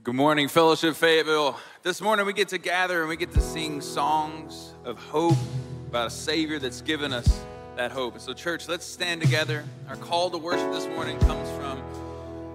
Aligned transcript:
Good 0.00 0.16
morning, 0.16 0.48
Fellowship 0.48 0.96
Fayetteville. 0.96 1.56
This 1.84 2.00
morning 2.00 2.26
we 2.26 2.32
get 2.32 2.48
to 2.48 2.58
gather 2.58 3.00
and 3.00 3.08
we 3.08 3.16
get 3.16 3.30
to 3.34 3.40
sing 3.40 3.80
songs 3.80 4.72
of 4.84 4.98
hope 4.98 5.36
about 5.86 6.08
a 6.08 6.10
Savior 6.10 6.58
that's 6.58 6.80
given 6.80 7.12
us 7.12 7.44
that 7.76 7.92
hope. 7.92 8.18
So, 8.18 8.32
church, 8.32 8.66
let's 8.68 8.84
stand 8.84 9.20
together. 9.20 9.64
Our 9.88 9.94
call 9.96 10.28
to 10.30 10.38
worship 10.38 10.72
this 10.72 10.88
morning 10.88 11.20
comes 11.20 11.48
from 11.50 11.80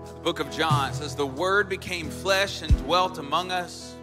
the 0.07 0.19
book 0.19 0.41
of 0.41 0.51
John. 0.51 0.89
It 0.89 0.95
says, 0.95 1.15
The 1.15 1.27
Word 1.27 1.69
became 1.69 2.09
flesh 2.09 2.63
and 2.63 2.75
dwelt 2.79 3.17
among 3.17 3.51
us. 3.51 3.95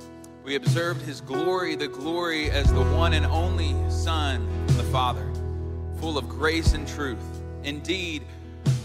We 0.43 0.55
observed 0.55 1.03
His 1.03 1.21
glory, 1.21 1.75
the 1.75 1.89
glory 1.89 2.51
as 2.51 2.73
the 2.73 2.85
one 2.85 3.12
and 3.12 3.27
only 3.27 3.75
Son 3.91 4.48
of 4.69 4.77
the 4.79 4.85
Father, 4.85 5.30
full 6.01 6.16
of 6.16 6.30
grace 6.30 6.73
and 6.73 6.89
truth. 6.89 7.43
Indeed, 7.62 8.23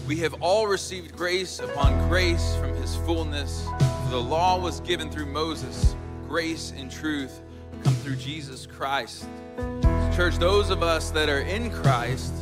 we 0.06 0.16
have 0.16 0.34
all 0.42 0.66
received 0.66 1.16
grace 1.16 1.60
upon 1.60 2.08
grace 2.08 2.56
from 2.56 2.74
His 2.74 2.96
fullness. 2.96 3.66
The 4.10 4.20
law 4.20 4.58
was 4.58 4.80
given 4.80 5.08
through 5.08 5.26
Moses, 5.26 5.94
grace 6.26 6.72
and 6.76 6.90
truth 6.90 7.42
come 7.84 7.94
through 7.94 8.16
Jesus 8.16 8.66
Christ. 8.66 9.24
Church, 10.12 10.36
those 10.36 10.70
of 10.70 10.82
us 10.82 11.12
that 11.12 11.28
are 11.28 11.42
in 11.42 11.70
Christ 11.70 12.32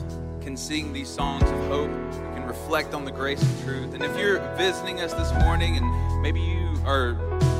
can 0.40 0.56
sing 0.56 0.94
these 0.94 1.10
songs 1.10 1.42
of 1.42 1.58
hope. 1.66 1.90
We 1.90 2.36
can 2.36 2.46
reflect 2.46 2.94
on 2.94 3.04
the 3.04 3.10
grace 3.10 3.42
and 3.42 3.64
truth. 3.64 3.92
And 3.92 4.02
if 4.02 4.16
you're 4.18 4.38
visiting 4.56 5.02
us 5.02 5.12
this 5.12 5.30
morning 5.44 5.76
and 5.76 6.22
maybe 6.22 6.40
you 6.40 6.74
are 6.86 7.18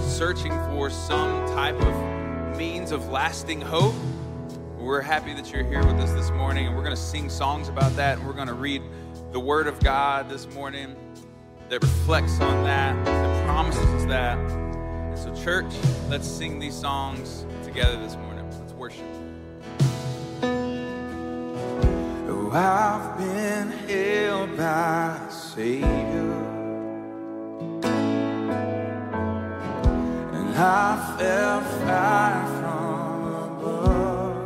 searching 0.09 0.53
for 0.71 0.89
some 0.89 1.47
type 1.49 1.79
of 1.79 2.57
means 2.57 2.93
of 2.93 3.11
lasting 3.11 3.61
hope, 3.61 3.95
we're 4.79 5.03
happy 5.03 5.35
that 5.35 5.53
you're 5.53 5.65
here 5.65 5.85
with 5.85 6.01
us 6.01 6.15
this 6.15 6.31
morning. 6.31 6.67
And 6.67 6.75
we're 6.75 6.83
going 6.83 6.97
to 6.97 7.03
sing 7.03 7.29
songs 7.29 7.69
about 7.69 7.95
that. 7.97 8.17
And 8.17 8.27
we're 8.27 8.33
going 8.33 8.49
to 8.49 8.55
read 8.55 8.81
the 9.33 9.41
Word 9.41 9.67
of 9.67 9.79
God 9.81 10.31
this 10.31 10.49
morning 10.55 10.97
that 11.69 11.83
reflects 11.83 12.41
on 12.41 12.65
that, 12.65 13.05
that 13.05 13.45
promises 13.45 14.07
that. 14.07 14.39
And 14.39 15.19
so, 15.19 15.35
church, 15.35 15.71
let's 16.09 16.27
sing 16.27 16.59
these 16.59 16.75
songs 16.75 17.45
together 17.63 17.99
this 17.99 18.17
morning. 18.17 18.49
Let's 18.51 18.73
worship. 18.73 19.05
Oh, 22.31 22.51
I've 22.53 23.19
been 23.19 23.71
held 23.87 24.57
by 24.57 25.19
a 25.29 25.31
Savior, 25.31 26.33
and 30.33 30.57
I 30.57 31.17
felt 31.19 31.65
fire 31.85 32.47
from 32.61 33.27
above, 33.45 34.39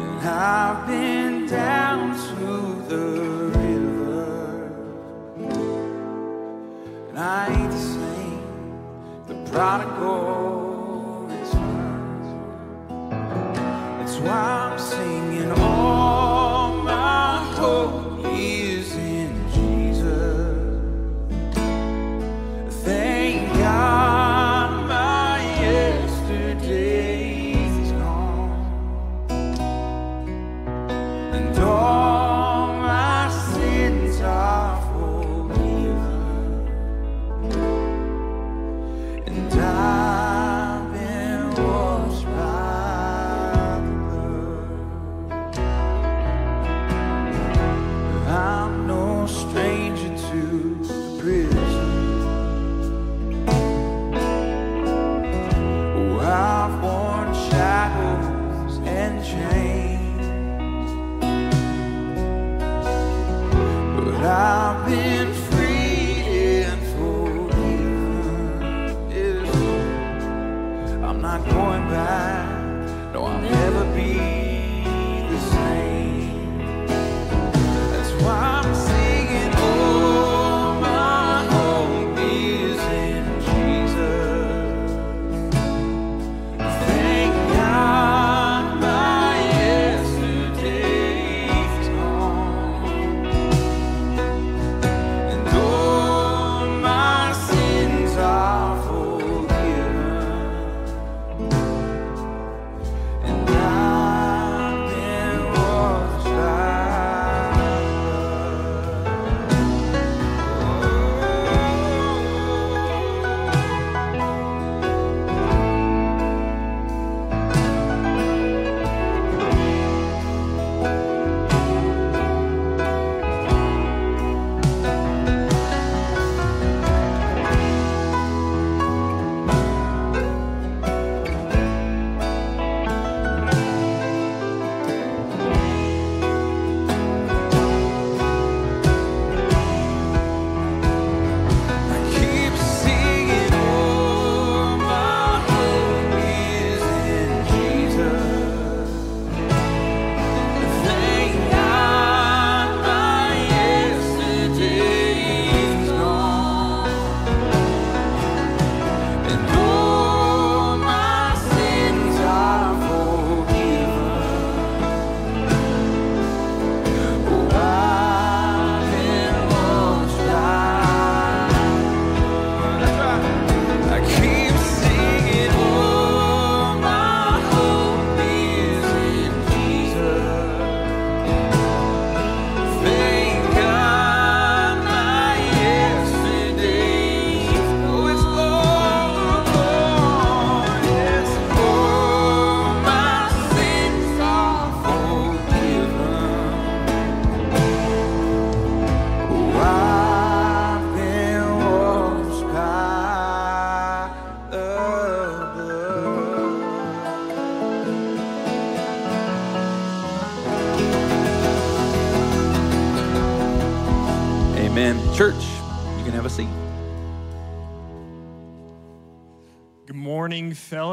and 0.00 0.28
I've 0.28 0.86
been 0.88 1.46
down 1.46 2.16
to 2.36 2.77
the 2.88 2.96
river, 2.96 4.72
and 7.08 7.18
I 7.18 7.48
ain't 7.48 7.70
the 7.70 7.78
same. 7.78 8.42
The 9.26 9.34
prodigal 9.50 11.26
returns. 11.28 12.28
That's 13.98 14.16
why 14.16 14.70
I'm 14.72 14.78
singing 14.78 15.50
all 15.52 15.97
washed 41.68 42.24
by 42.24 42.47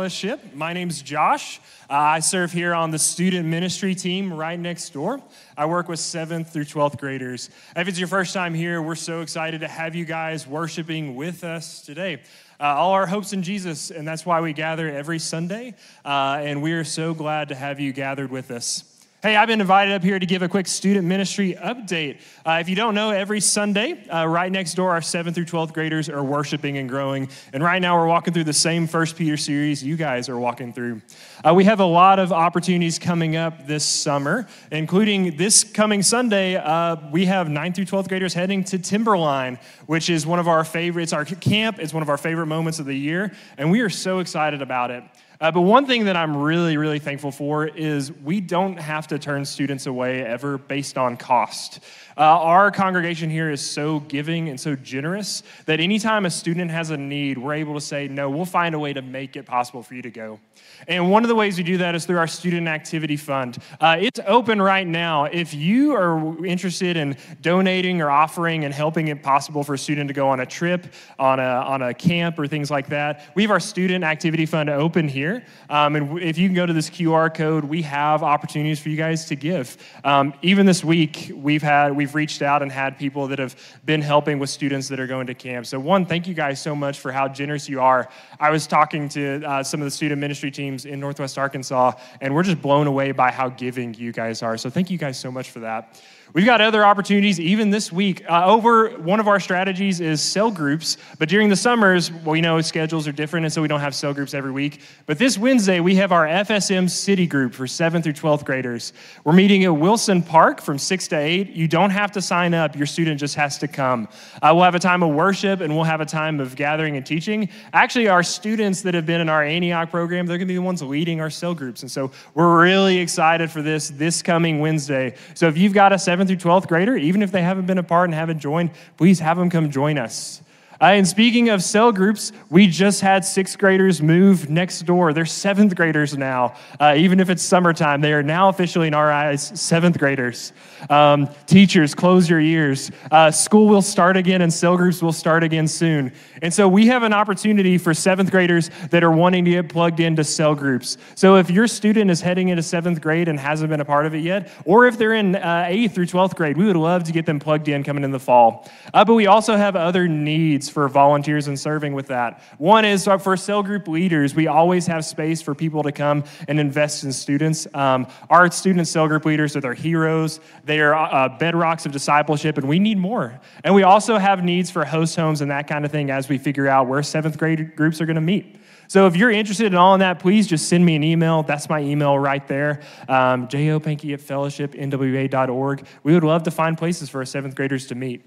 fellowship. 0.06 0.54
My 0.54 0.72
name's 0.72 1.02
Josh. 1.02 1.60
Uh, 1.90 1.94
I 1.94 2.20
serve 2.20 2.52
here 2.52 2.76
on 2.76 2.92
the 2.92 3.00
student 3.00 3.48
ministry 3.48 3.96
team 3.96 4.32
right 4.32 4.60
next 4.60 4.94
door. 4.94 5.20
I 5.58 5.66
work 5.66 5.90
with 5.90 6.00
7th 6.00 6.50
through 6.50 6.66
12th 6.66 7.00
graders. 7.00 7.50
If 7.76 7.88
it's 7.88 7.98
your 7.98 8.08
first 8.08 8.32
time 8.32 8.54
here, 8.54 8.84
we're 8.84 8.94
so 8.94 9.22
excited 9.22 9.62
to 9.62 9.68
have 9.68 9.96
you 9.96 10.06
guys 10.06 10.46
worshiping 10.46 11.16
with 11.16 11.44
us 11.44 11.82
today. 11.82 12.22
Uh, 12.60 12.66
all 12.66 12.92
our 12.92 13.08
hopes 13.08 13.34
in 13.34 13.42
Jesus, 13.42 13.90
and 13.90 14.08
that's 14.08 14.28
why 14.28 14.42
we 14.42 14.54
gather 14.54 14.88
every 14.92 15.18
Sunday. 15.18 15.74
Uh, 16.06 16.38
and 16.40 16.62
we 16.62 16.74
are 16.74 16.84
so 16.84 17.16
glad 17.16 17.50
to 17.50 17.56
have 17.56 17.80
you 17.80 17.92
gathered 17.92 18.30
with 18.30 18.52
us. 18.52 18.95
Hey, 19.24 19.38
I've 19.38 19.48
been 19.48 19.62
invited 19.62 19.94
up 19.96 20.04
here 20.04 20.20
to 20.20 20.26
give 20.28 20.44
a 20.44 20.48
quick 20.48 20.68
student 20.68 21.08
ministry 21.08 21.56
update. 21.56 22.20
Uh, 22.46 22.60
if 22.62 22.70
you 22.70 22.76
don't 22.76 22.94
know, 22.94 23.10
every 23.10 23.40
Sunday, 23.40 24.08
uh, 24.08 24.28
right 24.28 24.52
next 24.52 24.76
door, 24.76 24.92
our 24.92 25.00
7th 25.00 25.34
through 25.34 25.46
12th 25.46 25.74
graders 25.74 26.10
are 26.10 26.24
worshiping 26.24 26.78
and 26.78 26.88
growing. 26.88 27.28
And 27.52 27.64
right 27.64 27.82
now, 27.82 27.98
we're 27.98 28.06
walking 28.06 28.36
through 28.36 28.44
the 28.44 28.54
same 28.54 28.86
First 28.86 29.16
Peter 29.16 29.36
series 29.36 29.82
you 29.82 29.96
guys 29.96 30.30
are 30.30 30.38
walking 30.38 30.74
through. 30.74 31.02
Uh, 31.44 31.56
we 31.56 31.64
have 31.64 31.80
a 31.80 31.86
lot 31.86 32.20
of 32.20 32.32
opportunities 32.32 33.00
coming 33.00 33.36
up 33.36 33.66
this 33.66 33.84
summer, 33.84 34.48
including 34.72 35.38
this 35.38 35.64
coming 35.64 36.04
Sunday. 36.04 36.58
Uh, 36.58 36.98
we 37.12 37.26
have 37.26 37.48
9th 37.48 37.76
through 37.76 37.86
12th 37.86 38.10
graders 38.10 38.36
heading 38.36 38.64
to 38.66 38.78
Timberline, 38.78 39.58
which 39.88 40.12
is 40.12 40.28
one 40.28 40.38
of 40.38 40.48
our 40.48 40.64
favorites. 40.64 41.14
Our 41.14 41.26
camp 41.26 41.80
it's 41.80 41.94
one 41.94 42.04
of 42.04 42.10
our 42.10 42.18
favorite 42.18 42.46
moments 42.46 42.78
of 42.78 42.86
the 42.86 42.94
year, 42.94 43.32
and 43.58 43.72
we 43.72 43.80
are 43.80 43.90
so 43.90 44.20
excited 44.20 44.62
about 44.62 44.92
it. 44.92 45.04
Uh, 45.40 45.52
but 45.52 45.62
one 45.62 45.86
thing 45.86 46.06
that 46.06 46.16
I'm 46.16 46.38
really, 46.38 46.78
really 46.78 47.00
thankful 47.00 47.32
for 47.32 47.66
is 47.66 48.12
we 48.12 48.40
don't 48.40 48.78
have 48.78 49.08
to 49.08 49.20
turn 49.20 49.46
students 49.46 49.86
away 49.86 50.24
ever 50.24 50.58
based 50.58 50.98
on 50.98 51.18
cost. 51.18 51.80
Uh, 52.18 52.22
our 52.22 52.72
congregation 52.72 53.30
here 53.30 53.52
is 53.52 53.62
so 53.62 54.00
giving 54.02 54.48
and 54.48 54.60
so 54.60 54.76
generous 54.76 55.44
that 55.66 55.80
anytime 55.80 56.26
a 56.26 56.30
student 56.30 56.72
has 56.72 56.90
a 56.90 56.98
need, 56.98 57.38
we're 57.38 57.54
able 57.54 57.74
to 57.74 57.82
say, 57.82 58.08
no, 58.08 58.30
we'll 58.30 58.46
find 58.46 58.74
a 58.74 58.80
way 58.80 58.94
to 58.94 59.02
make 59.02 59.36
it 59.36 59.46
possible 59.46 59.84
for 59.84 59.96
you 59.96 60.02
to 60.02 60.10
go. 60.10 60.40
And 60.88 61.12
one 61.12 61.24
of 61.24 61.30
the 61.30 61.36
ways 61.36 61.58
we 61.58 61.64
do 61.64 61.78
that 61.78 61.96
is 61.96 62.06
through 62.06 62.18
our 62.18 62.28
Student 62.28 62.68
Activity 62.68 63.18
Fund. 63.18 63.58
Uh, 63.80 63.98
it's 64.00 64.20
open 64.28 64.62
right 64.62 64.88
now. 64.88 65.26
If 65.26 65.54
you 65.54 65.94
are 65.96 66.46
interested 66.46 66.98
in 66.98 67.18
donating 67.42 68.02
or 68.02 68.10
offering 68.10 68.66
and 68.66 68.74
helping 68.74 69.08
it 69.10 69.24
possible 69.24 69.64
for 69.64 69.74
a 69.74 69.78
student 69.78 70.08
to 70.08 70.14
go 70.14 70.30
on 70.30 70.40
a 70.40 70.46
trip, 70.46 70.88
on 71.20 71.40
a, 71.40 71.44
on 71.44 71.82
a 71.82 71.94
camp, 71.94 72.40
or 72.40 72.48
things 72.48 72.72
like 72.72 72.88
that, 72.88 73.26
we 73.36 73.42
have 73.44 73.52
our 73.52 73.60
Student 73.60 74.04
Activity 74.04 74.46
Fund 74.46 74.70
open 74.70 75.08
here. 75.08 75.44
Um, 75.70 75.96
and 75.96 76.20
if 76.20 76.38
you 76.38 76.48
can 76.48 76.56
go 76.56 76.66
to 76.66 76.74
this 76.74 76.90
QR 76.90 77.34
code, 77.34 77.66
we 77.66 77.82
have 77.82 78.24
opportunities 78.24 78.80
for 78.80 78.90
you 78.90 78.98
guys 78.98 79.26
to 79.26 79.36
give. 79.36 79.78
Um, 80.04 80.34
even 80.42 80.66
this 80.66 80.84
week, 80.84 81.32
we've 81.34 81.64
had 81.64 81.96
we've 82.06 82.14
reached 82.14 82.44
out 82.44 82.62
and 82.62 82.72
had 82.72 83.00
people 83.00 83.26
that 83.30 83.40
have 83.40 83.56
been 83.84 84.02
helping 84.02 84.38
with 84.38 84.48
students 84.48 84.88
that 84.90 85.00
are 85.00 85.08
going 85.08 85.26
to 85.26 85.34
camp. 85.34 85.66
So 85.66 85.80
one, 85.80 86.06
thank 86.06 86.28
you 86.28 86.36
guys 86.36 86.62
so 86.62 86.76
much 86.76 87.00
for 87.00 87.12
how 87.12 87.28
generous 87.28 87.68
you 87.68 87.82
are. 87.82 88.08
I 88.40 88.52
was 88.52 88.68
talking 88.68 89.10
to 89.10 89.44
uh, 89.44 89.64
some 89.64 89.82
of 89.82 89.86
the 89.86 89.92
student 89.92 90.22
ministry 90.22 90.52
teams 90.52 90.86
in 90.86 91.00
Northwest 91.00 91.40
Arkansas, 91.40 91.94
and 92.22 92.36
we're 92.36 92.44
just 92.44 92.62
blown 92.62 92.86
away 92.86 93.12
by 93.12 93.32
how 93.32 93.50
giving 93.50 93.96
you 93.96 94.12
guys 94.12 94.44
are. 94.44 94.56
So 94.56 94.70
thank 94.70 94.92
you 94.92 95.00
guys 95.00 95.20
so 95.20 95.32
much 95.32 95.50
for 95.50 95.62
that. 95.62 96.00
We've 96.34 96.46
got 96.46 96.62
other 96.62 96.86
opportunities 96.86 97.40
even 97.40 97.70
this 97.70 97.92
week. 97.92 98.24
Uh, 98.30 98.46
over 98.46 98.90
one 98.98 99.20
of 99.20 99.28
our 99.28 99.40
strategies 99.40 100.02
is 100.02 100.22
cell 100.22 100.52
groups, 100.52 100.98
but 101.18 101.30
during 101.30 101.50
the 101.50 101.56
summers, 101.56 102.12
we 102.12 102.42
know 102.42 102.60
schedules 102.62 103.08
are 103.08 103.12
different, 103.12 103.46
and 103.46 103.54
so 103.54 103.62
we 103.62 103.68
don't 103.68 103.80
have 103.80 103.96
cell 103.96 104.14
groups 104.14 104.34
every 104.34 104.52
week. 104.52 104.82
But 105.06 105.18
this 105.18 105.38
Wednesday, 105.38 105.80
we 105.80 105.96
have 105.96 106.12
our 106.12 106.26
FSM 106.26 106.90
City 106.90 107.28
Group 107.28 107.54
for 107.54 107.66
7th 107.66 108.04
through 108.04 108.14
12th 108.14 108.44
graders. 108.44 108.94
We're 109.24 109.34
meeting 109.34 109.64
at 109.64 109.76
Wilson 109.76 110.22
Park 110.22 110.62
from 110.62 110.78
6 110.78 111.08
to 111.10 111.18
8. 111.18 111.50
You 111.50 111.68
don't 111.68 111.92
have 111.92 112.12
to 112.14 112.22
sign 112.22 112.54
up, 112.54 112.76
your 112.76 112.88
student 112.88 113.20
just 113.20 113.36
has 113.36 113.58
to 113.60 113.68
come. 113.68 114.08
Uh, 114.42 114.52
we'll 114.54 114.64
have 114.64 114.76
a 114.76 114.80
time 114.80 115.04
of 115.04 115.14
worship, 115.14 115.62
and 115.62 115.74
we'll 115.76 115.86
have 115.86 116.02
a 116.02 116.06
time 116.06 116.40
of 116.40 116.56
gathering 116.56 116.98
and 116.98 117.06
teaching. 117.06 117.50
Actually, 117.74 118.08
our 118.08 118.24
students 118.24 118.82
that 118.82 118.94
have 118.94 119.06
been 119.06 119.22
in 119.22 119.30
our 119.30 119.44
Antioch 119.44 119.90
program, 119.92 120.26
they're 120.26 120.38
going 120.38 120.48
to 120.48 120.52
be 120.52 120.56
the 120.56 120.62
ones 120.62 120.82
leading 120.82 121.22
our 121.22 121.30
cell 121.30 121.54
groups. 121.54 121.82
And 121.82 121.92
so 121.92 122.12
we're 122.34 122.62
really 122.62 122.98
excited 122.98 123.52
for 123.52 123.62
this 123.62 123.90
this 123.90 124.22
coming 124.22 124.60
Wednesday. 124.60 125.16
So 125.34 125.48
if 125.48 125.58
you've 125.58 125.74
got 125.74 125.94
a 125.94 125.96
7th 125.96 126.15
through 126.24 126.38
12th 126.38 126.68
grader, 126.68 126.96
even 126.96 127.22
if 127.22 127.32
they 127.32 127.42
haven't 127.42 127.66
been 127.66 127.78
a 127.78 127.84
part 127.84 128.10
and 128.10 128.14
haven't 128.14 128.40
joined, 128.40 128.72
please 128.98 129.20
have 129.20 129.38
them 129.38 129.50
come 129.50 129.70
join 129.70 129.98
us. 129.98 130.42
Uh, 130.82 130.86
and 130.86 131.08
speaking 131.08 131.50
of 131.50 131.64
cell 131.64 131.92
groups, 131.92 132.32
we 132.50 132.68
just 132.68 133.02
had 133.02 133.24
sixth 133.24 133.58
graders 133.58 134.02
move 134.02 134.50
next 134.50 134.82
door. 134.82 135.14
They're 135.14 135.26
seventh 135.26 135.76
graders 135.76 136.18
now. 136.18 136.56
Uh, 136.80 136.96
even 136.98 137.20
if 137.20 137.30
it's 137.30 137.44
summertime, 137.44 138.02
they 138.02 138.14
are 138.14 138.24
now 138.24 138.50
officially, 138.50 138.88
in 138.88 138.94
our 138.94 139.12
eyes, 139.12 139.52
seventh 139.60 139.98
graders. 139.98 140.54
Um, 140.90 141.30
teachers, 141.46 141.96
close 141.96 142.30
your 142.30 142.40
ears. 142.40 142.92
Uh, 143.10 143.32
school 143.32 143.68
will 143.68 143.82
start 143.82 144.18
again 144.18 144.42
and 144.42 144.54
cell 144.54 144.78
groups 144.78 145.02
will 145.02 145.14
start 145.14 145.44
again 145.44 145.68
soon. 145.68 146.12
And 146.42 146.54
so 146.54 146.68
we 146.68 146.88
have 146.88 147.04
an 147.04 147.14
opportunity 147.14 147.78
for 147.78 147.94
seventh 147.94 148.32
graders 148.32 148.70
that 148.92 149.04
are 149.04 149.12
wanting 149.12 149.46
to 149.46 149.52
get 149.52 149.70
plugged 149.70 150.00
into 150.00 150.24
cell 150.24 150.56
groups. 150.56 150.98
So 151.16 151.38
if 151.38 151.50
your 151.50 151.68
student 151.68 152.12
is 152.12 152.22
heading 152.22 152.50
into 152.50 152.64
seventh 152.64 153.02
grade 153.02 153.28
and 153.28 153.40
hasn't 153.40 153.70
been 153.70 153.82
a 153.82 153.86
part 153.86 154.06
of 154.06 154.14
it 154.14 154.20
yet, 154.20 154.52
or 154.66 154.88
if 154.88 154.98
they're 154.98 155.14
in 155.14 155.36
uh, 155.36 155.66
eighth 155.68 155.96
through 155.96 156.08
12th 156.08 156.36
grade, 156.36 156.58
we 156.58 156.66
would 156.66 156.76
love 156.76 157.04
to 157.06 157.12
get 157.12 157.26
them 157.26 157.40
plugged 157.40 157.68
in 157.68 157.84
coming 157.84 158.04
in 158.04 158.12
the 158.12 158.20
fall. 158.20 158.70
Uh, 158.94 159.06
but 159.06 159.14
we 159.14 159.28
also 159.28 159.56
have 159.56 159.76
other 159.76 160.08
needs 160.08 160.65
for 160.70 160.88
volunteers 160.88 161.48
and 161.48 161.60
serving 161.60 161.94
with 161.94 162.08
that. 162.08 162.42
One 162.58 162.86
is 162.86 163.08
uh, 163.08 163.18
for 163.18 163.36
cell 163.38 163.64
group 163.64 163.88
leaders, 163.88 164.36
we 164.36 164.48
always 164.48 164.88
have 164.88 165.06
space 165.06 165.42
for 165.42 165.56
people 165.56 165.84
to 165.84 165.92
come 165.92 166.24
and 166.48 166.60
invest 166.60 167.04
in 167.04 167.12
students. 167.12 167.68
Um, 167.74 168.08
our 168.30 168.50
student 168.52 168.88
cell 168.88 169.08
group 169.08 169.26
leaders 169.26 169.56
are 169.56 169.62
their 169.62 169.74
heroes, 169.74 170.40
they 170.64 170.80
are 170.80 170.94
uh, 170.96 171.30
bedrocks 171.38 171.86
of 171.86 171.92
discipleship, 171.92 172.58
and 172.58 172.68
we 172.68 172.80
need 172.80 172.98
more. 172.98 173.40
And 173.64 173.74
we 173.74 173.84
also 173.84 174.18
have 174.18 174.44
needs 174.44 174.70
for 174.70 174.86
host 174.86 175.16
homes 175.16 175.42
and 175.42 175.52
that 175.52 175.68
kind 175.68 175.86
of 175.86 175.92
thing 175.92 176.12
as 176.12 176.30
we 176.30 176.38
figure 176.38 176.68
out 176.68 176.88
where 176.88 177.02
seventh 177.04 177.38
grade 177.38 177.76
groups 177.76 178.02
are 178.02 178.06
going 178.06 178.16
to 178.16 178.22
meet. 178.22 178.58
So 178.88 179.08
if 179.08 179.16
you're 179.16 179.32
interested 179.32 179.68
in 179.68 179.76
all 179.76 179.94
in 179.94 180.00
that, 180.02 180.20
please 180.20 180.48
just 180.48 180.70
send 180.70 180.86
me 180.86 180.96
an 180.96 181.04
email. 181.04 181.44
That's 181.44 181.70
my 181.70 181.82
email 181.82 182.18
right 182.20 182.48
there, 182.48 182.82
um, 183.08 183.48
jopanky 183.48 184.14
at 184.14 184.20
fellowshipnwa.org. 184.20 185.88
We 186.04 186.14
would 186.14 186.24
love 186.24 186.44
to 186.44 186.52
find 186.52 186.78
places 186.78 187.10
for 187.10 187.20
our 187.20 187.26
seventh 187.26 187.56
graders 187.56 187.88
to 187.88 187.96
meet. 187.96 188.24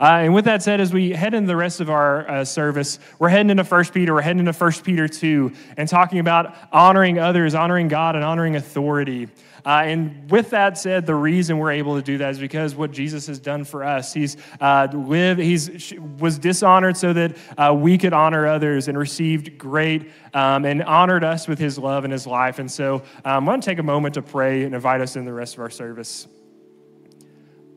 Uh, 0.00 0.22
and 0.22 0.34
with 0.34 0.44
that 0.46 0.62
said, 0.62 0.80
as 0.80 0.92
we 0.92 1.10
head 1.10 1.34
into 1.34 1.46
the 1.46 1.56
rest 1.56 1.80
of 1.80 1.88
our 1.88 2.28
uh, 2.28 2.44
service, 2.44 2.98
we're 3.18 3.28
heading 3.28 3.50
into 3.50 3.64
1 3.64 3.84
Peter, 3.86 4.14
we're 4.14 4.22
heading 4.22 4.46
into 4.46 4.52
1 4.52 4.72
Peter 4.82 5.06
2, 5.06 5.52
and 5.76 5.88
talking 5.88 6.18
about 6.18 6.56
honoring 6.72 7.18
others, 7.18 7.54
honoring 7.54 7.88
God, 7.88 8.16
and 8.16 8.24
honoring 8.24 8.56
authority. 8.56 9.28
Uh, 9.66 9.82
and 9.86 10.30
with 10.30 10.50
that 10.50 10.76
said, 10.76 11.06
the 11.06 11.14
reason 11.14 11.56
we're 11.56 11.72
able 11.72 11.96
to 11.96 12.02
do 12.02 12.18
that 12.18 12.30
is 12.30 12.38
because 12.38 12.74
what 12.74 12.90
Jesus 12.90 13.26
has 13.28 13.40
done 13.40 13.64
for 13.64 13.82
us. 13.82 14.12
He's 14.12 14.36
uh, 14.60 14.88
lived, 14.92 15.40
he's 15.40 15.94
was 16.18 16.38
dishonored 16.38 16.98
so 16.98 17.14
that 17.14 17.36
uh, 17.56 17.74
we 17.74 17.96
could 17.96 18.12
honor 18.12 18.46
others, 18.46 18.88
and 18.88 18.98
received 18.98 19.56
great 19.56 20.10
um, 20.34 20.66
and 20.66 20.82
honored 20.82 21.24
us 21.24 21.48
with 21.48 21.58
his 21.58 21.78
love 21.78 22.04
and 22.04 22.12
his 22.12 22.26
life. 22.26 22.58
And 22.58 22.70
so, 22.70 22.96
um, 23.24 23.48
I 23.48 23.52
want 23.52 23.62
to 23.62 23.70
take 23.70 23.78
a 23.78 23.82
moment 23.82 24.14
to 24.14 24.22
pray 24.22 24.64
and 24.64 24.74
invite 24.74 25.00
us 25.00 25.16
in 25.16 25.24
the 25.24 25.32
rest 25.32 25.54
of 25.54 25.60
our 25.60 25.70
service. 25.70 26.28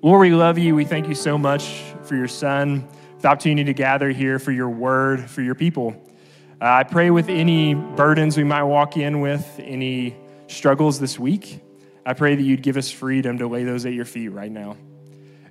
Lord, 0.04 0.22
we 0.22 0.30
love 0.30 0.60
you. 0.60 0.76
We 0.76 0.86
thank 0.86 1.08
you 1.08 1.16
so 1.16 1.40
much 1.40 1.82
for 2.04 2.16
your 2.16 2.28
son, 2.28 2.88
the 3.20 3.30
opportunity 3.30 3.64
to 3.64 3.74
gather 3.74 4.12
here 4.12 4.38
for 4.38 4.52
your 4.52 4.70
word, 4.70 5.28
for 5.28 5.42
your 5.42 5.56
people. 5.56 5.96
Uh, 6.62 6.66
I 6.66 6.84
pray 6.84 7.10
with 7.10 7.30
any 7.30 7.74
burdens 7.74 8.38
we 8.38 8.44
might 8.44 8.64
walk 8.64 8.96
in 8.96 9.22
with, 9.22 9.60
any 9.60 10.16
struggles 10.46 11.00
this 11.00 11.18
week, 11.18 11.62
I 12.06 12.14
pray 12.14 12.36
that 12.36 12.44
you'd 12.44 12.62
give 12.62 12.78
us 12.78 12.92
freedom 12.92 13.40
to 13.40 13.48
lay 13.48 13.64
those 13.64 13.88
at 13.88 13.94
your 13.94 14.06
feet 14.06 14.30
right 14.30 14.52
now. 14.52 14.78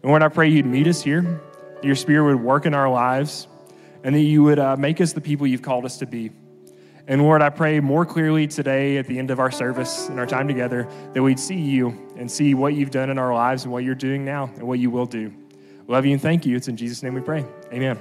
And 0.00 0.04
Lord, 0.04 0.22
I 0.22 0.28
pray 0.28 0.48
you'd 0.48 0.64
meet 0.64 0.86
us 0.86 1.02
here, 1.02 1.40
your 1.82 1.96
spirit 1.96 2.24
would 2.26 2.40
work 2.40 2.66
in 2.66 2.74
our 2.74 2.88
lives, 2.88 3.48
and 4.04 4.14
that 4.14 4.20
you 4.20 4.44
would 4.44 4.60
uh, 4.60 4.76
make 4.76 5.00
us 5.00 5.12
the 5.12 5.20
people 5.20 5.48
you've 5.48 5.62
called 5.62 5.84
us 5.84 5.98
to 5.98 6.06
be. 6.06 6.30
And 7.08 7.22
Lord, 7.22 7.40
I 7.40 7.50
pray 7.50 7.78
more 7.78 8.04
clearly 8.04 8.48
today 8.48 8.98
at 8.98 9.06
the 9.06 9.18
end 9.18 9.30
of 9.30 9.38
our 9.38 9.50
service 9.50 10.08
and 10.08 10.18
our 10.18 10.26
time 10.26 10.48
together 10.48 10.88
that 11.12 11.22
we'd 11.22 11.38
see 11.38 11.54
you 11.54 12.12
and 12.16 12.28
see 12.30 12.54
what 12.54 12.74
you've 12.74 12.90
done 12.90 13.10
in 13.10 13.18
our 13.18 13.32
lives 13.32 13.62
and 13.62 13.72
what 13.72 13.84
you're 13.84 13.94
doing 13.94 14.24
now 14.24 14.50
and 14.56 14.64
what 14.64 14.80
you 14.80 14.90
will 14.90 15.06
do. 15.06 15.32
Love 15.86 16.04
you 16.04 16.12
and 16.12 16.20
thank 16.20 16.44
you. 16.44 16.56
It's 16.56 16.66
in 16.66 16.76
Jesus' 16.76 17.04
name 17.04 17.14
we 17.14 17.20
pray. 17.20 17.44
Amen. 17.72 17.96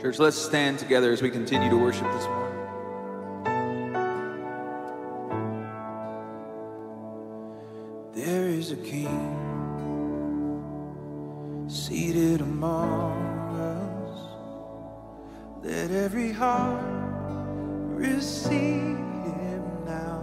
Church, 0.00 0.18
let's 0.18 0.36
stand 0.36 0.78
together 0.78 1.12
as 1.12 1.20
we 1.20 1.30
continue 1.30 1.68
to 1.68 1.76
worship 1.76 2.10
this 2.12 2.24
morning. 2.26 2.49
among 12.60 13.56
us. 13.56 14.18
Let 15.62 15.90
every 15.90 16.30
heart 16.30 16.84
receive 17.88 18.98
him 19.34 19.64
now. 19.86 20.20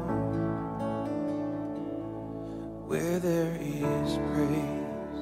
Where 2.85 3.17
there 3.17 3.57
is 3.59 4.19
praise, 4.33 5.21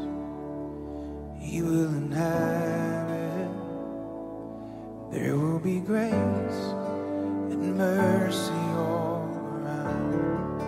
he 1.39 1.61
will 1.61 1.93
inhabit. 2.03 3.49
There 5.13 5.37
will 5.37 5.59
be 5.59 5.79
grace 5.79 6.63
and 7.49 7.77
mercy 7.77 8.61
all 8.75 9.23
around. 9.55 10.61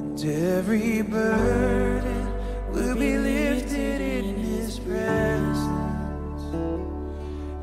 And 0.00 0.24
every 0.24 1.02
burden 1.02 2.26
will 2.72 2.96
be 2.96 3.18
lifted 3.18 4.00
in 4.00 4.37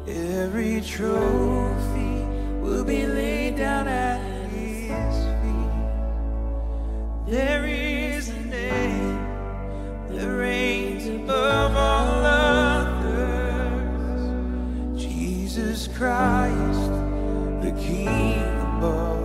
Every 0.08 0.80
trophy 0.82 2.26
will 2.62 2.84
be 2.84 3.06
laid 3.08 3.58
down 3.58 3.88
at 3.88 4.50
His 4.52 5.16
feet. 5.42 5.72
There 7.28 7.66
is 7.66 8.30
a 8.30 8.40
name 8.46 9.18
that 10.10 10.28
reigns 10.28 11.08
above 11.08 11.76
all 11.76 12.26
others. 12.94 13.42
Jesus 15.02 15.88
Christ, 15.88 16.92
the 17.62 17.72
King 17.80 18.44
above 18.78 19.25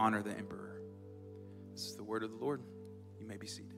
honor 0.00 0.22
the 0.22 0.30
emperor. 0.30 0.80
This 1.72 1.82
is 1.82 1.94
the 1.94 2.02
word 2.02 2.22
of 2.22 2.30
the 2.30 2.36
Lord. 2.36 2.62
You 3.20 3.26
may 3.26 3.36
be 3.36 3.46
seated. 3.46 3.74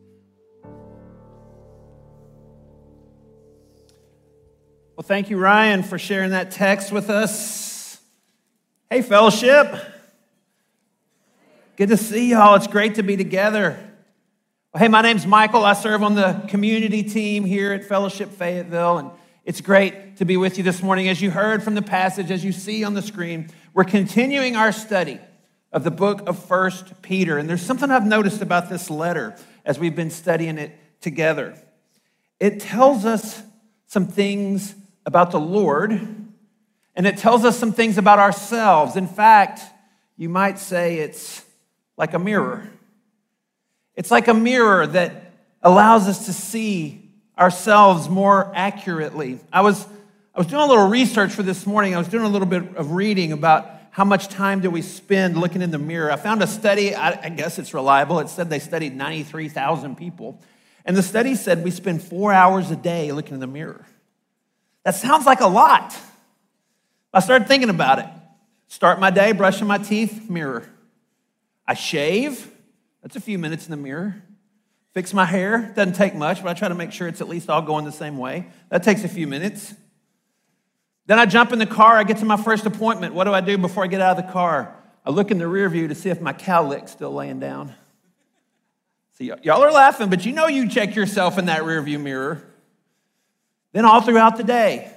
Well, 4.94 5.02
thank 5.02 5.30
you, 5.30 5.36
Ryan, 5.36 5.82
for 5.82 5.98
sharing 5.98 6.30
that 6.30 6.52
text 6.52 6.92
with 6.92 7.10
us. 7.10 8.00
Hey, 8.88 9.02
fellowship. 9.02 9.74
Good 11.76 11.88
to 11.88 11.96
see 11.96 12.30
y'all. 12.30 12.54
It's 12.54 12.68
great 12.68 12.94
to 12.94 13.02
be 13.02 13.16
together. 13.16 13.76
Well, 14.72 14.80
hey, 14.80 14.86
my 14.86 15.02
name's 15.02 15.26
Michael. 15.26 15.64
I 15.64 15.72
serve 15.72 16.04
on 16.04 16.14
the 16.14 16.44
community 16.46 17.02
team 17.02 17.44
here 17.44 17.72
at 17.72 17.82
Fellowship 17.82 18.30
Fayetteville, 18.30 18.98
and 18.98 19.10
it's 19.44 19.60
great 19.60 20.18
to 20.18 20.24
be 20.24 20.36
with 20.36 20.56
you 20.56 20.62
this 20.62 20.84
morning. 20.84 21.08
As 21.08 21.20
you 21.20 21.32
heard 21.32 21.64
from 21.64 21.74
the 21.74 21.82
passage, 21.82 22.30
as 22.30 22.44
you 22.44 22.52
see 22.52 22.84
on 22.84 22.94
the 22.94 23.02
screen, 23.02 23.48
we're 23.74 23.82
continuing 23.82 24.54
our 24.54 24.70
study 24.70 25.18
of 25.72 25.84
the 25.84 25.90
book 25.90 26.28
of 26.28 26.38
First 26.44 27.00
Peter. 27.02 27.38
And 27.38 27.48
there's 27.48 27.62
something 27.62 27.90
I've 27.90 28.06
noticed 28.06 28.42
about 28.42 28.68
this 28.68 28.90
letter 28.90 29.36
as 29.64 29.78
we've 29.78 29.96
been 29.96 30.10
studying 30.10 30.58
it 30.58 30.76
together. 31.00 31.56
It 32.38 32.60
tells 32.60 33.04
us 33.04 33.42
some 33.86 34.06
things 34.06 34.74
about 35.06 35.30
the 35.30 35.40
Lord, 35.40 35.92
and 36.94 37.06
it 37.06 37.16
tells 37.16 37.44
us 37.44 37.58
some 37.58 37.72
things 37.72 37.98
about 37.98 38.18
ourselves. 38.18 38.96
In 38.96 39.06
fact, 39.06 39.62
you 40.16 40.28
might 40.28 40.58
say 40.58 40.98
it's 40.98 41.44
like 41.96 42.14
a 42.14 42.18
mirror. 42.18 42.68
It's 43.94 44.10
like 44.10 44.28
a 44.28 44.34
mirror 44.34 44.86
that 44.86 45.32
allows 45.62 46.08
us 46.08 46.26
to 46.26 46.32
see 46.32 47.10
ourselves 47.38 48.08
more 48.08 48.52
accurately. 48.54 49.40
I 49.52 49.62
was, 49.62 49.86
I 50.34 50.38
was 50.38 50.46
doing 50.46 50.62
a 50.62 50.66
little 50.66 50.88
research 50.88 51.32
for 51.32 51.42
this 51.42 51.66
morning. 51.66 51.94
I 51.94 51.98
was 51.98 52.08
doing 52.08 52.24
a 52.24 52.28
little 52.28 52.46
bit 52.46 52.76
of 52.76 52.92
reading 52.92 53.32
about 53.32 53.70
how 53.92 54.04
much 54.04 54.28
time 54.28 54.60
do 54.60 54.70
we 54.70 54.80
spend 54.80 55.36
looking 55.36 55.60
in 55.60 55.70
the 55.70 55.78
mirror. 55.78 56.10
I 56.10 56.16
found 56.16 56.42
a 56.42 56.46
study, 56.46 56.94
I, 56.94 57.26
I 57.26 57.28
guess 57.28 57.58
it's 57.58 57.74
reliable. 57.74 58.20
It 58.20 58.30
said 58.30 58.48
they 58.48 58.58
studied 58.58 58.96
93,000 58.96 59.96
people. 59.96 60.40
And 60.86 60.96
the 60.96 61.02
study 61.02 61.34
said 61.34 61.62
we 61.62 61.70
spend 61.70 62.02
four 62.02 62.32
hours 62.32 62.70
a 62.70 62.76
day 62.76 63.12
looking 63.12 63.34
in 63.34 63.40
the 63.40 63.46
mirror. 63.46 63.84
That 64.84 64.94
sounds 64.94 65.26
like 65.26 65.40
a 65.40 65.46
lot. 65.46 65.94
I 67.12 67.20
started 67.20 67.46
thinking 67.46 67.68
about 67.68 67.98
it. 67.98 68.06
Start 68.66 68.98
my 68.98 69.10
day 69.10 69.32
brushing 69.32 69.66
my 69.66 69.76
teeth, 69.76 70.30
mirror. 70.30 70.66
I 71.68 71.74
shave, 71.74 72.50
that's 73.02 73.16
a 73.16 73.20
few 73.20 73.38
minutes 73.38 73.66
in 73.66 73.72
the 73.72 73.76
mirror. 73.76 74.22
Fix 74.94 75.12
my 75.12 75.26
hair, 75.26 75.70
doesn't 75.76 75.96
take 75.96 76.14
much, 76.14 76.42
but 76.42 76.48
I 76.48 76.54
try 76.54 76.68
to 76.68 76.74
make 76.74 76.92
sure 76.92 77.08
it's 77.08 77.20
at 77.20 77.28
least 77.28 77.50
all 77.50 77.60
going 77.60 77.84
the 77.84 77.92
same 77.92 78.16
way. 78.16 78.46
That 78.70 78.82
takes 78.84 79.04
a 79.04 79.08
few 79.08 79.26
minutes. 79.26 79.74
Then 81.12 81.18
I 81.18 81.26
jump 81.26 81.52
in 81.52 81.58
the 81.58 81.66
car, 81.66 81.98
I 81.98 82.04
get 82.04 82.16
to 82.20 82.24
my 82.24 82.38
first 82.38 82.64
appointment. 82.64 83.12
What 83.12 83.24
do 83.24 83.34
I 83.34 83.42
do 83.42 83.58
before 83.58 83.84
I 83.84 83.86
get 83.86 84.00
out 84.00 84.18
of 84.18 84.24
the 84.24 84.32
car? 84.32 84.74
I 85.04 85.10
look 85.10 85.30
in 85.30 85.36
the 85.36 85.46
rear 85.46 85.68
view 85.68 85.88
to 85.88 85.94
see 85.94 86.08
if 86.08 86.22
my 86.22 86.32
cowlick's 86.32 86.90
still 86.90 87.12
laying 87.12 87.38
down. 87.38 87.74
See, 89.18 89.30
y'all 89.42 89.62
are 89.62 89.70
laughing, 89.70 90.08
but 90.08 90.24
you 90.24 90.32
know 90.32 90.46
you 90.46 90.66
check 90.70 90.96
yourself 90.96 91.36
in 91.36 91.44
that 91.44 91.66
rear 91.66 91.82
view 91.82 91.98
mirror. 91.98 92.42
Then 93.72 93.84
all 93.84 94.00
throughout 94.00 94.38
the 94.38 94.42
day, 94.42 94.90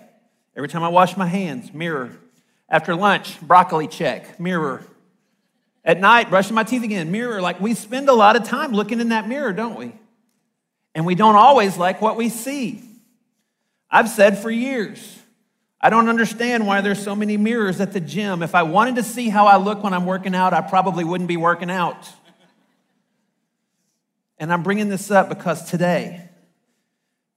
every 0.55 0.69
time 0.69 0.83
I 0.83 0.87
wash 0.87 1.17
my 1.17 1.27
hands, 1.27 1.73
mirror. 1.73 2.17
After 2.69 2.95
lunch, 2.95 3.41
broccoli 3.41 3.89
check, 3.89 4.39
mirror. 4.39 4.85
At 5.83 5.99
night, 5.99 6.29
brushing 6.29 6.55
my 6.55 6.63
teeth 6.63 6.83
again, 6.83 7.11
mirror. 7.11 7.41
Like 7.41 7.59
we 7.59 7.73
spend 7.73 8.07
a 8.07 8.13
lot 8.13 8.37
of 8.37 8.45
time 8.45 8.71
looking 8.71 9.01
in 9.01 9.09
that 9.09 9.27
mirror, 9.27 9.51
don't 9.51 9.77
we? 9.77 9.91
And 10.93 11.05
we 11.05 11.15
don't 11.15 11.35
always 11.35 11.75
like 11.75 12.01
what 12.01 12.15
we 12.15 12.29
see. 12.29 12.81
I've 13.91 14.07
said 14.07 14.37
for 14.37 14.49
years, 14.49 15.23
I 15.81 15.89
don't 15.89 16.09
understand 16.09 16.65
why 16.65 16.81
there's 16.81 17.03
so 17.03 17.15
many 17.15 17.37
mirrors 17.37 17.79
at 17.79 17.93
the 17.93 17.99
gym. 17.99 18.41
If 18.41 18.55
I 18.55 18.63
wanted 18.63 18.95
to 18.95 19.03
see 19.03 19.29
how 19.29 19.45
I 19.45 19.57
look 19.57 19.83
when 19.83 19.93
I'm 19.93 20.05
working 20.05 20.33
out, 20.33 20.53
I 20.53 20.61
probably 20.61 21.03
wouldn't 21.03 21.27
be 21.27 21.37
working 21.37 21.69
out. 21.69 22.09
And 24.37 24.51
I'm 24.51 24.63
bringing 24.63 24.89
this 24.89 25.11
up 25.11 25.29
because 25.29 25.69
today, 25.69 26.29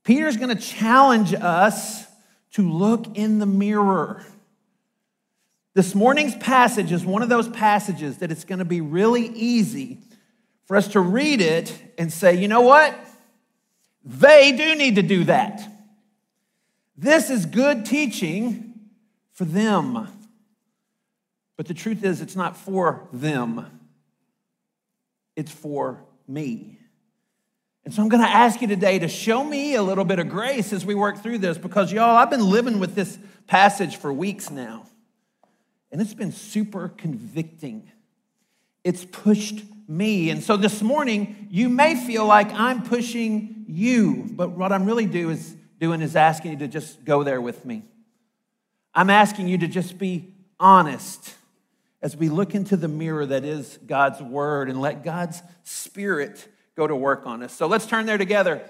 Peter's 0.05 0.37
going 0.37 0.57
to 0.57 0.63
challenge 0.63 1.35
us 1.35 2.07
to 2.53 2.71
look 2.71 3.17
in 3.17 3.39
the 3.39 3.47
mirror. 3.47 4.25
This 5.75 5.95
morning's 5.95 6.35
passage 6.37 6.91
is 6.91 7.05
one 7.05 7.23
of 7.23 7.29
those 7.29 7.49
passages 7.49 8.19
that 8.19 8.33
it's 8.33 8.45
going 8.45 8.59
to 8.59 8.65
be 8.65 8.81
really 8.81 9.27
easy 9.27 9.99
for 10.65 10.77
us 10.77 10.89
to 10.89 11.01
read 11.01 11.41
it 11.41 11.73
and 11.99 12.13
say, 12.13 12.35
you 12.35 12.49
know 12.49 12.63
what? 12.63 12.99
They 14.05 14.53
do 14.53 14.75
need 14.75 14.97
to 14.97 15.03
do 15.03 15.25
that. 15.25 15.61
This 17.01 17.31
is 17.31 17.47
good 17.47 17.87
teaching 17.87 18.75
for 19.33 19.45
them. 19.45 20.09
But 21.57 21.67
the 21.67 21.75
truth 21.75 22.03
is, 22.03 22.21
it's 22.21 22.35
not 22.35 22.57
for 22.57 23.09
them, 23.13 23.67
it's 25.37 25.53
for 25.53 26.03
me. 26.27 26.79
And 27.85 27.95
so 27.95 28.03
I'm 28.03 28.09
going 28.09 28.23
to 28.23 28.29
ask 28.29 28.61
you 28.61 28.67
today 28.67 28.99
to 28.99 29.09
show 29.09 29.43
me 29.45 29.77
a 29.77 29.83
little 29.83 30.05
bit 30.05 30.19
of 30.19 30.29
grace 30.29 30.73
as 30.73 30.85
we 30.85 30.97
work 30.97 31.23
through 31.23 31.39
this 31.39 31.57
because, 31.57 31.93
y'all, 31.93 32.17
I've 32.17 32.31
been 32.31 32.45
living 32.45 32.81
with 32.81 32.97
this 32.97 33.17
passage 33.47 33.97
for 33.97 34.13
weeks 34.13 34.51
now. 34.51 34.85
And 35.93 36.01
it's 36.01 36.15
been 36.15 36.33
super 36.33 36.89
convicting. 36.89 37.91
It's 38.83 39.05
pushed 39.05 39.63
me. 39.87 40.31
And 40.31 40.43
so 40.43 40.57
this 40.57 40.83
morning, 40.83 41.47
you 41.51 41.69
may 41.69 41.95
feel 41.95 42.27
like 42.27 42.53
I'm 42.53 42.83
pushing 42.83 43.65
you, 43.69 44.29
but 44.33 44.51
what 44.51 44.73
I'm 44.73 44.85
really 44.85 45.07
do 45.07 45.31
is, 45.31 45.55
doing 45.79 46.01
is 46.03 46.17
asking 46.17 46.53
you 46.53 46.59
to 46.59 46.69
just 46.69 47.05
go 47.05 47.23
there 47.23 47.41
with 47.41 47.65
me. 47.65 47.83
I'm 48.95 49.11
asking 49.11 49.49
you 49.49 49.59
to 49.59 49.69
just 49.69 49.99
be 49.99 50.33
honest 50.59 51.35
as 52.03 52.17
we 52.17 52.29
look 52.29 52.55
into 52.55 52.77
the 52.77 52.89
mirror 52.89 53.27
that 53.27 53.45
is 53.45 53.79
God's 53.87 54.21
word 54.21 54.69
and 54.69 54.81
let 54.81 55.05
God's 55.05 55.43
spirit 55.65 56.49
go 56.77 56.87
to 56.87 56.95
work 56.95 57.27
on 57.27 57.43
us. 57.43 57.53
So 57.53 57.67
let's 57.67 57.87
turn 57.87 58.07
there 58.07 58.19
together. 58.19 58.63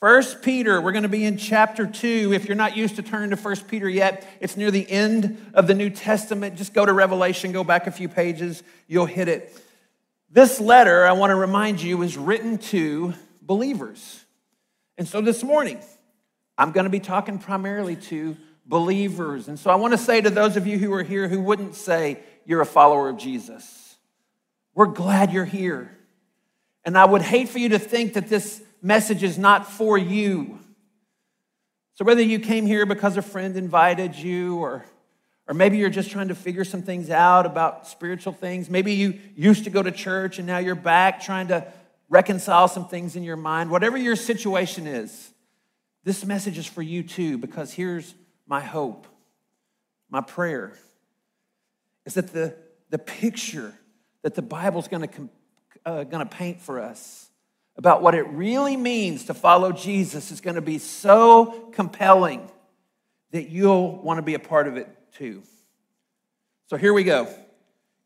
First 0.00 0.42
Peter, 0.42 0.80
we're 0.80 0.92
going 0.92 1.02
to 1.02 1.08
be 1.08 1.24
in 1.24 1.38
chapter 1.38 1.86
2. 1.86 2.32
If 2.32 2.46
you're 2.46 2.56
not 2.56 2.76
used 2.76 2.96
to 2.96 3.02
turning 3.02 3.30
to 3.30 3.36
First 3.36 3.66
Peter 3.66 3.88
yet, 3.88 4.24
it's 4.40 4.56
near 4.56 4.70
the 4.70 4.88
end 4.88 5.44
of 5.54 5.66
the 5.66 5.74
New 5.74 5.90
Testament. 5.90 6.56
Just 6.56 6.72
go 6.72 6.86
to 6.86 6.92
Revelation, 6.92 7.50
go 7.50 7.64
back 7.64 7.86
a 7.86 7.90
few 7.90 8.08
pages, 8.08 8.62
you'll 8.86 9.06
hit 9.06 9.28
it. 9.28 9.60
This 10.30 10.60
letter, 10.60 11.06
I 11.06 11.12
want 11.12 11.30
to 11.30 11.34
remind 11.34 11.82
you, 11.82 12.02
is 12.02 12.16
written 12.16 12.58
to 12.58 13.14
believers. 13.42 14.24
And 14.98 15.08
so 15.08 15.20
this 15.20 15.42
morning, 15.42 15.80
I'm 16.58 16.72
going 16.72 16.84
to 16.84 16.90
be 16.90 17.00
talking 17.00 17.38
primarily 17.38 17.96
to 17.96 18.36
believers. 18.66 19.48
And 19.48 19.58
so 19.58 19.70
I 19.70 19.76
want 19.76 19.92
to 19.92 19.98
say 19.98 20.20
to 20.20 20.28
those 20.28 20.56
of 20.56 20.66
you 20.66 20.76
who 20.76 20.92
are 20.92 21.04
here 21.04 21.28
who 21.28 21.40
wouldn't 21.40 21.76
say 21.76 22.18
you're 22.44 22.60
a 22.60 22.66
follower 22.66 23.08
of 23.08 23.16
Jesus, 23.16 23.96
we're 24.74 24.86
glad 24.86 25.32
you're 25.32 25.44
here. 25.44 25.96
And 26.84 26.96
I 26.96 27.04
would 27.04 27.22
hate 27.22 27.48
for 27.48 27.58
you 27.58 27.70
to 27.70 27.78
think 27.78 28.14
that 28.14 28.28
this 28.28 28.62
message 28.82 29.22
is 29.22 29.38
not 29.38 29.70
for 29.70 29.96
you. 29.96 30.58
So, 31.94 32.04
whether 32.04 32.22
you 32.22 32.38
came 32.38 32.64
here 32.64 32.86
because 32.86 33.16
a 33.16 33.22
friend 33.22 33.56
invited 33.56 34.14
you, 34.14 34.58
or, 34.58 34.84
or 35.48 35.54
maybe 35.54 35.78
you're 35.78 35.90
just 35.90 36.10
trying 36.10 36.28
to 36.28 36.34
figure 36.34 36.64
some 36.64 36.82
things 36.82 37.10
out 37.10 37.44
about 37.44 37.88
spiritual 37.88 38.32
things, 38.32 38.70
maybe 38.70 38.94
you 38.94 39.18
used 39.34 39.64
to 39.64 39.70
go 39.70 39.82
to 39.82 39.90
church 39.90 40.38
and 40.38 40.46
now 40.46 40.58
you're 40.58 40.76
back 40.76 41.20
trying 41.20 41.48
to 41.48 41.66
reconcile 42.08 42.68
some 42.68 42.88
things 42.88 43.16
in 43.16 43.24
your 43.24 43.36
mind, 43.36 43.70
whatever 43.70 43.98
your 43.98 44.16
situation 44.16 44.86
is, 44.86 45.30
this 46.04 46.24
message 46.24 46.58
is 46.58 46.66
for 46.66 46.82
you 46.82 47.02
too, 47.02 47.38
because 47.38 47.72
here's 47.72 48.14
my 48.46 48.60
hope, 48.60 49.06
my 50.10 50.20
prayer 50.20 50.72
is 52.06 52.14
that 52.14 52.32
the, 52.32 52.56
the 52.90 52.98
picture 52.98 53.74
that 54.22 54.34
the 54.34 54.42
Bible's 54.42 54.88
to 55.02 55.28
uh, 55.84 56.04
to 56.26 56.36
paint 56.36 56.60
for 56.60 56.80
us 56.80 57.30
about 57.76 58.02
what 58.02 58.14
it 58.14 58.26
really 58.28 58.76
means 58.76 59.26
to 59.26 59.34
follow 59.34 59.72
Jesus 59.72 60.30
is 60.30 60.40
to 60.56 60.60
be 60.60 60.78
so 60.78 61.70
compelling 61.72 62.50
that 63.30 63.48
you'll 63.50 63.96
want 64.02 64.18
to 64.18 64.22
be 64.22 64.34
a 64.34 64.38
part 64.38 64.66
of 64.66 64.76
it 64.76 64.88
too. 65.12 65.42
So 66.66 66.76
here 66.76 66.92
we 66.92 67.04
go. 67.04 67.28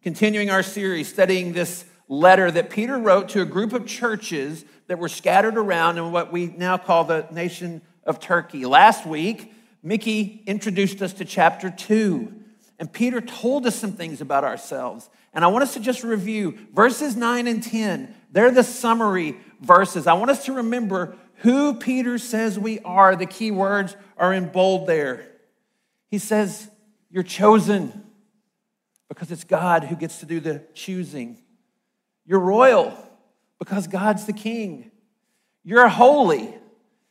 Continuing 0.03 0.51
our 0.51 0.63
series, 0.63 1.09
studying 1.09 1.53
this 1.53 1.85
letter 2.09 2.51
that 2.51 2.71
Peter 2.71 2.99
wrote 2.99 3.31
to 3.31 3.41
a 3.41 3.47
group 3.47 3.73
of 3.73 3.87
churches 3.87 4.65
that 4.93 4.99
were 4.99 5.09
scattered 5.09 5.57
around 5.57 5.97
in 5.97 6.13
what 6.13 6.31
we 6.31 6.49
now 6.49 6.77
call 6.77 7.05
the 7.05 7.27
nation 7.33 7.81
of 8.05 8.21
Turkey. 8.21 8.67
Last 8.67 9.07
week, 9.07 9.51
Mickey 9.83 10.43
introduced 10.47 11.01
us 11.01 11.15
to 11.15 11.25
chapter 11.25 11.71
2, 11.71 12.31
and 12.79 12.93
Peter 12.93 13.23
told 13.23 13.67
us 13.67 13.75
some 13.75 13.93
things 13.93 14.21
about 14.21 14.45
ourselves. 14.45 15.09
And 15.33 15.47
I 15.47 15.49
want 15.49 15.63
us 15.63 15.73
to 15.73 15.81
just 15.81 16.05
review 16.05 16.59
verses 16.75 17.17
9 17.17 17.47
and 17.47 17.63
10. 17.63 18.15
They're 18.33 18.51
the 18.51 18.63
summary 18.63 19.39
verses. 19.63 20.07
I 20.07 20.13
want 20.13 20.31
us 20.31 20.45
to 20.45 20.53
remember 20.53 21.17
who 21.37 21.73
Peter 21.73 22.19
says 22.19 22.59
we 22.59 22.79
are. 22.81 23.17
The 23.17 23.25
key 23.25 23.51
words 23.51 23.97
are 24.19 24.35
in 24.35 24.51
bold 24.51 24.87
there. 24.87 25.27
He 26.09 26.19
says, 26.19 26.69
You're 27.11 27.23
chosen 27.23 28.05
because 29.09 29.31
it's 29.31 29.45
God 29.45 29.85
who 29.85 29.97
gets 29.97 30.19
to 30.19 30.27
do 30.27 30.39
the 30.39 30.63
choosing. 30.75 31.39
You're 32.27 32.41
royal 32.41 33.09
because 33.63 33.87
God's 33.87 34.25
the 34.25 34.33
king. 34.33 34.91
You're 35.63 35.87
holy 35.87 36.53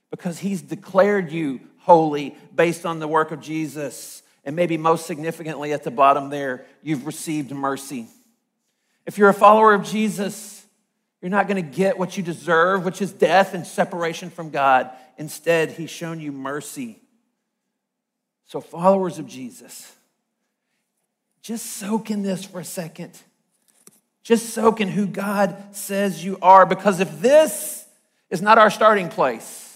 because 0.10 0.38
he's 0.38 0.62
declared 0.62 1.32
you 1.32 1.62
holy 1.78 2.36
based 2.54 2.86
on 2.86 3.00
the 3.00 3.08
work 3.08 3.32
of 3.32 3.40
Jesus. 3.40 4.22
And 4.44 4.54
maybe 4.54 4.76
most 4.76 5.06
significantly 5.06 5.72
at 5.72 5.86
the 5.86 5.92
bottom 5.92 6.30
there, 6.30 6.66
you've 6.84 7.06
received 7.06 7.52
mercy. 7.52 8.08
If 9.06 9.18
you're 9.18 9.30
a 9.30 9.34
follower 9.34 9.74
of 9.74 9.86
Jesus, 9.86 10.66
you're 11.22 11.32
not 11.32 11.48
going 11.48 11.64
to 11.64 11.78
get 11.78 11.98
what 11.98 12.18
you 12.18 12.24
deserve, 12.24 12.84
which 12.84 13.02
is 13.02 13.14
death 13.14 13.54
and 13.54 13.66
separation 13.66 14.30
from 14.30 14.50
God. 14.50 14.90
Instead, 15.18 15.72
he's 15.72 15.90
shown 15.90 16.20
you 16.20 16.34
mercy. 16.34 17.00
So, 18.44 18.60
followers 18.60 19.20
of 19.20 19.26
Jesus, 19.26 19.96
just 21.42 21.66
soak 21.66 22.12
in 22.12 22.24
this 22.24 22.44
for 22.44 22.60
a 22.60 22.66
second. 22.66 23.18
Just 24.24 24.50
soak 24.50 24.82
in 24.82 24.88
who 24.88 25.08
God 25.08 25.56
says 25.72 26.24
you 26.24 26.38
are, 26.42 26.66
because 26.66 27.00
if 27.00 27.22
this 27.22 27.86
is 28.30 28.42
not 28.42 28.58
our 28.58 28.70
starting 28.70 29.10
place, 29.10 29.68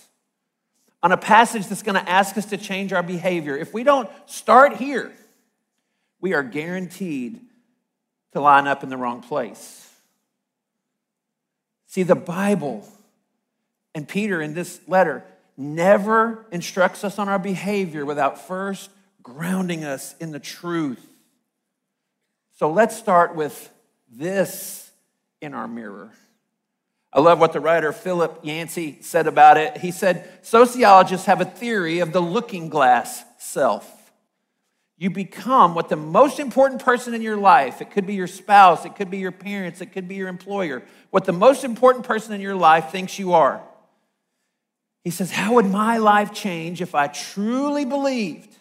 on 1.01 1.11
a 1.11 1.17
passage 1.17 1.67
that's 1.67 1.83
going 1.83 2.01
to 2.01 2.09
ask 2.09 2.37
us 2.37 2.45
to 2.47 2.57
change 2.57 2.93
our 2.93 3.03
behavior, 3.03 3.55
if 3.55 3.73
we 3.73 3.83
don't 3.83 4.09
start 4.25 4.77
here, 4.77 5.11
we 6.19 6.33
are 6.33 6.43
guaranteed 6.43 7.39
to 8.31 8.41
line 8.41 8.67
up 8.67 8.83
in 8.83 8.89
the 8.89 8.97
wrong 8.97 9.21
place. 9.21 9.87
See, 11.87 12.03
the 12.03 12.15
Bible 12.15 12.87
and 13.93 14.07
Peter 14.07 14.41
in 14.41 14.53
this 14.53 14.79
letter 14.87 15.23
never 15.57 16.45
instructs 16.51 17.03
us 17.03 17.17
on 17.17 17.29
our 17.29 17.39
behavior 17.39 18.05
without 18.05 18.47
first 18.47 18.89
grounding 19.23 19.83
us 19.83 20.15
in 20.19 20.31
the 20.31 20.39
truth. 20.39 21.05
So 22.57 22.71
let's 22.71 22.97
start 22.97 23.35
with 23.35 23.69
this 24.11 24.91
in 25.41 25.53
our 25.53 25.67
mirror. 25.67 26.11
I 27.13 27.21
love 27.21 27.39
what 27.39 27.53
the 27.53 27.61
writer 27.61 27.93
Philip 27.93 28.41
Yancey 28.43 28.97
said 29.01 29.25
about 29.25 29.57
it. 29.57 29.77
He 29.77 29.91
said, 29.91 30.29
Sociologists 30.41 31.27
have 31.27 31.39
a 31.39 31.45
theory 31.45 31.99
of 31.99 32.11
the 32.11 32.21
looking 32.21 32.67
glass 32.67 33.23
self. 33.37 33.91
You 34.97 35.09
become 35.09 35.75
what 35.75 35.89
the 35.89 35.95
most 35.95 36.39
important 36.39 36.83
person 36.83 37.13
in 37.13 37.21
your 37.21 37.37
life, 37.37 37.81
it 37.81 37.91
could 37.91 38.05
be 38.05 38.15
your 38.15 38.27
spouse, 38.27 38.85
it 38.85 38.95
could 38.95 39.09
be 39.09 39.17
your 39.17 39.31
parents, 39.31 39.81
it 39.81 39.87
could 39.87 40.07
be 40.07 40.15
your 40.15 40.29
employer, 40.29 40.83
what 41.09 41.25
the 41.25 41.33
most 41.33 41.63
important 41.63 42.05
person 42.05 42.33
in 42.33 42.41
your 42.41 42.55
life 42.55 42.91
thinks 42.91 43.19
you 43.19 43.33
are. 43.33 43.61
He 45.03 45.11
says, 45.11 45.31
How 45.31 45.53
would 45.53 45.65
my 45.65 45.97
life 45.97 46.33
change 46.33 46.81
if 46.81 46.95
I 46.95 47.07
truly 47.07 47.85
believed 47.85 48.54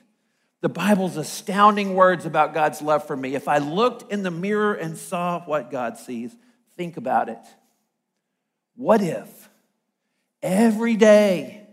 the 0.64 0.70
Bible's 0.70 1.18
astounding 1.18 1.92
words 1.92 2.24
about 2.24 2.54
God's 2.54 2.80
love 2.80 3.06
for 3.06 3.14
me? 3.14 3.34
If 3.34 3.48
I 3.48 3.58
looked 3.58 4.10
in 4.10 4.22
the 4.22 4.30
mirror 4.30 4.72
and 4.72 4.96
saw 4.96 5.44
what 5.44 5.70
God 5.70 5.98
sees, 5.98 6.34
think 6.74 6.96
about 6.96 7.28
it. 7.28 7.38
What 8.74 9.02
if 9.02 9.50
every 10.42 10.96
day 10.96 11.66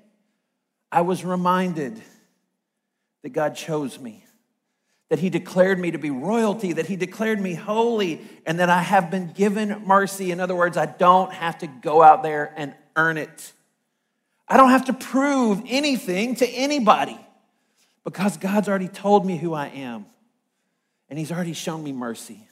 I 0.92 1.04
was 1.04 1.24
reminded 1.24 2.02
that 3.24 3.30
God 3.30 3.56
chose 3.56 3.98
me? 3.98 4.26
that 5.08 5.20
he 5.20 5.30
declared 5.30 5.78
me 5.78 5.92
to 5.92 5.98
be 5.98 6.10
royalty, 6.10 6.72
that 6.72 6.86
he 6.86 6.96
declared 6.96 7.38
me 7.38 7.54
holy, 7.54 8.22
and 8.46 8.60
that 8.60 8.70
I 8.70 8.80
have 8.80 9.12
been 9.12 9.34
given 9.34 9.84
mercy. 9.86 10.32
In 10.32 10.40
other 10.40 10.56
words, 10.56 10.78
I 10.78 10.86
don't 10.86 11.34
have 11.34 11.58
to 11.58 11.68
go 11.68 12.02
out 12.02 12.24
there 12.24 12.54
and 12.56 12.74
earn 12.96 13.18
it. 13.18 13.52
I 14.48 14.56
don't 14.56 14.70
have 14.70 14.86
to 14.86 14.94
prove 14.94 15.64
anything 15.68 16.36
to 16.36 16.48
anybody 16.48 17.20
because 18.04 18.38
God's 18.38 18.68
already 18.68 18.88
told 18.88 19.26
me 19.26 19.38
who 19.38 19.54
I 19.54 19.68
am 19.68 20.06
and 21.10 21.20
He's 21.20 21.32
already 21.32 21.54
shown 21.54 21.84
me 21.84 21.92
mercy. 21.92 22.48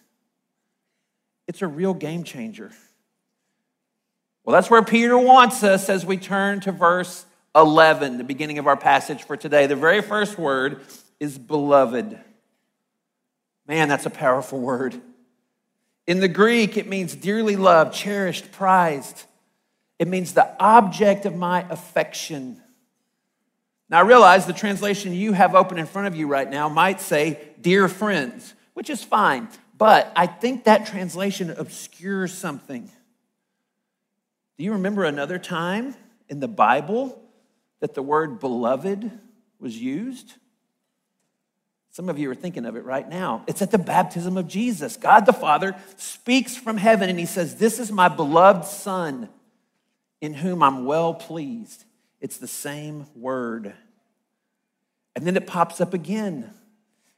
It's 1.47 1.61
a 1.61 1.67
real 1.67 1.93
game 1.93 2.23
changer. 2.23 2.71
Well, 4.43 4.53
that's 4.53 4.69
where 4.69 4.83
Peter 4.83 5.17
wants 5.17 5.63
us 5.63 5.89
as 5.89 6.05
we 6.05 6.17
turn 6.17 6.59
to 6.61 6.71
verse 6.71 7.25
11, 7.55 8.17
the 8.17 8.23
beginning 8.23 8.59
of 8.59 8.67
our 8.67 8.77
passage 8.77 9.23
for 9.23 9.35
today. 9.35 9.65
The 9.67 9.75
very 9.75 10.01
first 10.01 10.37
word 10.37 10.81
is 11.19 11.37
beloved. 11.37 12.19
Man, 13.67 13.89
that's 13.89 14.05
a 14.05 14.11
powerful 14.11 14.59
word. 14.59 14.99
In 16.07 16.19
the 16.19 16.27
Greek, 16.27 16.77
it 16.77 16.87
means 16.87 17.15
dearly 17.15 17.55
loved, 17.55 17.93
cherished, 17.93 18.51
prized. 18.51 19.25
It 19.99 20.07
means 20.07 20.33
the 20.33 20.49
object 20.59 21.25
of 21.25 21.35
my 21.35 21.65
affection. 21.69 22.61
Now, 23.89 23.99
I 23.99 24.01
realize 24.01 24.45
the 24.45 24.53
translation 24.53 25.13
you 25.13 25.33
have 25.33 25.55
open 25.55 25.79
in 25.79 25.87
front 25.87 26.07
of 26.07 26.15
you 26.15 26.27
right 26.27 26.49
now 26.49 26.69
might 26.69 27.01
say, 27.01 27.39
Dear 27.59 27.87
friends, 27.87 28.53
which 28.73 28.89
is 28.89 29.03
fine, 29.03 29.49
but 29.77 30.11
I 30.15 30.27
think 30.27 30.65
that 30.65 30.85
translation 30.85 31.49
obscures 31.49 32.33
something. 32.33 32.89
Do 34.57 34.63
you 34.63 34.73
remember 34.73 35.05
another 35.05 35.39
time 35.39 35.95
in 36.27 36.39
the 36.39 36.47
Bible 36.47 37.19
that 37.79 37.95
the 37.95 38.03
word 38.03 38.39
beloved 38.39 39.09
was 39.59 39.75
used? 39.77 40.33
Some 41.91 42.09
of 42.09 42.19
you 42.19 42.29
are 42.29 42.35
thinking 42.35 42.65
of 42.65 42.75
it 42.75 42.85
right 42.85 43.07
now. 43.09 43.43
It's 43.47 43.61
at 43.61 43.71
the 43.71 43.77
baptism 43.77 44.37
of 44.37 44.47
Jesus. 44.47 44.95
God 44.97 45.25
the 45.25 45.33
Father 45.33 45.75
speaks 45.97 46.55
from 46.55 46.77
heaven 46.77 47.09
and 47.09 47.17
he 47.17 47.25
says, 47.25 47.55
This 47.55 47.79
is 47.79 47.91
my 47.91 48.07
beloved 48.07 48.65
Son 48.65 49.29
in 50.21 50.35
whom 50.35 50.61
I'm 50.61 50.85
well 50.85 51.13
pleased. 51.13 51.85
It's 52.21 52.37
the 52.37 52.47
same 52.47 53.05
word. 53.15 53.73
And 55.15 55.25
then 55.25 55.37
it 55.37 55.47
pops 55.47 55.81
up 55.81 55.93
again. 55.93 56.51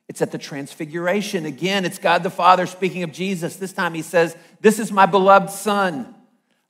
It's 0.07 0.21
at 0.21 0.31
the 0.31 0.37
transfiguration. 0.37 1.45
Again, 1.45 1.85
it's 1.85 1.97
God 1.97 2.23
the 2.23 2.29
Father 2.29 2.65
speaking 2.65 3.03
of 3.03 3.11
Jesus. 3.11 3.55
This 3.55 3.73
time 3.73 3.93
he 3.93 4.01
says, 4.01 4.35
This 4.59 4.79
is 4.79 4.91
my 4.91 5.05
beloved 5.05 5.49
Son. 5.49 6.13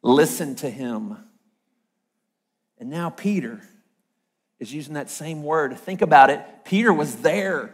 Listen 0.03 0.55
to 0.57 0.69
him. 0.69 1.17
And 2.79 2.89
now 2.89 3.09
Peter 3.09 3.61
is 4.59 4.73
using 4.73 4.93
that 4.93 5.09
same 5.09 5.43
word. 5.43 5.77
Think 5.77 6.01
about 6.01 6.29
it. 6.29 6.41
Peter 6.65 6.93
was 6.93 7.17
there 7.17 7.73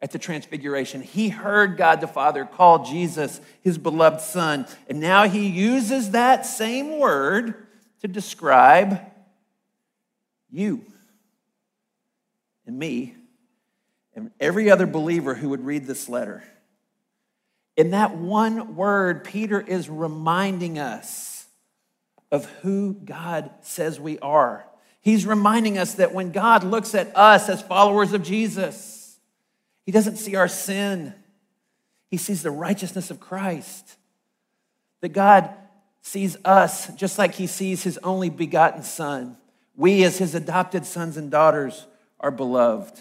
at 0.00 0.10
the 0.10 0.18
transfiguration. 0.18 1.00
He 1.00 1.28
heard 1.28 1.76
God 1.76 2.00
the 2.00 2.06
Father 2.06 2.44
call 2.44 2.84
Jesus 2.84 3.40
his 3.62 3.78
beloved 3.78 4.20
Son. 4.20 4.66
And 4.88 5.00
now 5.00 5.28
he 5.28 5.46
uses 5.46 6.10
that 6.10 6.44
same 6.44 6.98
word 6.98 7.66
to 8.00 8.08
describe 8.08 9.00
you 10.54 10.84
and 12.66 12.78
me 12.78 13.14
and 14.14 14.30
every 14.38 14.70
other 14.70 14.86
believer 14.86 15.34
who 15.34 15.50
would 15.50 15.64
read 15.64 15.86
this 15.86 16.08
letter. 16.08 16.44
In 17.76 17.90
that 17.90 18.16
one 18.16 18.76
word, 18.76 19.24
Peter 19.24 19.60
is 19.60 19.88
reminding 19.88 20.78
us 20.78 21.46
of 22.30 22.46
who 22.62 22.94
God 22.94 23.50
says 23.62 23.98
we 23.98 24.18
are. 24.20 24.64
He's 25.00 25.26
reminding 25.26 25.76
us 25.76 25.94
that 25.94 26.14
when 26.14 26.30
God 26.30 26.62
looks 26.64 26.94
at 26.94 27.16
us 27.16 27.48
as 27.48 27.60
followers 27.60 28.12
of 28.12 28.22
Jesus, 28.22 29.18
He 29.84 29.92
doesn't 29.92 30.16
see 30.16 30.36
our 30.36 30.48
sin, 30.48 31.14
He 32.10 32.16
sees 32.16 32.42
the 32.42 32.50
righteousness 32.50 33.10
of 33.10 33.20
Christ. 33.20 33.96
That 35.00 35.10
God 35.10 35.50
sees 36.04 36.36
us 36.44 36.94
just 36.94 37.18
like 37.18 37.34
he 37.34 37.46
sees 37.46 37.82
his 37.82 37.98
only 37.98 38.28
begotten 38.28 38.82
son. 38.82 39.36
We, 39.76 40.04
as 40.04 40.18
his 40.18 40.34
adopted 40.34 40.86
sons 40.86 41.16
and 41.16 41.30
daughters, 41.30 41.86
are 42.20 42.30
beloved. 42.30 43.00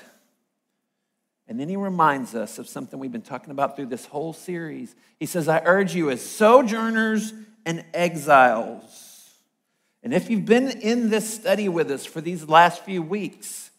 And 1.47 1.59
then 1.59 1.69
he 1.69 1.75
reminds 1.75 2.35
us 2.35 2.57
of 2.57 2.67
something 2.67 2.99
we've 2.99 3.11
been 3.11 3.21
talking 3.21 3.51
about 3.51 3.75
through 3.75 3.87
this 3.87 4.05
whole 4.05 4.33
series. 4.33 4.95
He 5.19 5.25
says, 5.25 5.47
I 5.47 5.61
urge 5.65 5.93
you 5.93 6.09
as 6.09 6.21
sojourners 6.21 7.33
and 7.65 7.85
exiles. 7.93 9.31
And 10.01 10.13
if 10.13 10.29
you've 10.29 10.45
been 10.45 10.69
in 10.69 11.09
this 11.09 11.31
study 11.33 11.69
with 11.69 11.91
us 11.91 12.05
for 12.05 12.21
these 12.21 12.47
last 12.47 12.83
few 12.83 13.01
weeks, 13.01 13.71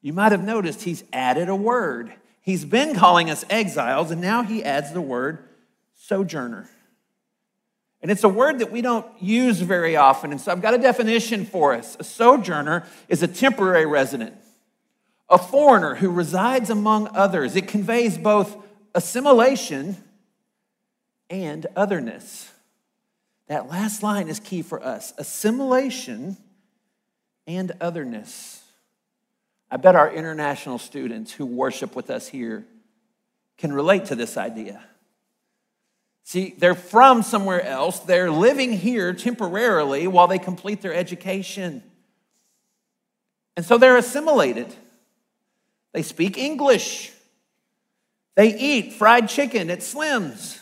you 0.00 0.12
might 0.12 0.32
have 0.32 0.44
noticed 0.44 0.82
he's 0.82 1.04
added 1.12 1.48
a 1.48 1.56
word. 1.56 2.12
He's 2.42 2.64
been 2.64 2.94
calling 2.94 3.30
us 3.30 3.44
exiles, 3.50 4.12
and 4.12 4.20
now 4.20 4.42
he 4.42 4.62
adds 4.62 4.92
the 4.92 5.00
word 5.00 5.48
sojourner. 5.94 6.68
And 8.06 8.12
it's 8.12 8.22
a 8.22 8.28
word 8.28 8.60
that 8.60 8.70
we 8.70 8.82
don't 8.82 9.04
use 9.20 9.58
very 9.58 9.96
often. 9.96 10.30
And 10.30 10.40
so 10.40 10.52
I've 10.52 10.62
got 10.62 10.74
a 10.74 10.78
definition 10.78 11.44
for 11.44 11.74
us. 11.74 11.96
A 11.98 12.04
sojourner 12.04 12.86
is 13.08 13.24
a 13.24 13.26
temporary 13.26 13.84
resident, 13.84 14.32
a 15.28 15.36
foreigner 15.36 15.96
who 15.96 16.10
resides 16.10 16.70
among 16.70 17.08
others. 17.16 17.56
It 17.56 17.66
conveys 17.66 18.16
both 18.16 18.56
assimilation 18.94 19.96
and 21.30 21.66
otherness. 21.74 22.48
That 23.48 23.68
last 23.68 24.04
line 24.04 24.28
is 24.28 24.38
key 24.38 24.62
for 24.62 24.80
us 24.80 25.12
assimilation 25.18 26.36
and 27.48 27.72
otherness. 27.80 28.62
I 29.68 29.78
bet 29.78 29.96
our 29.96 30.12
international 30.12 30.78
students 30.78 31.32
who 31.32 31.44
worship 31.44 31.96
with 31.96 32.10
us 32.10 32.28
here 32.28 32.66
can 33.58 33.72
relate 33.72 34.04
to 34.04 34.14
this 34.14 34.36
idea. 34.36 34.80
See, 36.28 36.56
they're 36.58 36.74
from 36.74 37.22
somewhere 37.22 37.62
else. 37.62 38.00
They're 38.00 38.32
living 38.32 38.72
here 38.72 39.12
temporarily 39.14 40.08
while 40.08 40.26
they 40.26 40.40
complete 40.40 40.82
their 40.82 40.92
education. 40.92 41.84
And 43.56 43.64
so 43.64 43.78
they're 43.78 43.96
assimilated. 43.96 44.74
They 45.92 46.02
speak 46.02 46.36
English. 46.36 47.12
They 48.34 48.58
eat 48.58 48.94
fried 48.94 49.28
chicken 49.28 49.70
at 49.70 49.84
Slim's. 49.84 50.60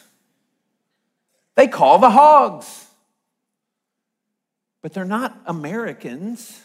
They 1.55 1.66
call 1.66 1.98
the 1.98 2.11
hogs. 2.11 2.87
but 4.83 4.92
they're 4.92 5.07
not 5.07 5.35
Americans. 5.46 6.62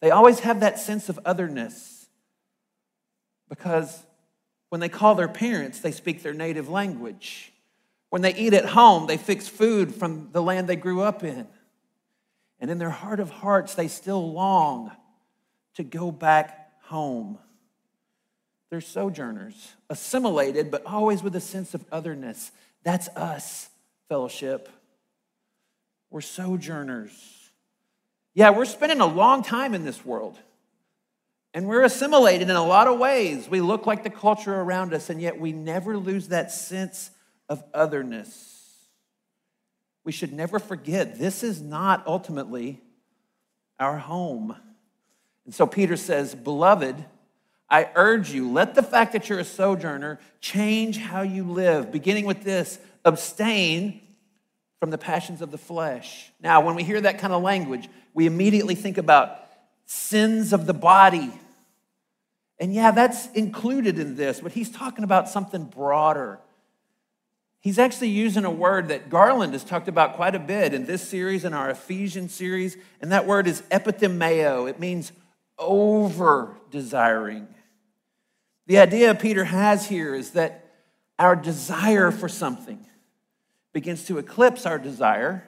They 0.00 0.10
always 0.10 0.40
have 0.40 0.60
that 0.60 0.78
sense 0.78 1.10
of 1.10 1.20
otherness 1.26 2.06
because 3.50 4.02
when 4.70 4.80
they 4.80 4.88
call 4.88 5.14
their 5.14 5.28
parents, 5.28 5.80
they 5.80 5.92
speak 5.92 6.22
their 6.22 6.32
native 6.32 6.70
language. 6.70 7.51
When 8.12 8.20
they 8.20 8.34
eat 8.34 8.52
at 8.52 8.66
home, 8.66 9.06
they 9.06 9.16
fix 9.16 9.48
food 9.48 9.94
from 9.94 10.28
the 10.32 10.42
land 10.42 10.68
they 10.68 10.76
grew 10.76 11.00
up 11.00 11.24
in. 11.24 11.46
And 12.60 12.70
in 12.70 12.76
their 12.76 12.90
heart 12.90 13.20
of 13.20 13.30
hearts, 13.30 13.74
they 13.74 13.88
still 13.88 14.34
long 14.34 14.92
to 15.76 15.82
go 15.82 16.10
back 16.10 16.72
home. 16.82 17.38
They're 18.68 18.82
sojourners, 18.82 19.54
assimilated, 19.88 20.70
but 20.70 20.84
always 20.84 21.22
with 21.22 21.34
a 21.36 21.40
sense 21.40 21.72
of 21.72 21.86
otherness. 21.90 22.52
That's 22.84 23.08
us, 23.16 23.70
fellowship. 24.10 24.68
We're 26.10 26.20
sojourners. 26.20 27.12
Yeah, 28.34 28.50
we're 28.50 28.66
spending 28.66 29.00
a 29.00 29.06
long 29.06 29.42
time 29.42 29.72
in 29.72 29.86
this 29.86 30.04
world. 30.04 30.38
And 31.54 31.66
we're 31.66 31.84
assimilated 31.84 32.50
in 32.50 32.56
a 32.56 32.66
lot 32.66 32.88
of 32.88 32.98
ways. 32.98 33.48
We 33.48 33.62
look 33.62 33.86
like 33.86 34.02
the 34.02 34.10
culture 34.10 34.54
around 34.54 34.92
us, 34.92 35.08
and 35.08 35.18
yet 35.18 35.40
we 35.40 35.52
never 35.52 35.96
lose 35.96 36.28
that 36.28 36.52
sense 36.52 37.10
of 37.52 37.62
otherness. 37.74 38.88
We 40.04 40.10
should 40.10 40.32
never 40.32 40.58
forget 40.58 41.18
this 41.18 41.42
is 41.42 41.60
not 41.60 42.02
ultimately 42.06 42.80
our 43.78 43.98
home. 43.98 44.56
And 45.44 45.54
so 45.54 45.66
Peter 45.66 45.98
says, 45.98 46.34
Beloved, 46.34 46.96
I 47.68 47.90
urge 47.94 48.30
you, 48.30 48.50
let 48.50 48.74
the 48.74 48.82
fact 48.82 49.12
that 49.12 49.28
you're 49.28 49.38
a 49.38 49.44
sojourner 49.44 50.18
change 50.40 50.96
how 50.96 51.20
you 51.20 51.44
live, 51.44 51.92
beginning 51.92 52.24
with 52.24 52.42
this 52.42 52.78
abstain 53.04 54.00
from 54.80 54.88
the 54.88 54.98
passions 54.98 55.42
of 55.42 55.50
the 55.50 55.58
flesh. 55.58 56.32
Now, 56.40 56.62
when 56.62 56.74
we 56.74 56.84
hear 56.84 57.02
that 57.02 57.18
kind 57.18 57.34
of 57.34 57.42
language, 57.42 57.86
we 58.14 58.24
immediately 58.24 58.74
think 58.74 58.96
about 58.96 59.38
sins 59.84 60.54
of 60.54 60.64
the 60.64 60.74
body. 60.74 61.30
And 62.58 62.72
yeah, 62.72 62.92
that's 62.92 63.30
included 63.32 63.98
in 63.98 64.16
this, 64.16 64.40
but 64.40 64.52
he's 64.52 64.70
talking 64.70 65.04
about 65.04 65.28
something 65.28 65.64
broader. 65.64 66.38
He's 67.62 67.78
actually 67.78 68.08
using 68.08 68.44
a 68.44 68.50
word 68.50 68.88
that 68.88 69.08
Garland 69.08 69.52
has 69.52 69.62
talked 69.62 69.86
about 69.86 70.16
quite 70.16 70.34
a 70.34 70.40
bit 70.40 70.74
in 70.74 70.84
this 70.84 71.08
series 71.08 71.44
and 71.44 71.54
our 71.54 71.70
Ephesians 71.70 72.34
series, 72.34 72.76
and 73.00 73.12
that 73.12 73.24
word 73.24 73.46
is 73.46 73.62
epithumeo. 73.70 74.68
It 74.68 74.80
means 74.80 75.12
over 75.56 76.56
desiring. 76.72 77.46
The 78.66 78.78
idea 78.78 79.14
Peter 79.14 79.44
has 79.44 79.88
here 79.88 80.12
is 80.12 80.32
that 80.32 80.72
our 81.20 81.36
desire 81.36 82.10
for 82.10 82.28
something 82.28 82.84
begins 83.72 84.06
to 84.06 84.18
eclipse 84.18 84.66
our 84.66 84.78
desire 84.78 85.46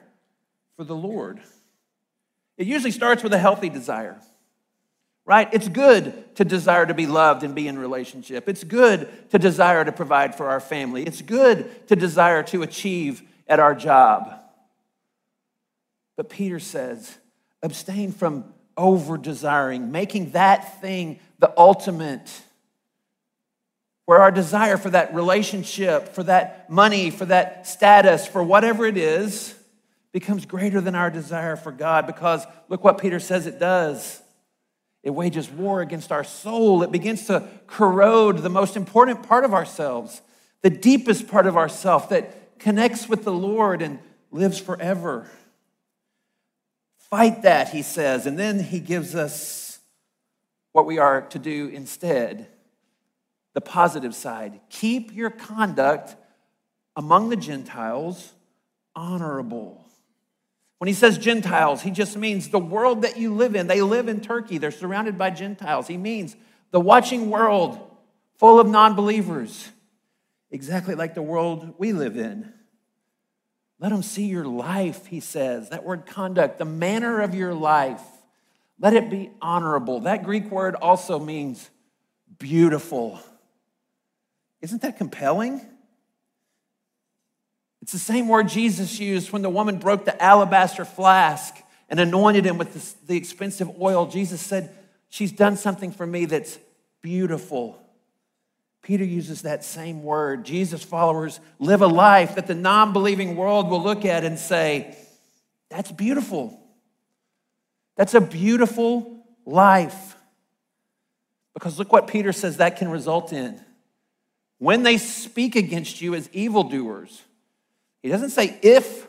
for 0.77 0.85
the 0.85 0.95
Lord. 0.95 1.41
It 2.57 2.65
usually 2.65 2.91
starts 2.91 3.23
with 3.23 3.33
a 3.33 3.39
healthy 3.39 3.67
desire, 3.67 4.21
right? 5.25 5.49
It's 5.51 5.67
good 5.67 6.35
to 6.35 6.45
desire 6.45 6.85
to 6.85 6.93
be 6.93 7.07
loved 7.07 7.43
and 7.43 7.55
be 7.55 7.67
in 7.67 7.79
relationship. 7.79 8.47
It's 8.47 8.63
good 8.63 9.09
to 9.31 9.39
desire 9.39 9.83
to 9.83 9.91
provide 9.91 10.35
for 10.35 10.49
our 10.49 10.59
family. 10.59 11.03
It's 11.03 11.21
good 11.21 11.87
to 11.87 11.95
desire 11.95 12.43
to 12.43 12.61
achieve 12.61 13.23
at 13.47 13.59
our 13.59 13.73
job. 13.73 14.33
But 16.15 16.29
Peter 16.29 16.59
says, 16.59 17.17
abstain 17.63 18.11
from 18.11 18.53
over 18.77 19.17
desiring, 19.17 19.91
making 19.91 20.31
that 20.31 20.81
thing 20.81 21.19
the 21.39 21.51
ultimate. 21.57 22.41
Where 24.05 24.19
our 24.19 24.31
desire 24.31 24.77
for 24.77 24.91
that 24.91 25.15
relationship, 25.15 26.09
for 26.09 26.21
that 26.23 26.69
money, 26.69 27.09
for 27.09 27.25
that 27.25 27.67
status, 27.67 28.27
for 28.27 28.43
whatever 28.43 28.85
it 28.85 28.97
is, 28.97 29.55
becomes 30.11 30.45
greater 30.45 30.79
than 30.79 30.93
our 30.93 31.09
desire 31.09 31.55
for 31.55 31.71
God 31.71 32.05
because 32.05 32.45
look 32.69 32.83
what 32.83 32.99
Peter 32.99 33.19
says 33.19 33.47
it 33.47 33.59
does. 33.59 34.21
It 35.05 35.11
wages 35.11 35.49
war 35.49 35.81
against 35.81 36.11
our 36.11 36.23
soul. 36.23 36.81
It 36.81 36.91
begins 36.91 37.27
to 37.27 37.47
corrode 37.67 38.39
the 38.39 38.49
most 38.49 38.75
important 38.75 39.21
part 39.23 39.45
of 39.45 39.53
ourselves, 39.53 40.21
the 40.63 40.71
deepest 40.71 41.27
part 41.27 41.45
of 41.45 41.55
ourself 41.55 42.09
that 42.09 42.59
connects 42.59 43.07
with 43.07 43.23
the 43.23 43.31
Lord 43.31 43.83
and 43.83 43.99
lives 44.31 44.59
forever. 44.59 45.29
Fight 46.97 47.43
that, 47.43 47.69
he 47.69 47.83
says, 47.83 48.25
and 48.25 48.37
then 48.37 48.59
he 48.59 48.79
gives 48.79 49.13
us 49.13 49.79
what 50.71 50.87
we 50.87 50.97
are 50.97 51.21
to 51.21 51.39
do 51.39 51.67
instead 51.67 52.47
the 53.53 53.61
positive 53.61 54.13
side. 54.13 54.59
Keep 54.69 55.15
your 55.15 55.29
conduct 55.29 56.15
among 56.95 57.29
the 57.29 57.37
Gentiles 57.37 58.33
honorable. 58.95 59.85
When 60.77 60.87
he 60.87 60.93
says 60.93 61.17
Gentiles, 61.17 61.81
he 61.81 61.91
just 61.91 62.17
means 62.17 62.49
the 62.49 62.59
world 62.59 63.03
that 63.03 63.17
you 63.17 63.33
live 63.33 63.55
in. 63.55 63.67
They 63.67 63.81
live 63.81 64.07
in 64.07 64.21
Turkey, 64.21 64.57
they're 64.57 64.71
surrounded 64.71 65.17
by 65.17 65.29
Gentiles. 65.29 65.87
He 65.87 65.97
means 65.97 66.35
the 66.71 66.79
watching 66.79 67.29
world 67.29 67.79
full 68.37 68.59
of 68.59 68.67
non 68.67 68.95
believers, 68.95 69.69
exactly 70.51 70.95
like 70.95 71.15
the 71.15 71.21
world 71.21 71.75
we 71.77 71.93
live 71.93 72.17
in. 72.17 72.51
Let 73.79 73.89
them 73.89 74.03
see 74.03 74.25
your 74.25 74.45
life, 74.45 75.05
he 75.05 75.19
says. 75.19 75.69
That 75.69 75.83
word 75.83 76.05
conduct, 76.05 76.59
the 76.59 76.65
manner 76.65 77.21
of 77.21 77.35
your 77.35 77.53
life. 77.53 78.01
Let 78.79 78.93
it 78.93 79.09
be 79.09 79.31
honorable. 79.41 80.01
That 80.01 80.23
Greek 80.23 80.49
word 80.51 80.75
also 80.75 81.19
means 81.19 81.69
beautiful. 82.39 83.19
Isn't 84.61 84.81
that 84.81 84.97
compelling? 84.97 85.61
It's 87.85 87.91
the 87.91 87.99
same 87.99 88.27
word 88.27 88.47
Jesus 88.47 88.99
used 88.99 89.31
when 89.31 89.43
the 89.43 89.49
woman 89.49 89.77
broke 89.77 90.05
the 90.05 90.19
alabaster 90.19 90.85
flask 90.85 91.55
and 91.87 91.99
anointed 91.99 92.43
him 92.43 92.57
with 92.57 93.05
the, 93.05 93.15
expensive 93.15 93.79
oil. 93.79 94.07
Jesus 94.07 94.41
said, 94.41 94.75
She's 95.09 95.31
done 95.31 95.55
something 95.55 95.91
for 95.91 96.07
me 96.07 96.25
that's 96.25 96.57
beautiful. 97.03 97.79
Peter 98.81 99.03
uses 99.03 99.43
that 99.43 99.63
same 99.63 100.01
word. 100.01 100.45
Jesus' 100.45 100.83
followers 100.83 101.39
live 101.59 101.83
a 101.83 101.87
life 101.87 102.33
that 102.33 102.47
the 102.47 102.55
non 102.55 102.91
believing 102.91 103.35
world 103.35 103.69
will 103.69 103.83
look 103.83 104.03
at 104.03 104.23
and 104.23 104.39
say, 104.39 104.97
That's 105.69 105.91
beautiful. 105.91 106.59
That's 107.97 108.15
a 108.15 108.21
beautiful 108.21 109.27
life. 109.45 110.15
Because 111.53 111.77
look 111.77 111.93
what 111.93 112.07
Peter 112.07 112.33
says 112.33 112.57
that 112.57 112.77
can 112.77 112.89
result 112.89 113.31
in. 113.31 113.61
When 114.57 114.81
they 114.81 114.97
speak 114.97 115.55
against 115.55 116.01
you 116.01 116.15
as 116.15 116.27
evildoers, 116.33 117.21
he 118.05 118.11
doesn't 118.11 118.29
say 118.29 118.59
if 118.61 119.07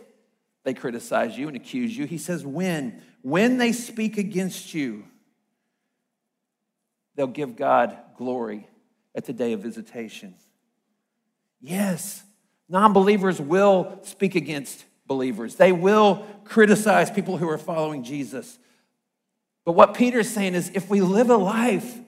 they 0.64 0.72
criticize 0.72 1.36
you 1.36 1.48
and 1.48 1.56
accuse 1.56 1.94
you, 1.94 2.06
he 2.06 2.16
says 2.16 2.46
when. 2.46 3.02
When 3.20 3.58
they 3.58 3.72
speak 3.72 4.16
against 4.16 4.72
you, 4.72 5.04
they'll 7.14 7.26
give 7.26 7.56
God 7.56 7.94
glory 8.16 8.66
at 9.14 9.26
the 9.26 9.34
day 9.34 9.52
of 9.52 9.60
visitation. 9.60 10.34
Yes, 11.60 12.24
non 12.70 12.94
believers 12.94 13.38
will 13.38 14.00
speak 14.02 14.34
against 14.34 14.86
believers, 15.06 15.56
they 15.56 15.72
will 15.72 16.26
criticize 16.44 17.10
people 17.10 17.36
who 17.36 17.50
are 17.50 17.58
following 17.58 18.02
Jesus. 18.02 18.58
But 19.66 19.72
what 19.72 19.92
Peter's 19.92 20.30
saying 20.30 20.54
is 20.54 20.70
if 20.72 20.88
we 20.88 21.02
live 21.02 21.28
a 21.28 21.36
life 21.36 21.98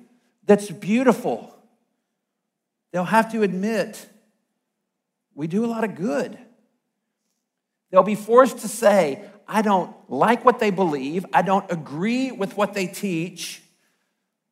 that's 0.46 0.70
beautiful, 0.70 1.54
they'll 2.92 3.04
have 3.04 3.30
to 3.32 3.42
admit 3.42 4.08
we 5.34 5.48
do 5.48 5.66
a 5.66 5.68
lot 5.68 5.84
of 5.84 5.94
good. 5.94 6.38
They'll 7.90 8.02
be 8.02 8.14
forced 8.14 8.58
to 8.58 8.68
say, 8.68 9.24
I 9.46 9.62
don't 9.62 9.94
like 10.10 10.44
what 10.44 10.58
they 10.58 10.70
believe, 10.70 11.24
I 11.32 11.42
don't 11.42 11.70
agree 11.70 12.30
with 12.30 12.56
what 12.56 12.74
they 12.74 12.86
teach, 12.86 13.62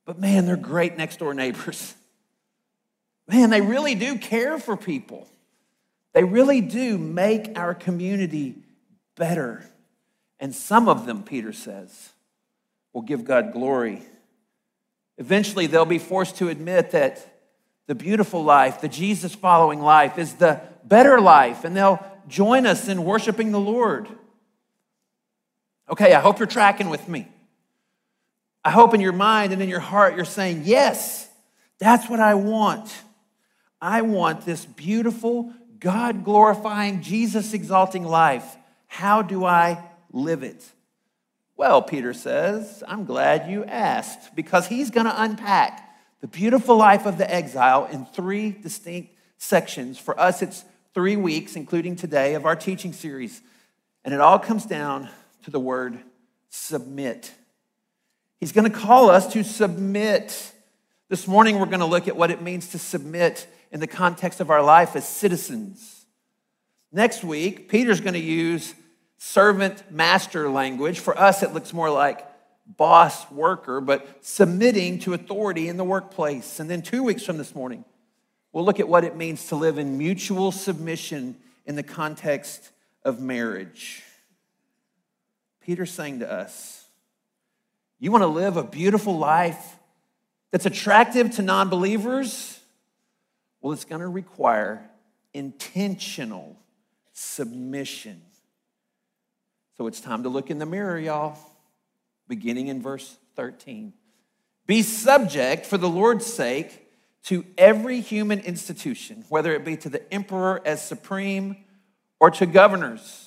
but 0.05 0.19
man, 0.19 0.47
they're 0.47 0.57
great 0.57 0.97
next 0.97 1.19
door 1.19 1.35
neighbors. 1.35 1.95
Man, 3.29 3.51
they 3.51 3.61
really 3.61 3.97
do 3.97 4.19
care 4.19 4.57
for 4.57 4.77
people. 4.77 5.27
They 6.13 6.23
really 6.23 6.61
do 6.61 6.97
make 6.97 7.59
our 7.59 7.75
community 7.75 8.55
better. 9.17 9.69
And 10.39 10.55
some 10.55 10.89
of 10.89 11.07
them, 11.07 11.25
Peter 11.25 11.53
says, 11.53 12.13
will 12.93 13.03
give 13.03 13.25
God 13.25 13.53
glory. 13.53 14.03
Eventually, 15.19 15.67
they'll 15.67 15.85
be 15.85 15.99
forced 15.99 16.37
to 16.37 16.49
admit 16.49 16.93
that 16.93 17.27
the 17.87 17.95
beautiful 17.95 18.45
life, 18.45 18.81
the 18.81 18.89
Jesus 18.89 19.35
following 19.35 19.81
life, 19.81 20.19
is 20.19 20.35
the 20.35 20.61
better 20.85 21.21
life, 21.21 21.65
and 21.65 21.77
they'll 21.77 22.05
join 22.29 22.67
us 22.67 22.89
in 22.89 23.05
worshiping 23.05 23.53
the 23.53 23.61
Lord. 23.61 24.09
Okay, 25.89 26.15
I 26.15 26.21
hope 26.21 26.39
you're 26.39 26.47
tracking 26.47 26.89
with 26.89 27.09
me. 27.09 27.29
I 28.65 28.71
hope 28.71 28.95
in 28.95 29.01
your 29.01 29.13
mind 29.13 29.53
and 29.53 29.63
in 29.63 29.69
your 29.69 29.81
heart 29.81 30.17
you're 30.17 30.25
saying, 30.25 30.63
Yes, 30.65 31.29
that's 31.79 32.09
what 32.09 32.21
I 32.21 32.35
want. 32.35 32.93
I 33.81 34.03
want 34.03 34.45
this 34.45 34.65
beautiful, 34.65 35.53
God 35.79 36.25
glorifying, 36.25 37.03
Jesus 37.03 37.53
exalting 37.53 38.05
life. 38.05 38.57
How 38.87 39.23
do 39.23 39.45
I 39.45 39.85
live 40.11 40.43
it? 40.43 40.65
Well, 41.57 41.81
Peter 41.83 42.13
says, 42.13 42.83
I'm 42.87 43.05
glad 43.05 43.51
you 43.51 43.65
asked 43.65 44.35
because 44.35 44.67
he's 44.67 44.91
going 44.91 45.07
to 45.07 45.23
unpack 45.23 45.83
the 46.21 46.27
beautiful 46.27 46.77
life 46.77 47.07
of 47.07 47.19
the 47.19 47.33
exile 47.33 47.87
in 47.87 48.05
three 48.05 48.51
distinct 48.51 49.15
sections. 49.39 49.99
For 49.99 50.19
us, 50.19 50.43
it's 50.43 50.65
three 50.97 51.15
weeks, 51.15 51.57
including 51.57 51.95
today, 51.95 52.33
of 52.37 52.47
our 52.47 52.57
teaching 52.57 52.91
series. 52.95 53.43
And 54.03 54.15
it 54.15 54.21
all 54.23 54.39
comes 54.39 54.65
down 54.65 55.11
to 55.45 55.51
the 55.51 55.61
word 55.61 55.99
submit. 56.49 57.31
He's 58.41 58.51
going 58.51 58.65
to 58.65 58.75
call 58.75 59.11
us 59.11 59.31
to 59.35 59.45
submit. 59.45 60.55
This 61.11 61.29
morning, 61.29 61.59
we're 61.59 61.67
going 61.67 61.81
to 61.81 61.85
look 61.85 62.09
at 62.09 62.17
what 62.17 62.31
it 62.31 62.41
means 62.41 62.69
to 62.69 62.79
submit 62.79 63.47
in 63.71 63.79
the 63.79 63.87
context 63.87 64.41
of 64.41 64.49
our 64.49 64.63
life 64.63 64.97
as 64.97 65.07
citizens. 65.07 66.07
Next 66.91 67.23
week, 67.23 67.69
Peter's 67.69 68.01
going 68.01 68.15
to 68.15 68.19
use 68.19 68.75
servant 69.19 69.93
master 69.93 70.49
language. 70.49 71.01
For 71.01 71.19
us, 71.19 71.43
it 71.43 71.53
looks 71.53 71.75
more 71.75 71.91
like 71.91 72.27
boss 72.67 73.31
worker, 73.31 73.83
but 73.83 74.25
submitting 74.25 75.01
to 75.01 75.13
authority 75.13 75.69
in 75.69 75.77
the 75.77 75.85
workplace. 75.85 76.59
And 76.59 76.71
then 76.71 76.81
two 76.81 77.03
weeks 77.03 77.23
from 77.23 77.37
this 77.37 77.55
morning, 77.55 77.85
we'll 78.57 78.65
look 78.65 78.81
at 78.81 78.89
what 78.89 79.05
it 79.05 79.15
means 79.15 79.49
to 79.49 79.55
live 79.55 79.77
in 79.77 79.99
mutual 79.99 80.51
submission 80.51 81.37
in 81.67 81.77
the 81.77 81.83
context 81.83 82.71
of 83.05 83.21
marriage. 83.21 84.03
Peter's 85.61 85.91
saying 85.91 86.21
to 86.21 86.33
us, 86.33 86.87
You 87.99 88.11
want 88.11 88.23
to 88.23 88.29
live 88.29 88.57
a 88.57 88.65
beautiful 88.65 89.19
life 89.19 89.77
that's 90.53 90.65
attractive 90.65 91.33
to 91.33 91.43
non 91.43 91.69
believers? 91.69 92.59
Well, 93.61 93.75
it's 93.75 93.85
going 93.85 94.01
to 94.01 94.09
require 94.09 94.89
intentional 95.35 96.57
submission. 97.13 98.23
So 99.77 99.87
it's 99.87 100.01
time 100.01 100.23
to 100.23 100.31
look 100.31 100.51
in 100.51 100.57
the 100.57 100.65
mirror, 100.65 100.99
y'all 100.99 101.39
beginning 102.27 102.69
in 102.69 102.81
verse 102.81 103.19
13. 103.35 103.93
Be 104.67 104.81
subject 104.81 105.67
for 105.67 105.77
the 105.77 105.91
Lord's 105.91 106.25
sake 106.25 106.86
to 107.27 107.45
every 107.59 108.01
human 108.01 108.41
institution, 108.41 109.25
whether 109.29 109.53
it 109.53 109.65
be 109.65 109.77
to 109.77 109.89
the 109.89 110.13
emperor 110.13 110.63
as 110.65 110.85
supreme 110.85 111.57
or 112.21 112.31
to 112.31 112.47
governors 112.47 113.23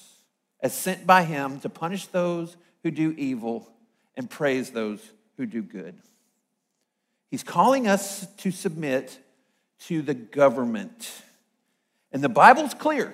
as 0.62 0.74
sent 0.74 1.06
by 1.06 1.24
him 1.24 1.60
to 1.60 1.70
punish 1.70 2.08
those 2.08 2.56
who 2.84 2.92
do 2.92 3.14
evil 3.18 3.70
and 4.16 4.30
praise 4.30 4.72
those 4.72 5.02
who 5.38 5.46
do 5.46 5.62
good. 5.62 5.96
He's 7.30 7.44
calling 7.44 7.88
us 7.88 8.26
to 8.38 8.52
submit 8.52 9.20
to 9.82 10.02
the 10.02 10.14
government. 10.14 11.12
And 12.12 12.24
the 12.24 12.30
Bible's 12.30 12.74
clear 12.74 13.14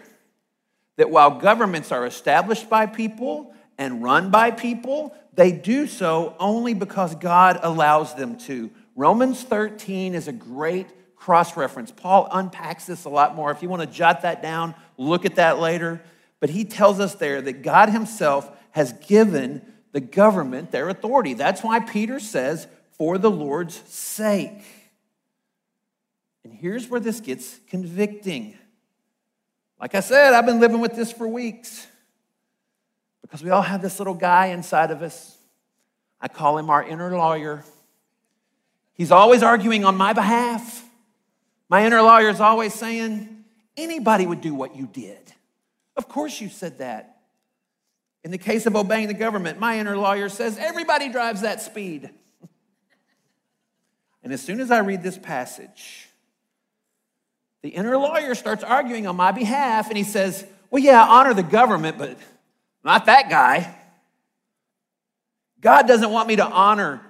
that 0.98 1.10
while 1.10 1.32
governments 1.40 1.92
are 1.92 2.06
established 2.06 2.70
by 2.70 2.86
people 2.86 3.54
and 3.78 4.04
run 4.04 4.32
by 4.32 4.52
people, 4.52 5.16
they 5.34 5.52
do 5.52 5.88
so 5.88 6.36
only 6.40 6.74
because 6.74 7.16
God 7.16 7.60
allows 7.62 8.14
them 8.16 8.38
to. 8.40 8.72
Romans 8.96 9.44
13 9.44 10.16
is 10.16 10.28
a 10.28 10.32
great 10.32 10.88
cross 11.16 11.58
reference. 11.58 11.92
Paul 11.92 12.28
unpacks 12.32 12.86
this 12.86 13.06
a 13.06 13.10
lot 13.10 13.36
more. 13.36 13.52
If 13.52 13.62
you 13.62 13.70
want 13.70 13.82
to 13.82 13.88
jot 13.88 14.22
that 14.22 14.42
down, 14.42 14.74
look 14.98 15.26
at 15.26 15.36
that 15.36 15.60
later. 15.60 16.02
But 16.40 16.50
he 16.50 16.64
tells 16.64 17.00
us 17.00 17.16
there 17.16 17.42
that 17.42 17.62
God 17.62 17.90
himself 17.90 18.50
has 18.72 18.94
given 18.94 19.62
the 19.92 20.02
government 20.02 20.72
their 20.72 20.90
authority. 20.90 21.34
That's 21.34 21.64
why 21.64 21.80
Peter 21.80 22.20
says, 22.20 22.68
for 22.98 23.18
the 23.18 23.32
Lord's 23.32 23.76
sake. 23.92 24.64
And 26.44 26.54
here's 26.54 26.88
where 26.88 27.00
this 27.00 27.20
gets 27.20 27.60
convicting. 27.68 28.58
Like 29.80 29.96
I 29.96 30.00
said, 30.00 30.34
I've 30.34 30.46
been 30.46 30.60
living 30.60 30.80
with 30.80 30.96
this 30.96 31.12
for 31.12 31.28
weeks 31.28 31.88
because 33.22 33.44
we 33.44 33.50
all 33.50 33.62
have 33.62 33.82
this 33.82 34.00
little 34.00 34.14
guy 34.14 34.48
inside 34.48 34.92
of 34.92 35.02
us. 35.02 35.38
I 36.22 36.28
call 36.28 36.58
him 36.58 36.70
our 36.70 36.84
inner 36.84 37.18
lawyer. 37.18 37.64
He's 38.96 39.12
always 39.12 39.44
arguing 39.44 39.86
on 39.86 39.96
my 39.96 40.14
behalf. 40.14 40.84
My 41.70 41.86
inner 41.86 42.02
lawyer 42.02 42.30
is 42.30 42.40
always 42.40 42.74
saying, 42.74 43.44
anybody 43.76 44.26
would 44.26 44.42
do 44.42 44.56
what 44.56 44.76
you 44.76 44.88
did. 44.88 45.34
Of 45.98 46.08
course, 46.08 46.40
you 46.40 46.50
said 46.50 46.80
that. 46.80 47.18
In 48.24 48.32
the 48.32 48.38
case 48.38 48.66
of 48.66 48.76
obeying 48.76 49.08
the 49.08 49.14
government, 49.14 49.60
my 49.60 49.78
inner 49.78 49.98
lawyer 49.98 50.30
says, 50.30 50.58
everybody 50.58 51.10
drives 51.10 51.42
that 51.42 51.62
speed. 51.62 52.10
and 54.24 54.34
as 54.34 54.42
soon 54.42 54.60
as 54.62 54.72
I 54.72 54.80
read 54.80 55.04
this 55.04 55.18
passage, 55.18 56.10
the 57.62 57.70
inner 57.70 57.98
lawyer 57.98 58.34
starts 58.34 58.64
arguing 58.64 59.08
on 59.08 59.16
my 59.16 59.32
behalf 59.32 59.90
and 59.90 59.98
he 59.98 60.04
says, 60.04 60.46
Well, 60.70 60.84
yeah, 60.84 61.04
honor 61.04 61.34
the 61.34 61.44
government, 61.44 61.98
but 61.98 62.18
not 62.84 63.08
that 63.08 63.30
guy. 63.30 63.76
God 65.62 65.88
doesn't 65.88 66.12
want 66.12 66.28
me 66.28 66.36
to 66.36 66.46
honor 66.46 67.02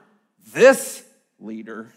this 0.53 1.04
leader. 1.45 1.91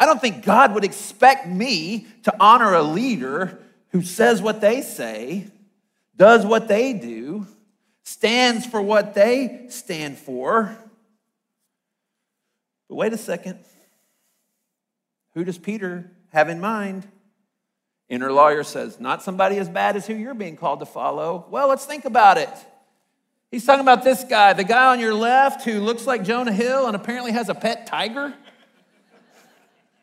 I 0.00 0.06
don't 0.06 0.20
think 0.20 0.44
God 0.44 0.74
would 0.74 0.84
expect 0.84 1.46
me 1.46 2.06
to 2.22 2.34
honor 2.38 2.74
a 2.74 2.82
leader 2.82 3.58
who 3.90 4.02
says 4.02 4.40
what 4.40 4.60
they 4.60 4.82
say, 4.82 5.48
does 6.16 6.46
what 6.46 6.68
they 6.68 6.92
do, 6.92 7.46
stands 8.04 8.64
for 8.64 8.80
what 8.80 9.14
they 9.14 9.66
stand 9.68 10.18
for. 10.18 10.76
But 12.88 12.94
wait 12.94 13.12
a 13.12 13.18
second. 13.18 13.58
Who 15.34 15.44
does 15.44 15.58
Peter 15.58 16.10
have 16.32 16.48
in 16.48 16.60
mind? 16.60 17.06
Inner 18.08 18.32
lawyer 18.32 18.62
says, 18.64 18.98
not 18.98 19.22
somebody 19.22 19.58
as 19.58 19.68
bad 19.68 19.96
as 19.96 20.06
who 20.06 20.14
you're 20.14 20.34
being 20.34 20.56
called 20.56 20.80
to 20.80 20.86
follow. 20.86 21.46
Well, 21.50 21.68
let's 21.68 21.84
think 21.84 22.04
about 22.04 22.38
it. 22.38 22.50
He's 23.50 23.64
talking 23.64 23.80
about 23.80 24.04
this 24.04 24.24
guy, 24.24 24.52
the 24.52 24.64
guy 24.64 24.92
on 24.92 25.00
your 25.00 25.14
left 25.14 25.62
who 25.62 25.80
looks 25.80 26.06
like 26.06 26.22
Jonah 26.22 26.52
Hill 26.52 26.86
and 26.86 26.94
apparently 26.94 27.32
has 27.32 27.48
a 27.48 27.54
pet 27.54 27.86
tiger. 27.86 28.34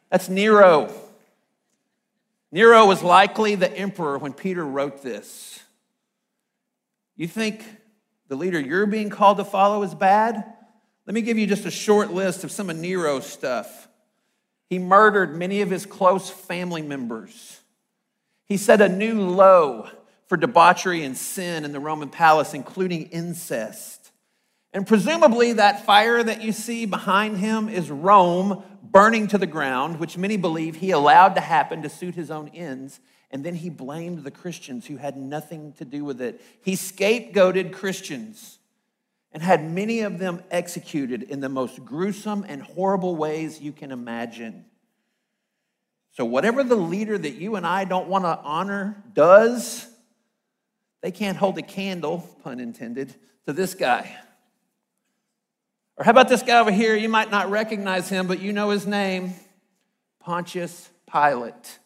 That's 0.09 0.29
Nero. 0.29 0.91
Nero 2.51 2.85
was 2.87 3.03
likely 3.03 3.55
the 3.55 3.71
emperor 3.71 4.17
when 4.17 4.33
Peter 4.33 4.65
wrote 4.65 5.03
this. 5.03 5.59
You 7.15 7.27
think 7.27 7.63
the 8.27 8.35
leader 8.35 8.59
you're 8.59 8.87
being 8.87 9.09
called 9.09 9.37
to 9.37 9.45
follow 9.45 9.83
is 9.83 9.93
bad? 9.93 10.43
Let 11.05 11.13
me 11.13 11.21
give 11.21 11.37
you 11.37 11.45
just 11.45 11.65
a 11.65 11.71
short 11.71 12.11
list 12.11 12.43
of 12.43 12.51
some 12.51 12.69
of 12.69 12.77
Nero's 12.77 13.27
stuff. 13.27 13.87
He 14.69 14.79
murdered 14.79 15.35
many 15.35 15.61
of 15.61 15.69
his 15.69 15.85
close 15.85 16.29
family 16.29 16.81
members. 16.81 17.59
He 18.45 18.57
set 18.57 18.81
a 18.81 18.89
new 18.89 19.21
low 19.21 19.87
for 20.27 20.37
debauchery 20.37 21.03
and 21.03 21.15
sin 21.15 21.65
in 21.65 21.71
the 21.71 21.79
Roman 21.79 22.09
palace, 22.09 22.53
including 22.53 23.03
incest. 23.07 24.11
And 24.73 24.85
presumably, 24.85 25.53
that 25.53 25.85
fire 25.85 26.21
that 26.21 26.41
you 26.41 26.51
see 26.51 26.85
behind 26.85 27.37
him 27.37 27.69
is 27.69 27.89
Rome 27.89 28.63
burning 28.83 29.27
to 29.27 29.37
the 29.37 29.47
ground, 29.47 29.99
which 29.99 30.17
many 30.17 30.35
believe 30.35 30.75
he 30.75 30.91
allowed 30.91 31.35
to 31.35 31.41
happen 31.41 31.81
to 31.83 31.89
suit 31.89 32.15
his 32.15 32.29
own 32.29 32.49
ends. 32.49 32.99
And 33.31 33.43
then 33.43 33.55
he 33.55 33.69
blamed 33.69 34.23
the 34.23 34.31
Christians 34.31 34.85
who 34.85 34.97
had 34.97 35.17
nothing 35.17 35.73
to 35.73 35.85
do 35.85 36.03
with 36.03 36.21
it. 36.21 36.41
He 36.61 36.73
scapegoated 36.73 37.73
Christians 37.73 38.59
and 39.31 39.41
had 39.41 39.69
many 39.69 40.01
of 40.01 40.19
them 40.19 40.41
executed 40.51 41.23
in 41.23 41.41
the 41.41 41.49
most 41.49 41.83
gruesome 41.83 42.45
and 42.47 42.61
horrible 42.61 43.15
ways 43.15 43.59
you 43.59 43.71
can 43.71 43.91
imagine. 43.91 44.65
So, 46.11 46.23
whatever 46.23 46.63
the 46.63 46.75
leader 46.75 47.17
that 47.17 47.35
you 47.35 47.55
and 47.55 47.67
I 47.67 47.83
don't 47.83 48.07
want 48.07 48.23
to 48.23 48.39
honor 48.41 49.03
does, 49.13 49.87
they 51.05 51.11
can't 51.11 51.37
hold 51.37 51.55
a 51.59 51.61
candle, 51.61 52.27
pun 52.43 52.59
intended, 52.59 53.13
to 53.45 53.53
this 53.53 53.75
guy. 53.75 54.17
Or 55.97 56.03
how 56.03 56.09
about 56.09 56.29
this 56.29 56.41
guy 56.41 56.59
over 56.59 56.71
here? 56.71 56.95
You 56.95 57.09
might 57.09 57.29
not 57.29 57.51
recognize 57.51 58.09
him, 58.09 58.25
but 58.25 58.39
you 58.39 58.51
know 58.51 58.71
his 58.71 58.87
name 58.87 59.35
Pontius 60.19 60.89
Pilate. 61.05 61.77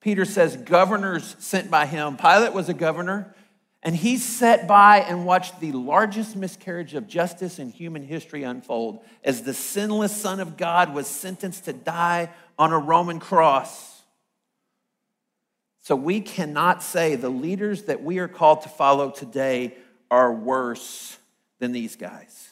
Peter 0.00 0.24
says 0.24 0.56
governors 0.56 1.34
sent 1.40 1.72
by 1.72 1.86
him. 1.86 2.16
Pilate 2.16 2.52
was 2.52 2.68
a 2.68 2.72
governor, 2.72 3.34
and 3.82 3.96
he 3.96 4.16
sat 4.16 4.68
by 4.68 4.98
and 5.00 5.26
watched 5.26 5.58
the 5.58 5.72
largest 5.72 6.36
miscarriage 6.36 6.94
of 6.94 7.08
justice 7.08 7.58
in 7.58 7.70
human 7.70 8.04
history 8.04 8.44
unfold 8.44 9.02
as 9.24 9.42
the 9.42 9.54
sinless 9.54 10.16
Son 10.16 10.38
of 10.38 10.56
God 10.56 10.94
was 10.94 11.08
sentenced 11.08 11.64
to 11.64 11.72
die 11.72 12.30
on 12.56 12.72
a 12.72 12.78
Roman 12.78 13.18
cross. 13.18 13.99
So 15.80 15.96
we 15.96 16.20
cannot 16.20 16.82
say 16.82 17.16
the 17.16 17.30
leaders 17.30 17.84
that 17.84 18.02
we 18.02 18.18
are 18.18 18.28
called 18.28 18.62
to 18.62 18.68
follow 18.68 19.10
today 19.10 19.76
are 20.10 20.32
worse 20.32 21.18
than 21.58 21.72
these 21.72 21.96
guys. 21.96 22.50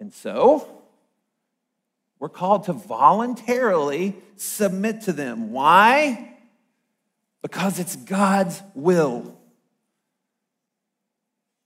And 0.00 0.12
so 0.12 0.82
we're 2.18 2.28
called 2.28 2.64
to 2.64 2.72
voluntarily 2.72 4.16
submit 4.36 5.02
to 5.02 5.12
them. 5.12 5.52
Why? 5.52 6.36
Because 7.42 7.78
it's 7.78 7.96
God's 7.96 8.60
will. 8.74 9.36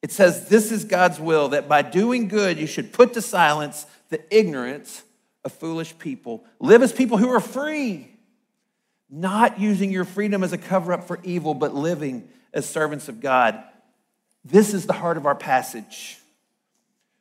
It 0.03 0.13
says, 0.13 0.49
This 0.49 0.71
is 0.71 0.85
God's 0.85 1.19
will, 1.19 1.49
that 1.51 1.69
by 1.69 1.83
doing 1.83 2.29
good 2.29 2.59
you 2.59 2.67
should 2.67 2.93
put 2.93 3.15
to 3.15 3.23
silence 3.23 3.87
the 4.11 4.23
ignorance 4.37 5.03
of 5.45 5.53
foolish 5.53 5.97
people. 5.99 6.45
Live 6.61 6.83
as 6.83 6.93
people 6.93 7.17
who 7.17 7.31
are 7.31 7.41
free, 7.41 8.14
not 9.15 9.61
using 9.61 9.93
your 9.93 10.05
freedom 10.05 10.43
as 10.43 10.53
a 10.53 10.59
cover 10.59 10.93
up 10.93 11.05
for 11.05 11.21
evil, 11.23 11.55
but 11.55 11.73
living 11.73 12.29
as 12.53 12.69
servants 12.69 13.09
of 13.09 13.21
God. 13.21 13.63
This 14.45 14.75
is 14.75 14.87
the 14.87 14.93
heart 14.93 15.17
of 15.17 15.25
our 15.25 15.37
passage. 15.37 16.19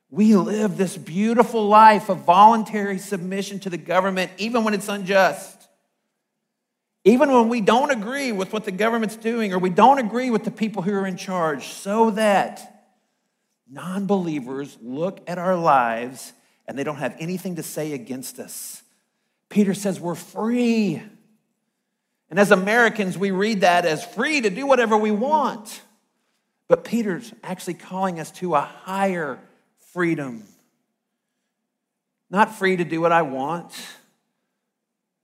We 0.10 0.36
live 0.36 0.76
this 0.76 0.98
beautiful 0.98 1.68
life 1.68 2.10
of 2.10 2.20
voluntary 2.20 2.98
submission 2.98 3.60
to 3.62 3.70
the 3.70 3.78
government, 3.78 4.32
even 4.40 4.64
when 4.64 4.74
it's 4.74 4.90
unjust. 4.90 5.68
Even 7.06 7.32
when 7.32 7.48
we 7.48 7.62
don't 7.62 7.92
agree 7.92 8.32
with 8.32 8.54
what 8.54 8.66
the 8.66 8.72
government's 8.72 9.16
doing 9.16 9.54
or 9.54 9.60
we 9.60 9.70
don't 9.70 10.00
agree 10.00 10.32
with 10.32 10.46
the 10.46 10.52
people 10.52 10.82
who 10.82 10.94
are 10.94 11.06
in 11.06 11.18
charge, 11.18 11.68
so 11.68 12.10
that 12.12 12.88
non 13.70 14.08
believers 14.08 14.78
look 14.82 15.20
at 15.28 15.38
our 15.38 15.56
lives 15.56 16.34
and 16.68 16.78
they 16.78 16.84
don't 16.84 16.98
have 16.98 17.16
anything 17.20 17.58
to 17.58 17.64
say 17.64 17.94
against 17.94 18.40
us. 18.40 18.82
Peter 19.50 19.76
says 19.76 20.00
we're 20.00 20.16
free. 20.16 21.04
And 22.34 22.40
as 22.40 22.50
Americans, 22.50 23.16
we 23.16 23.30
read 23.30 23.62
that 23.62 23.86
as 23.86 24.04
free 24.04 24.42
to 24.42 24.50
do 24.50 24.66
whatever 24.66 24.98
we 24.98 25.12
want. 25.12 25.84
But 26.68 26.84
Peter's 26.84 27.32
actually 27.44 27.76
calling 27.76 28.20
us 28.20 28.32
to 28.32 28.56
a 28.56 28.62
higher 28.62 29.38
freedom. 29.92 30.44
Not 32.32 32.56
free 32.56 32.76
to 32.76 32.84
do 32.84 33.00
what 33.00 33.12
I 33.12 33.22
want, 33.22 33.72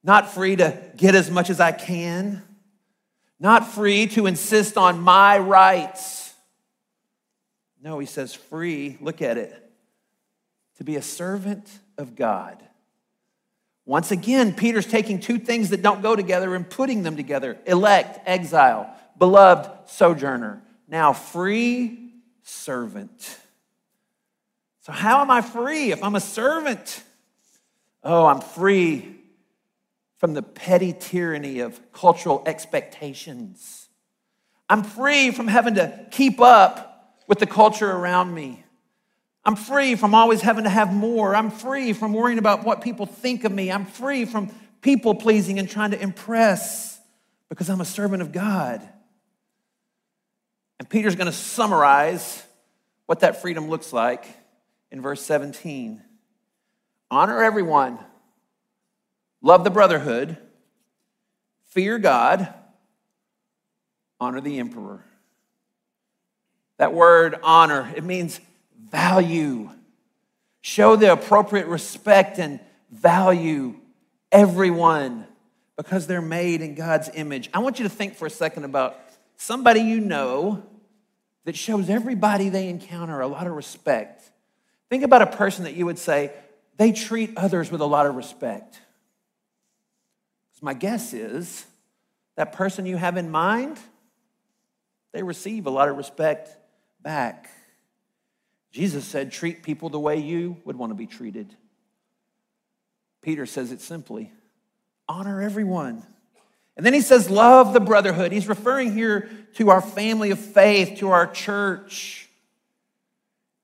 not 0.04 0.32
free 0.32 0.56
to 0.58 0.80
get 0.98 1.16
as 1.16 1.32
much 1.32 1.50
as 1.50 1.60
I 1.60 1.72
can, 1.72 2.44
not 3.40 3.66
free 3.66 4.06
to 4.10 4.28
insist 4.28 4.78
on 4.78 5.02
my 5.02 5.40
rights. 5.40 6.32
No, 7.82 7.98
he 7.98 8.06
says 8.06 8.36
free, 8.36 9.00
look 9.02 9.24
at 9.24 9.40
it, 9.40 9.72
to 10.78 10.84
be 10.84 10.96
a 10.96 11.02
servant 11.02 11.68
of 11.98 12.16
God. 12.16 12.64
Once 13.90 14.12
again, 14.12 14.54
Peter's 14.54 14.86
taking 14.86 15.20
two 15.20 15.40
things 15.40 15.72
that 15.72 15.82
don't 15.82 16.04
go 16.04 16.16
together 16.16 16.54
and 16.54 16.70
putting 16.70 17.02
them 17.02 17.16
together 17.16 17.58
elect, 17.66 18.20
exile, 18.28 18.88
beloved, 19.18 19.68
sojourner. 19.90 20.62
Now, 20.88 21.12
free 21.12 22.14
servant. 22.44 23.40
So, 24.82 24.92
how 24.92 25.22
am 25.22 25.32
I 25.32 25.42
free 25.42 25.92
if 25.92 26.04
I'm 26.04 26.14
a 26.14 26.20
servant? 26.20 27.02
Oh, 28.04 28.28
I'm 28.28 28.42
free 28.42 29.16
from 30.18 30.36
the 30.36 30.44
petty 30.44 30.94
tyranny 30.94 31.62
of 31.62 31.92
cultural 31.92 32.44
expectations. 32.46 33.90
I'm 34.70 34.84
free 34.84 35.32
from 35.32 35.48
having 35.48 35.74
to 35.74 36.06
keep 36.12 36.40
up 36.40 37.18
with 37.26 37.40
the 37.40 37.48
culture 37.48 37.90
around 37.90 38.36
me. 38.36 38.64
I'm 39.46 39.56
free 39.56 39.96
from 39.96 40.14
always 40.14 40.42
having 40.42 40.66
to 40.66 40.70
have 40.70 40.94
more. 40.94 41.36
I'm 41.36 41.50
free 41.52 41.94
from 41.94 42.14
worrying 42.14 42.40
about 42.40 42.64
what 42.64 42.82
people 42.82 43.06
think 43.06 43.44
of 43.44 43.52
me. 43.52 43.72
I'm 43.72 43.86
free 43.86 44.26
from 44.26 44.52
people 44.82 45.16
pleasing 45.16 45.60
and 45.60 45.70
trying 45.70 45.92
to 45.92 46.02
impress 46.02 47.00
because 47.48 47.70
I'm 47.70 47.82
a 47.82 47.86
servant 47.86 48.22
of 48.22 48.32
God. 48.32 48.88
And 50.80 50.90
Peter's 50.90 51.16
going 51.16 51.28
to 51.28 51.32
summarize 51.32 52.44
what 53.06 53.22
that 53.22 53.42
freedom 53.42 53.70
looks 53.70 53.92
like 53.92 54.26
in 54.92 55.02
verse 55.02 55.22
17. 55.22 56.02
Honor 57.12 57.44
everyone 57.44 58.00
love 59.42 59.64
the 59.64 59.70
brotherhood, 59.70 60.38
fear 61.68 61.98
God, 61.98 62.54
honor 64.20 64.42
the 64.42 64.60
emperor. 64.60 65.04
That 66.78 66.94
word 66.94 67.36
honor, 67.42 67.92
it 67.96 68.04
means 68.04 68.40
value. 68.92 69.70
Show 70.62 70.96
the 70.96 71.12
appropriate 71.12 71.68
respect 71.68 72.40
and 72.40 72.60
value 72.92 73.76
everyone 74.32 75.26
because 75.78 76.08
they're 76.08 76.22
made 76.22 76.62
in 76.62 76.76
God's 76.76 77.10
image. 77.14 77.50
I 77.54 77.60
want 77.60 77.80
you 77.80 77.84
to 77.84 77.90
think 77.90 78.16
for 78.16 78.26
a 78.26 78.30
second 78.30 78.66
about 78.66 79.00
somebody 79.38 79.82
you 79.82 80.00
know 80.00 80.64
that 81.46 81.56
shows 81.56 81.90
everybody 81.90 82.50
they 82.50 82.68
encounter 82.68 83.22
a 83.22 83.28
lot 83.28 83.48
of 83.48 83.54
respect. 83.54 84.30
Think 84.90 85.04
about 85.04 85.22
a 85.22 85.28
person 85.28 85.64
that 85.64 85.76
you 85.76 85.86
would 85.86 86.00
say, 86.00 86.32
they 86.78 86.92
treat 86.92 87.38
others 87.38 87.72
with 87.72 87.82
a 87.82 87.86
lot 87.86 88.06
of 88.06 88.16
respect. 88.16 88.80
My 90.62 90.74
guess 90.74 91.14
is 91.14 91.66
that 92.36 92.52
person 92.52 92.86
you 92.86 92.98
have 92.98 93.18
in 93.18 93.30
mind, 93.30 93.80
they 95.14 95.24
receive 95.24 95.66
a 95.66 95.70
lot 95.70 95.88
of 95.88 95.98
respect 95.98 96.50
back. 97.02 97.50
Jesus 98.72 99.06
said, 99.06 99.32
treat 99.32 99.64
people 99.64 99.90
the 99.90 100.00
way 100.00 100.18
you 100.18 100.58
would 100.66 100.76
want 100.78 100.92
to 100.92 100.96
be 100.96 101.08
treated. 101.08 101.56
Peter 103.22 103.46
says 103.46 103.72
it 103.72 103.82
simply 103.82 104.32
honor 105.08 105.42
everyone. 105.42 106.04
And 106.78 106.86
then 106.86 106.94
he 106.94 107.02
says, 107.02 107.30
love 107.30 107.74
the 107.74 107.80
brotherhood. 107.80 108.32
He's 108.32 108.48
referring 108.48 108.94
here 108.94 109.30
to 109.56 109.70
our 109.72 109.82
family 109.82 110.32
of 110.32 110.40
faith, 110.40 111.00
to 111.00 111.10
our 111.10 111.28
church. 111.28 112.30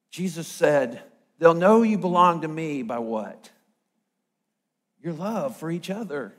Jesus 0.09 0.47
said, 0.47 1.01
they'll 1.39 1.53
know 1.53 1.83
you 1.83 1.97
belong 1.97 2.41
to 2.41 2.47
me 2.47 2.81
by 2.81 2.99
what? 2.99 3.51
Your 5.01 5.13
love 5.13 5.55
for 5.55 5.69
each 5.69 5.89
other. 5.89 6.33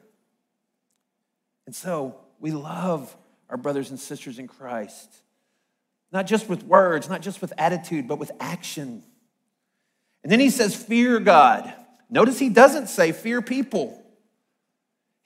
And 1.67 1.75
so 1.75 2.17
we 2.41 2.51
love 2.51 3.17
our 3.49 3.57
brothers 3.57 3.91
and 3.91 3.99
sisters 3.99 4.39
in 4.39 4.49
Christ, 4.49 5.09
not 6.17 6.27
just 6.27 6.49
with 6.49 6.63
words, 6.63 7.11
not 7.11 7.21
just 7.21 7.43
with 7.43 7.53
attitude, 7.59 8.09
but 8.09 8.19
with 8.19 8.33
action. 8.41 9.03
And 10.23 10.33
then 10.33 10.41
he 10.41 10.49
says, 10.49 10.75
Fear 10.75 11.21
God. 11.21 11.71
Notice 12.09 12.39
he 12.39 12.49
doesn't 12.49 12.87
say 12.87 13.13
fear 13.13 13.43
people. 13.43 14.03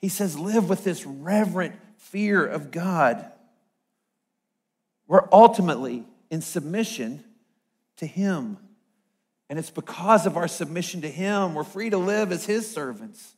He 0.01 0.09
says, 0.09 0.37
Live 0.37 0.67
with 0.67 0.83
this 0.83 1.05
reverent 1.05 1.75
fear 1.97 2.45
of 2.45 2.71
God. 2.71 3.25
We're 5.07 5.29
ultimately 5.31 6.03
in 6.29 6.41
submission 6.41 7.23
to 7.97 8.05
Him. 8.05 8.57
And 9.49 9.57
it's 9.57 9.69
because 9.69 10.25
of 10.25 10.35
our 10.35 10.49
submission 10.49 11.03
to 11.03 11.09
Him, 11.09 11.53
we're 11.53 11.63
free 11.63 11.89
to 11.89 11.97
live 11.97 12.33
as 12.33 12.45
His 12.45 12.69
servants, 12.69 13.33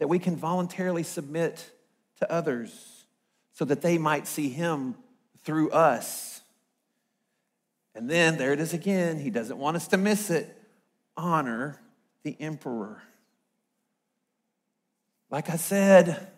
that 0.00 0.08
we 0.08 0.18
can 0.18 0.34
voluntarily 0.34 1.04
submit 1.04 1.70
to 2.18 2.32
others 2.32 3.04
so 3.52 3.64
that 3.64 3.80
they 3.80 3.96
might 3.96 4.26
see 4.26 4.48
him 4.48 4.96
through 5.44 5.70
us. 5.70 6.33
And 7.94 8.10
then 8.10 8.36
there 8.36 8.52
it 8.52 8.60
is 8.60 8.74
again. 8.74 9.18
He 9.18 9.30
doesn't 9.30 9.56
want 9.56 9.76
us 9.76 9.88
to 9.88 9.96
miss 9.96 10.30
it. 10.30 10.56
Honor 11.16 11.80
the 12.22 12.36
emperor. 12.40 13.02
Like 15.30 15.50
I 15.50 15.56
said, 15.56 16.28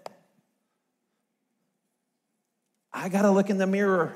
I 2.93 3.09
got 3.09 3.23
to 3.23 3.31
look 3.31 3.51
in 3.51 3.59
the 3.59 3.67
mirror 3.67 4.15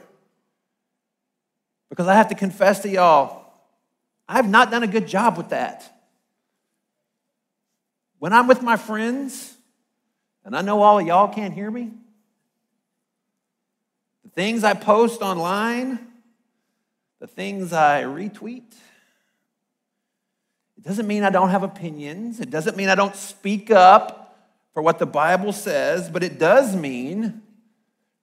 because 1.89 2.07
I 2.07 2.15
have 2.15 2.29
to 2.29 2.35
confess 2.35 2.81
to 2.81 2.89
y'all, 2.89 3.45
I've 4.29 4.49
not 4.49 4.71
done 4.71 4.83
a 4.83 4.87
good 4.87 5.09
job 5.09 5.37
with 5.37 5.51
that. 5.51 5.93
When 8.19 8.33
I'm 8.33 8.47
with 8.47 8.63
my 8.63 8.77
friends, 8.77 9.55
and 10.45 10.57
I 10.57 10.63
know 10.63 10.83
all 10.83 10.99
of 10.99 11.07
y'all 11.07 11.29
can't 11.29 11.53
hear 11.53 11.71
me. 11.71 11.91
The 14.25 14.31
things 14.31 14.63
I 14.63 14.75
post 14.75 15.21
online, 15.23 15.99
the 17.21 17.27
things 17.27 17.73
I 17.73 18.03
retweet, 18.03 18.75
it 20.77 20.83
doesn't 20.83 21.07
mean 21.07 21.23
I 21.23 21.31
don't 21.31 21.51
have 21.51 21.63
opinions. 21.63 22.41
It 22.41 22.49
doesn't 22.49 22.77
mean 22.77 22.89
I 22.89 22.95
don't 22.95 23.15
speak 23.15 23.71
up 23.71 24.39
for 24.73 24.83
what 24.83 24.99
the 24.99 25.07
Bible 25.07 25.53
says, 25.53 26.09
but 26.09 26.23
it 26.23 26.39
does 26.39 26.75
mean 26.75 27.43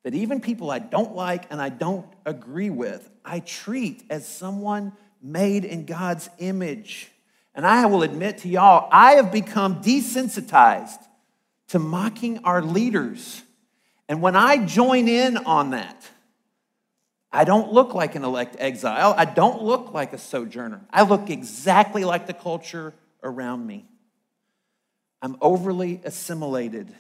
that 0.04 0.16
even 0.16 0.42
people 0.42 0.72
I 0.72 0.80
don't 0.80 1.16
like 1.16 1.46
and 1.52 1.62
I 1.62 1.70
don't 1.70 2.08
agree 2.26 2.72
with, 2.72 3.08
I 3.24 3.42
treat 3.42 4.04
as 4.10 4.28
someone 4.28 4.94
made 5.22 5.66
in 5.66 5.86
God's 5.86 6.30
image. 6.40 7.12
And 7.54 7.66
I 7.66 7.86
will 7.86 8.02
admit 8.02 8.40
to 8.40 8.48
y'all, 8.48 8.90
I 8.92 9.14
have 9.14 9.32
become 9.32 9.84
desensitized 9.84 11.04
to 11.70 11.80
mocking 11.80 12.40
our 12.44 12.62
leaders. 12.62 13.44
And 14.10 14.22
when 14.22 14.36
I 14.36 14.66
join 14.66 15.08
in 15.08 15.38
on 15.38 15.72
that, 15.72 16.10
I 17.32 17.44
don't 17.44 17.74
look 17.74 17.94
like 17.94 18.16
an 18.16 18.24
elect 18.24 18.56
exile. 18.60 19.14
I 19.18 19.26
don't 19.26 19.62
look 19.62 19.94
like 19.94 20.14
a 20.14 20.18
sojourner. 20.18 20.82
I 20.92 21.04
look 21.04 21.30
exactly 21.30 22.06
like 22.06 22.28
the 22.28 22.34
culture 22.34 22.94
around 23.22 23.66
me. 23.66 23.86
I'm 25.22 25.36
overly 25.42 26.02
assimilated. 26.04 26.94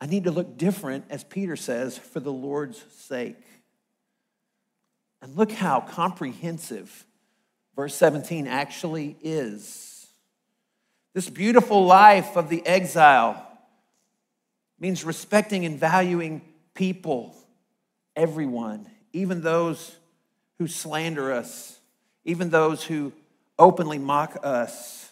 I 0.00 0.06
need 0.06 0.24
to 0.24 0.30
look 0.30 0.56
different, 0.56 1.04
as 1.10 1.24
Peter 1.24 1.56
says, 1.56 1.98
for 1.98 2.20
the 2.20 2.32
Lord's 2.32 2.82
sake. 2.98 3.36
And 5.20 5.36
look 5.36 5.52
how 5.52 5.80
comprehensive 5.80 7.04
verse 7.74 7.94
17 7.94 8.46
actually 8.46 9.16
is. 9.22 10.06
This 11.14 11.30
beautiful 11.30 11.86
life 11.86 12.36
of 12.36 12.48
the 12.48 12.64
exile 12.66 13.44
means 14.78 15.04
respecting 15.04 15.64
and 15.64 15.78
valuing 15.78 16.42
people, 16.74 17.36
everyone, 18.18 18.86
even 19.12 19.40
those 19.40 19.96
who 20.58 20.66
slander 20.66 21.32
us, 21.32 21.78
even 22.24 22.50
those 22.50 22.82
who 22.84 23.12
openly 23.58 23.98
mock 23.98 24.36
us. 24.42 25.10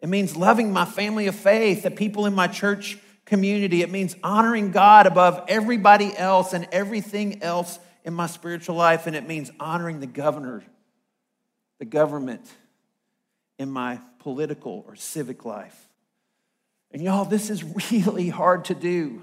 It 0.00 0.08
means 0.08 0.36
loving 0.36 0.72
my 0.72 0.86
family 0.86 1.26
of 1.26 1.36
faith, 1.36 1.82
the 1.82 1.90
people 1.90 2.26
in 2.26 2.34
my 2.34 2.48
church 2.48 2.98
community. 3.26 3.82
It 3.82 3.90
means 3.90 4.16
honoring 4.24 4.72
God 4.72 5.06
above 5.06 5.44
everybody 5.48 6.16
else 6.16 6.54
and 6.54 6.66
everything 6.72 7.42
else 7.42 7.78
in 8.04 8.14
my 8.14 8.26
spiritual 8.26 8.74
life. 8.74 9.06
And 9.06 9.14
it 9.14 9.28
means 9.28 9.52
honoring 9.60 10.00
the 10.00 10.06
governor, 10.06 10.64
the 11.78 11.84
government 11.84 12.50
in 13.58 13.70
my 13.70 14.00
political 14.18 14.84
or 14.88 14.96
civic 14.96 15.44
life. 15.44 15.88
And 16.90 17.02
y'all, 17.02 17.26
this 17.26 17.50
is 17.50 17.62
really 17.92 18.30
hard 18.30 18.64
to 18.66 18.74
do 18.74 19.22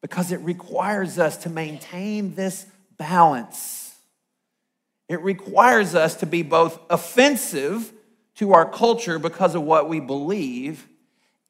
because 0.00 0.32
it 0.32 0.40
requires 0.40 1.18
us 1.18 1.36
to 1.38 1.50
maintain 1.50 2.34
this 2.34 2.66
balance. 2.96 3.94
It 5.08 5.20
requires 5.22 5.94
us 5.94 6.16
to 6.16 6.26
be 6.26 6.42
both 6.42 6.78
offensive 6.88 7.92
to 8.36 8.52
our 8.52 8.68
culture 8.68 9.18
because 9.18 9.54
of 9.54 9.62
what 9.62 9.88
we 9.88 10.00
believe 10.00 10.86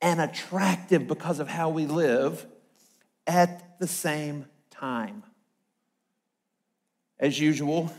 and 0.01 0.21
attractive 0.21 1.07
because 1.07 1.41
of 1.41 1.49
how 1.49 1.69
we 1.69 1.87
live 1.87 2.47
at 3.27 3.79
the 3.79 3.87
same 3.87 4.47
time. 4.71 5.23
As 7.19 7.39
usual, 7.39 7.93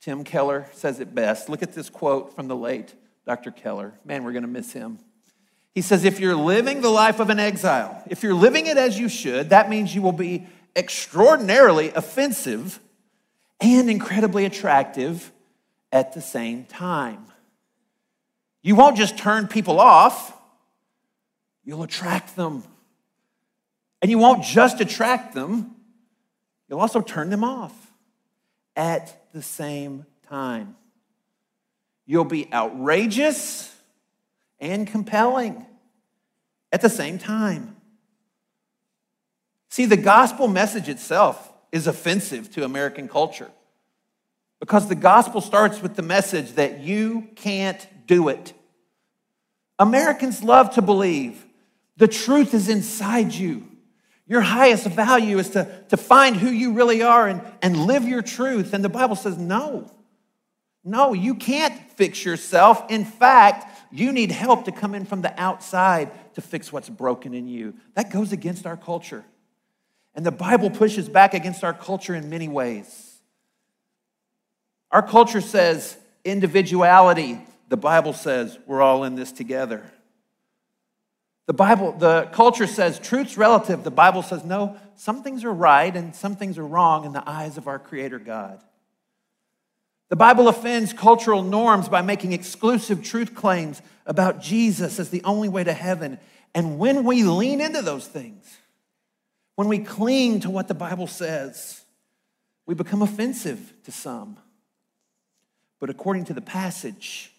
Tim 0.00 0.24
Keller 0.24 0.66
says 0.72 0.98
it 0.98 1.14
best. 1.14 1.48
Look 1.48 1.62
at 1.62 1.72
this 1.72 1.88
quote 1.88 2.34
from 2.34 2.48
the 2.48 2.56
late 2.56 2.94
Dr. 3.24 3.52
Keller. 3.52 3.94
Man, 4.04 4.24
we're 4.24 4.32
going 4.32 4.42
to 4.42 4.48
miss 4.48 4.72
him. 4.72 4.98
He 5.74 5.80
says, 5.80 6.04
If 6.04 6.20
you're 6.20 6.36
living 6.36 6.80
the 6.80 6.90
life 6.90 7.20
of 7.20 7.30
an 7.30 7.38
exile, 7.38 8.02
if 8.06 8.22
you're 8.22 8.34
living 8.34 8.66
it 8.66 8.76
as 8.76 8.98
you 8.98 9.08
should, 9.08 9.50
that 9.50 9.70
means 9.70 9.94
you 9.94 10.02
will 10.02 10.12
be 10.12 10.46
extraordinarily 10.76 11.90
offensive 11.90 12.80
and 13.60 13.88
incredibly 13.88 14.44
attractive 14.44 15.30
at 15.90 16.14
the 16.14 16.20
same 16.20 16.64
time. 16.64 17.26
You 18.62 18.76
won't 18.76 18.96
just 18.96 19.18
turn 19.18 19.48
people 19.48 19.80
off, 19.80 20.36
you'll 21.64 21.82
attract 21.82 22.36
them. 22.36 22.64
And 24.00 24.10
you 24.10 24.18
won't 24.18 24.42
just 24.42 24.80
attract 24.80 25.34
them, 25.34 25.76
you'll 26.68 26.80
also 26.80 27.00
turn 27.00 27.30
them 27.30 27.44
off 27.44 27.72
at 28.74 29.32
the 29.32 29.42
same 29.42 30.06
time. 30.28 30.76
You'll 32.04 32.24
be 32.24 32.52
outrageous 32.52 33.72
and 34.62 34.86
compelling 34.86 35.66
at 36.70 36.80
the 36.80 36.88
same 36.88 37.18
time. 37.18 37.76
See, 39.68 39.84
the 39.84 39.96
gospel 39.96 40.48
message 40.48 40.88
itself 40.88 41.52
is 41.72 41.86
offensive 41.86 42.50
to 42.54 42.64
American 42.64 43.08
culture 43.08 43.50
because 44.60 44.88
the 44.88 44.94
gospel 44.94 45.40
starts 45.40 45.82
with 45.82 45.96
the 45.96 46.02
message 46.02 46.52
that 46.52 46.80
you 46.80 47.28
can't 47.34 47.86
do 48.06 48.28
it. 48.28 48.52
Americans 49.78 50.42
love 50.42 50.74
to 50.74 50.82
believe 50.82 51.44
the 51.96 52.06
truth 52.06 52.54
is 52.54 52.68
inside 52.68 53.34
you. 53.34 53.66
Your 54.26 54.40
highest 54.40 54.86
value 54.86 55.38
is 55.38 55.50
to, 55.50 55.68
to 55.88 55.96
find 55.96 56.36
who 56.36 56.48
you 56.48 56.74
really 56.74 57.02
are 57.02 57.26
and, 57.26 57.42
and 57.60 57.76
live 57.76 58.06
your 58.06 58.22
truth. 58.22 58.72
And 58.72 58.84
the 58.84 58.88
Bible 58.88 59.16
says, 59.16 59.36
no, 59.36 59.90
no, 60.84 61.12
you 61.12 61.34
can't 61.34 61.74
fix 61.92 62.24
yourself. 62.24 62.90
In 62.90 63.04
fact, 63.04 63.71
you 63.92 64.12
need 64.12 64.32
help 64.32 64.64
to 64.64 64.72
come 64.72 64.94
in 64.94 65.04
from 65.04 65.20
the 65.22 65.38
outside 65.40 66.34
to 66.34 66.40
fix 66.40 66.72
what's 66.72 66.88
broken 66.88 67.34
in 67.34 67.46
you. 67.46 67.74
That 67.94 68.10
goes 68.10 68.32
against 68.32 68.66
our 68.66 68.76
culture. 68.76 69.24
And 70.14 70.26
the 70.26 70.32
Bible 70.32 70.70
pushes 70.70 71.08
back 71.08 71.34
against 71.34 71.62
our 71.62 71.74
culture 71.74 72.14
in 72.14 72.30
many 72.30 72.48
ways. 72.48 73.18
Our 74.90 75.02
culture 75.02 75.40
says 75.40 75.96
individuality. 76.24 77.40
The 77.68 77.76
Bible 77.76 78.12
says 78.12 78.58
we're 78.66 78.82
all 78.82 79.04
in 79.04 79.14
this 79.14 79.32
together. 79.32 79.82
The 81.46 81.54
Bible, 81.54 81.92
the 81.92 82.28
culture 82.32 82.66
says 82.66 82.98
truth's 82.98 83.36
relative. 83.36 83.84
The 83.84 83.90
Bible 83.90 84.22
says 84.22 84.44
no, 84.44 84.76
some 84.94 85.22
things 85.22 85.44
are 85.44 85.52
right 85.52 85.94
and 85.94 86.14
some 86.14 86.36
things 86.36 86.58
are 86.58 86.66
wrong 86.66 87.04
in 87.04 87.12
the 87.12 87.28
eyes 87.28 87.56
of 87.56 87.66
our 87.66 87.78
Creator 87.78 88.20
God. 88.20 88.62
The 90.12 90.16
Bible 90.16 90.48
offends 90.48 90.92
cultural 90.92 91.42
norms 91.42 91.88
by 91.88 92.02
making 92.02 92.32
exclusive 92.34 93.02
truth 93.02 93.34
claims 93.34 93.80
about 94.04 94.42
Jesus 94.42 95.00
as 95.00 95.08
the 95.08 95.24
only 95.24 95.48
way 95.48 95.64
to 95.64 95.72
heaven. 95.72 96.18
And 96.54 96.78
when 96.78 97.04
we 97.04 97.22
lean 97.22 97.62
into 97.62 97.80
those 97.80 98.06
things, 98.06 98.58
when 99.54 99.68
we 99.68 99.78
cling 99.78 100.40
to 100.40 100.50
what 100.50 100.68
the 100.68 100.74
Bible 100.74 101.06
says, 101.06 101.80
we 102.66 102.74
become 102.74 103.00
offensive 103.00 103.72
to 103.84 103.90
some. 103.90 104.36
But 105.80 105.88
according 105.88 106.26
to 106.26 106.34
the 106.34 106.42
passage, 106.42 107.32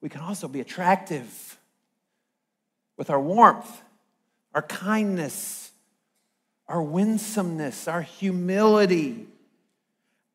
we 0.00 0.08
can 0.08 0.22
also 0.22 0.48
be 0.48 0.60
attractive 0.60 1.58
with 2.96 3.10
our 3.10 3.20
warmth, 3.20 3.82
our 4.54 4.62
kindness, 4.62 5.70
our 6.66 6.80
winsomeness, 6.80 7.86
our 7.86 8.00
humility 8.00 9.26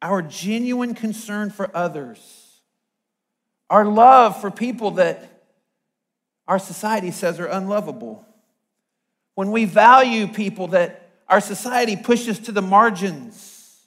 our 0.02 0.22
genuine 0.22 0.94
concern 0.94 1.50
for 1.50 1.70
others, 1.76 2.62
our 3.70 3.86
love 3.86 4.40
for 4.40 4.50
people 4.50 4.92
that 4.92 5.44
our 6.48 6.60
society 6.60 7.12
says 7.12 7.40
are 7.40 7.48
unlovable, 7.48 8.26
when 9.36 9.52
we 9.52 9.66
value 9.66 10.28
people 10.28 10.68
that 10.68 11.10
our 11.28 11.40
society 11.40 11.96
pushes 11.96 12.40
to 12.40 12.52
the 12.52 12.62
margins, 12.62 13.86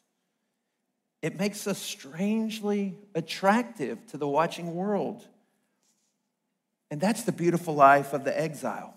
it 1.23 1.39
makes 1.39 1.67
us 1.67 1.79
strangely 1.79 2.97
attractive 3.15 4.07
to 4.09 4.17
the 4.17 4.29
watching 4.29 4.75
world. 4.75 5.25
And 6.91 7.01
that's 7.01 7.23
the 7.23 7.33
beautiful 7.33 7.75
life 7.75 8.13
of 8.13 8.25
the 8.25 8.39
exile. 8.39 8.95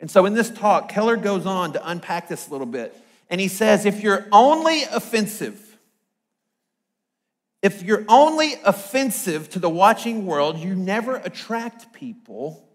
And 0.00 0.10
so 0.10 0.26
in 0.26 0.34
this 0.34 0.50
talk, 0.50 0.88
Keller 0.88 1.16
goes 1.16 1.46
on 1.46 1.74
to 1.74 1.88
unpack 1.88 2.28
this 2.28 2.48
a 2.48 2.50
little 2.50 2.66
bit. 2.66 2.96
And 3.30 3.40
he 3.40 3.48
says 3.48 3.86
if 3.86 4.02
you're 4.02 4.26
only 4.32 4.82
offensive, 4.84 5.61
if 7.62 7.82
you're 7.82 8.04
only 8.08 8.54
offensive 8.64 9.48
to 9.50 9.60
the 9.60 9.70
watching 9.70 10.26
world, 10.26 10.58
you 10.58 10.74
never 10.74 11.16
attract 11.16 11.92
people. 11.92 12.68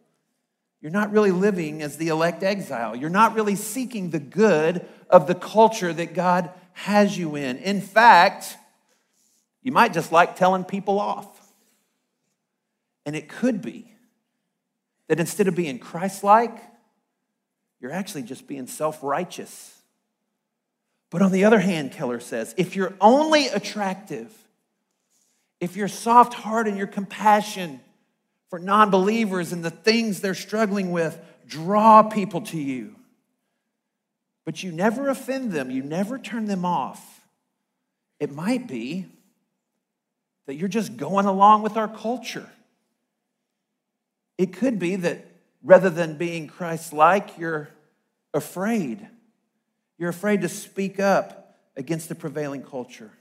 You're 0.82 0.94
not 0.94 1.12
really 1.12 1.32
living 1.32 1.82
as 1.82 1.98
the 1.98 2.08
elect 2.08 2.42
exile. 2.42 2.96
You're 2.96 3.10
not 3.10 3.36
really 3.36 3.56
seeking 3.56 4.12
the 4.12 4.20
good 4.20 4.88
of 5.10 5.28
the 5.28 5.36
culture 5.36 5.92
that 5.92 6.14
God 6.14 6.50
has 6.72 7.18
you 7.18 7.36
in. 7.36 7.58
In 7.58 7.82
fact, 7.82 8.56
you 9.62 9.74
might 9.74 9.92
just 9.92 10.14
like 10.14 10.38
telling 10.38 10.64
people 10.64 11.00
off. 11.00 11.28
And 13.06 13.16
it 13.16 13.28
could 13.28 13.62
be 13.62 13.92
that 15.08 15.20
instead 15.20 15.48
of 15.48 15.56
being 15.56 15.80
Christ 15.80 16.24
like, 16.24 16.58
you're 17.82 17.92
actually 17.92 18.24
just 18.24 18.48
being 18.48 18.68
self 18.68 19.04
righteous. 19.04 19.74
But 21.10 21.22
on 21.22 21.32
the 21.32 21.46
other 21.46 21.60
hand, 21.60 21.92
Keller 21.92 22.20
says, 22.20 22.54
if 22.58 22.76
you're 22.76 22.94
only 23.00 23.48
attractive, 23.48 24.34
if 25.60 25.76
you're 25.76 25.88
soft 25.88 26.34
heart 26.34 26.68
and 26.68 26.78
your 26.78 26.88
compassion 26.88 27.80
for 28.50 28.60
non 28.60 28.90
believers 28.90 29.52
and 29.52 29.64
the 29.64 29.72
things 29.72 30.22
they're 30.22 30.36
struggling 30.36 30.92
with, 30.92 31.20
draw 31.48 32.04
people 32.04 32.42
to 32.42 32.60
you. 32.60 32.96
But 34.46 34.64
you 34.64 34.72
never 34.72 35.10
offend 35.10 35.52
them, 35.52 35.72
you 35.72 35.84
never 35.84 36.18
turn 36.18 36.46
them 36.46 36.64
off. 36.64 37.22
It 38.20 38.32
might 38.32 38.68
be 38.68 39.06
that 40.46 40.56
you're 40.56 40.70
just 40.70 40.98
going 40.98 41.26
along 41.26 41.62
with 41.62 41.78
our 41.78 41.88
culture. 41.88 42.50
It 44.38 44.54
could 44.54 44.80
be 44.80 44.96
that 44.98 45.26
rather 45.64 45.90
than 45.90 46.18
being 46.18 46.48
Christ 46.48 46.94
like, 46.94 47.38
you're 47.38 47.70
afraid. 48.34 49.06
You're 49.98 50.10
afraid 50.10 50.42
to 50.42 50.50
speak 50.50 51.00
up 51.00 51.58
against 51.76 52.08
the 52.08 52.16
prevailing 52.16 52.64
culture. 52.64 53.12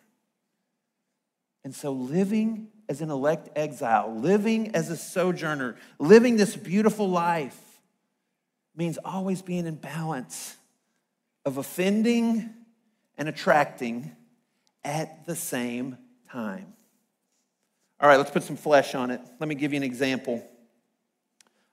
And 1.67 1.75
so, 1.75 1.91
living 1.91 2.69
as 2.89 3.01
an 3.01 3.11
elect 3.11 3.49
exile, 3.57 4.15
living 4.17 4.77
as 4.77 4.89
a 4.89 4.97
sojourner, 4.97 5.75
living 5.99 6.37
this 6.37 6.55
beautiful 6.55 7.11
life 7.11 7.61
means 8.77 9.01
always 9.05 9.43
being 9.43 9.67
in 9.67 9.75
balance 9.75 10.57
of 11.45 11.59
offending 11.59 12.51
and 13.19 13.29
attracting 13.29 14.13
at 14.85 15.27
the 15.27 15.35
same 15.35 15.99
time. 16.31 16.73
All 17.99 18.09
right, 18.09 18.17
let's 18.17 18.31
put 18.31 18.45
some 18.45 18.57
flesh 18.57 18.95
on 18.95 19.11
it. 19.11 19.21
Let 19.41 19.49
me 19.49 19.57
give 19.57 19.73
you 19.73 19.79
an 19.79 19.83
example. 19.83 20.49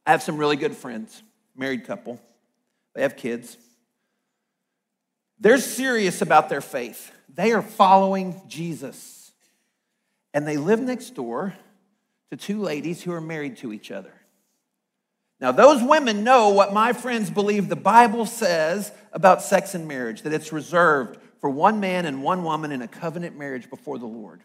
I 0.07 0.09
have 0.09 0.23
some 0.23 0.37
really 0.37 0.55
good 0.55 0.75
friends, 0.75 1.21
married 1.55 1.85
couple. 1.85 2.19
They 2.95 3.03
have 3.03 3.15
kids. 3.15 3.59
They're 5.39 5.59
serious 5.59 6.23
about 6.23 6.49
their 6.49 6.61
faith. 6.61 7.11
They 7.31 7.51
are 7.51 7.61
following 7.61 8.41
Jesus 8.47 9.22
and 10.33 10.47
they 10.47 10.57
live 10.57 10.79
next 10.79 11.11
door 11.11 11.53
to 12.31 12.37
two 12.37 12.61
ladies 12.61 13.03
who 13.03 13.11
are 13.11 13.21
married 13.21 13.57
to 13.57 13.71
each 13.71 13.91
other. 13.91 14.13
Now, 15.39 15.51
those 15.51 15.83
women 15.83 16.23
know 16.23 16.49
what 16.49 16.73
my 16.73 16.93
friends 16.93 17.29
believe 17.29 17.67
the 17.67 17.75
Bible 17.75 18.25
says 18.25 18.91
about 19.11 19.41
sex 19.41 19.75
and 19.75 19.87
marriage, 19.87 20.21
that 20.21 20.33
it's 20.33 20.53
reserved 20.53 21.19
for 21.41 21.49
one 21.49 21.79
man 21.79 22.05
and 22.05 22.23
one 22.23 22.43
woman 22.43 22.71
in 22.71 22.81
a 22.81 22.87
covenant 22.87 23.37
marriage 23.37 23.69
before 23.69 23.99
the 23.99 24.05
Lord. 24.05 24.41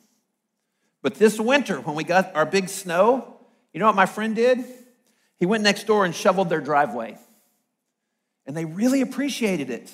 But 1.01 1.15
this 1.15 1.39
winter, 1.39 1.81
when 1.81 1.95
we 1.95 2.05
got 2.05 2.35
our 2.35 2.45
big 2.45 2.69
snow, 2.69 3.37
you 3.73 3.81
know 3.81 3.87
what 3.87 3.95
my 3.95 4.07
friend 4.07 4.35
did? 4.35 4.65
He 5.39 5.47
went 5.47 5.63
next 5.63 5.87
door 5.87 6.05
and 6.05 6.15
shoveled 6.15 6.49
their 6.49 6.61
driveway. 6.61 7.17
And 8.45 8.57
they 8.57 8.65
really 8.65 9.01
appreciated 9.01 9.71
it. 9.71 9.91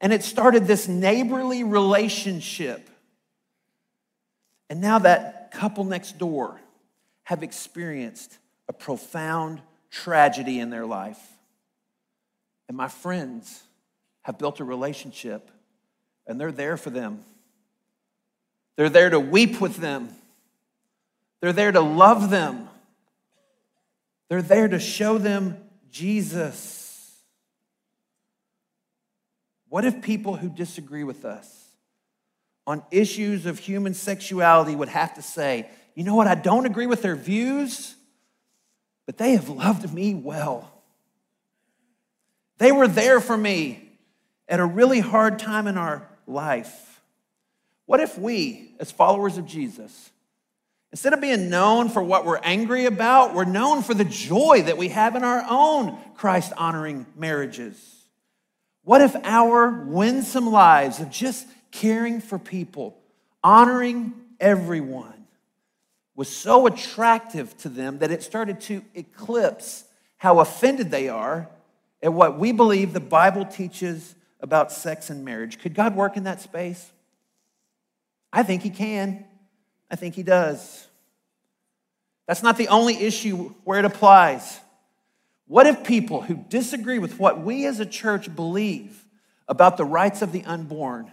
And 0.00 0.12
it 0.12 0.24
started 0.24 0.66
this 0.66 0.88
neighborly 0.88 1.62
relationship 1.62 2.87
and 4.70 4.80
now 4.80 4.98
that 4.98 5.50
couple 5.50 5.84
next 5.84 6.18
door 6.18 6.60
have 7.24 7.42
experienced 7.42 8.36
a 8.68 8.72
profound 8.72 9.60
tragedy 9.90 10.60
in 10.60 10.70
their 10.70 10.86
life. 10.86 11.20
And 12.68 12.76
my 12.76 12.88
friends 12.88 13.62
have 14.22 14.38
built 14.38 14.60
a 14.60 14.64
relationship 14.64 15.50
and 16.26 16.38
they're 16.40 16.52
there 16.52 16.76
for 16.76 16.90
them. 16.90 17.24
They're 18.76 18.90
there 18.90 19.10
to 19.10 19.18
weep 19.18 19.60
with 19.60 19.76
them. 19.76 20.10
They're 21.40 21.52
there 21.52 21.72
to 21.72 21.80
love 21.80 22.30
them. 22.30 22.68
They're 24.28 24.42
there 24.42 24.68
to 24.68 24.78
show 24.78 25.18
them 25.18 25.56
Jesus. 25.90 27.16
What 29.68 29.84
if 29.84 30.02
people 30.02 30.36
who 30.36 30.48
disagree 30.48 31.04
with 31.04 31.24
us 31.24 31.57
on 32.68 32.82
issues 32.90 33.46
of 33.46 33.58
human 33.58 33.94
sexuality 33.94 34.76
would 34.76 34.90
have 34.90 35.14
to 35.14 35.22
say, 35.22 35.66
you 35.94 36.04
know 36.04 36.14
what, 36.14 36.26
I 36.26 36.34
don't 36.34 36.66
agree 36.66 36.86
with 36.86 37.00
their 37.00 37.16
views, 37.16 37.96
but 39.06 39.16
they 39.16 39.32
have 39.32 39.48
loved 39.48 39.90
me 39.94 40.14
well. 40.14 40.70
They 42.58 42.70
were 42.70 42.86
there 42.86 43.20
for 43.20 43.38
me 43.38 43.88
at 44.46 44.60
a 44.60 44.66
really 44.66 45.00
hard 45.00 45.38
time 45.38 45.66
in 45.66 45.78
our 45.78 46.06
life. 46.26 47.00
What 47.86 48.00
if 48.00 48.18
we, 48.18 48.74
as 48.78 48.92
followers 48.92 49.38
of 49.38 49.46
Jesus, 49.46 50.10
instead 50.92 51.14
of 51.14 51.22
being 51.22 51.48
known 51.48 51.88
for 51.88 52.02
what 52.02 52.26
we're 52.26 52.36
angry 52.42 52.84
about, 52.84 53.34
we're 53.34 53.44
known 53.46 53.82
for 53.82 53.94
the 53.94 54.04
joy 54.04 54.60
that 54.66 54.76
we 54.76 54.88
have 54.88 55.16
in 55.16 55.24
our 55.24 55.42
own 55.48 55.96
Christ 56.16 56.52
honoring 56.54 57.06
marriages? 57.16 57.82
What 58.84 59.00
if 59.00 59.16
our 59.24 59.70
winsome 59.70 60.50
lives 60.50 61.00
of 61.00 61.08
just 61.08 61.46
caring 61.70 62.20
for 62.20 62.38
people, 62.38 62.96
honoring 63.42 64.12
everyone, 64.40 65.26
was 66.14 66.28
so 66.28 66.66
attractive 66.66 67.56
to 67.58 67.68
them 67.68 67.98
that 67.98 68.10
it 68.10 68.22
started 68.22 68.60
to 68.60 68.82
eclipse 68.94 69.84
how 70.16 70.40
offended 70.40 70.90
they 70.90 71.08
are 71.08 71.48
at 72.02 72.12
what 72.12 72.38
we 72.38 72.52
believe 72.52 72.92
the 72.92 73.00
Bible 73.00 73.44
teaches 73.44 74.14
about 74.40 74.72
sex 74.72 75.10
and 75.10 75.24
marriage. 75.24 75.58
Could 75.58 75.74
God 75.74 75.94
work 75.94 76.16
in 76.16 76.24
that 76.24 76.40
space? 76.40 76.90
I 78.32 78.42
think 78.42 78.62
He 78.62 78.70
can. 78.70 79.24
I 79.90 79.96
think 79.96 80.14
He 80.14 80.22
does. 80.22 80.86
That's 82.26 82.42
not 82.42 82.56
the 82.56 82.68
only 82.68 82.94
issue 83.00 83.54
where 83.64 83.78
it 83.78 83.84
applies. 83.84 84.60
What 85.46 85.66
if 85.66 85.82
people 85.82 86.20
who 86.20 86.34
disagree 86.48 86.98
with 86.98 87.18
what 87.18 87.40
we 87.40 87.64
as 87.64 87.80
a 87.80 87.86
church 87.86 88.34
believe 88.34 89.04
about 89.48 89.76
the 89.76 89.84
rights 89.84 90.20
of 90.20 90.30
the 90.30 90.44
unborn 90.44 91.10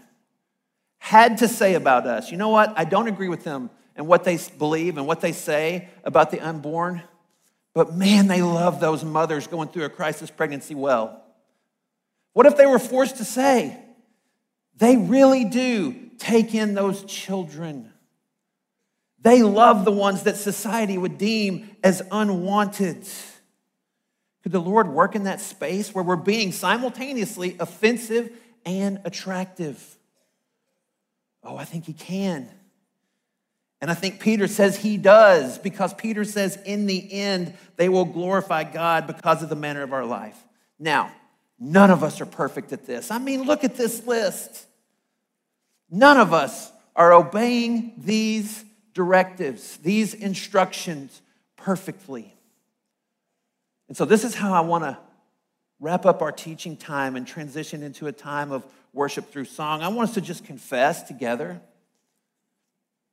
had 1.05 1.37
to 1.37 1.47
say 1.47 1.75
about 1.75 2.07
us, 2.07 2.31
you 2.31 2.37
know 2.37 2.49
what? 2.49 2.73
I 2.75 2.83
don't 2.83 3.07
agree 3.07 3.29
with 3.29 3.43
them 3.43 3.69
and 3.95 4.07
what 4.07 4.23
they 4.23 4.39
believe 4.57 4.97
and 4.97 5.05
what 5.05 5.21
they 5.21 5.33
say 5.33 5.87
about 6.03 6.31
the 6.31 6.39
unborn, 6.39 7.03
but 7.75 7.93
man, 7.93 8.25
they 8.25 8.41
love 8.41 8.79
those 8.79 9.05
mothers 9.05 9.45
going 9.45 9.67
through 9.67 9.83
a 9.83 9.89
crisis 9.89 10.31
pregnancy 10.31 10.73
well. 10.73 11.23
What 12.33 12.47
if 12.47 12.57
they 12.57 12.65
were 12.65 12.79
forced 12.79 13.17
to 13.17 13.23
say, 13.23 13.79
they 14.77 14.97
really 14.97 15.45
do 15.45 16.09
take 16.17 16.55
in 16.55 16.73
those 16.73 17.03
children? 17.03 17.93
They 19.21 19.43
love 19.43 19.85
the 19.85 19.91
ones 19.91 20.23
that 20.23 20.37
society 20.37 20.97
would 20.97 21.19
deem 21.19 21.69
as 21.83 22.01
unwanted. 22.11 23.07
Could 24.41 24.51
the 24.51 24.59
Lord 24.59 24.87
work 24.87 25.13
in 25.13 25.25
that 25.25 25.39
space 25.39 25.93
where 25.93 26.03
we're 26.03 26.15
being 26.15 26.51
simultaneously 26.51 27.57
offensive 27.59 28.31
and 28.65 29.01
attractive? 29.05 29.95
Oh, 31.45 31.57
I 31.57 31.65
think 31.65 31.85
he 31.85 31.93
can. 31.93 32.49
And 33.81 33.91
I 33.91 33.93
think 33.93 34.19
Peter 34.19 34.47
says 34.47 34.77
he 34.77 34.97
does 34.97 35.57
because 35.57 35.93
Peter 35.93 36.23
says, 36.23 36.57
in 36.65 36.87
the 36.87 37.13
end, 37.13 37.53
they 37.75 37.89
will 37.89 38.05
glorify 38.05 38.63
God 38.63 39.05
because 39.05 39.43
of 39.43 39.49
the 39.49 39.55
manner 39.55 39.83
of 39.83 39.93
our 39.93 40.05
life. 40.05 40.37
Now, 40.79 41.11
none 41.59 41.91
of 41.91 42.03
us 42.03 42.19
are 42.21 42.25
perfect 42.25 42.73
at 42.73 42.85
this. 42.85 43.11
I 43.11 43.19
mean, 43.19 43.43
look 43.43 43.63
at 43.63 43.75
this 43.75 44.05
list. 44.07 44.65
None 45.89 46.17
of 46.17 46.33
us 46.33 46.71
are 46.95 47.13
obeying 47.13 47.93
these 47.97 48.63
directives, 48.93 49.77
these 49.77 50.13
instructions 50.13 51.21
perfectly. 51.57 52.33
And 53.87 53.95
so, 53.95 54.05
this 54.05 54.23
is 54.23 54.33
how 54.33 54.53
I 54.53 54.61
want 54.61 54.83
to 54.85 54.97
wrap 55.79 56.05
up 56.05 56.21
our 56.21 56.31
teaching 56.31 56.77
time 56.77 57.15
and 57.15 57.27
transition 57.27 57.83
into 57.83 58.07
a 58.07 58.11
time 58.11 58.51
of 58.51 58.65
worship 58.95 59.31
through 59.31 59.45
song, 59.45 59.81
I 59.81 59.89
want 59.89 60.09
us 60.09 60.15
to 60.15 60.21
just 60.21 60.45
confess 60.45 61.03
together 61.03 61.61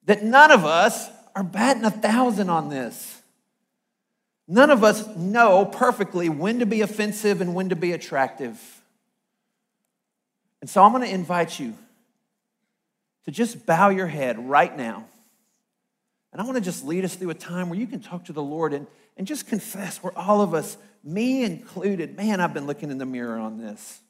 that 0.04 0.22
none 0.22 0.50
of 0.50 0.64
us 0.64 1.10
are 1.34 1.42
batting 1.42 1.84
a 1.84 1.90
thousand 1.90 2.48
on 2.48 2.68
this. 2.68 3.20
None 4.48 4.70
of 4.70 4.84
us 4.84 5.06
know 5.16 5.64
perfectly 5.64 6.28
when 6.28 6.60
to 6.60 6.66
be 6.66 6.80
offensive 6.80 7.40
and 7.40 7.54
when 7.54 7.68
to 7.70 7.76
be 7.76 7.92
attractive. 7.92 8.60
And 10.60 10.70
so 10.70 10.82
I'm 10.82 10.92
going 10.92 11.04
to 11.04 11.12
invite 11.12 11.58
you 11.58 11.74
to 13.24 13.30
just 13.30 13.66
bow 13.66 13.88
your 13.88 14.06
head 14.06 14.48
right 14.48 14.76
now. 14.76 15.04
And 16.32 16.40
I 16.40 16.44
want 16.44 16.56
to 16.56 16.62
just 16.62 16.84
lead 16.84 17.04
us 17.04 17.14
through 17.14 17.30
a 17.30 17.34
time 17.34 17.68
where 17.68 17.78
you 17.78 17.86
can 17.86 18.00
talk 18.00 18.24
to 18.26 18.32
the 18.32 18.42
Lord 18.42 18.72
and, 18.72 18.86
and 19.16 19.26
just 19.26 19.46
confess 19.46 20.02
where 20.02 20.16
all 20.16 20.40
of 20.40 20.54
us, 20.54 20.76
me 21.04 21.44
included, 21.44 22.16
man, 22.16 22.40
I've 22.40 22.54
been 22.54 22.66
looking 22.66 22.90
in 22.90 22.98
the 22.98 23.06
mirror 23.06 23.38
on 23.38 23.58
this. 23.58 24.00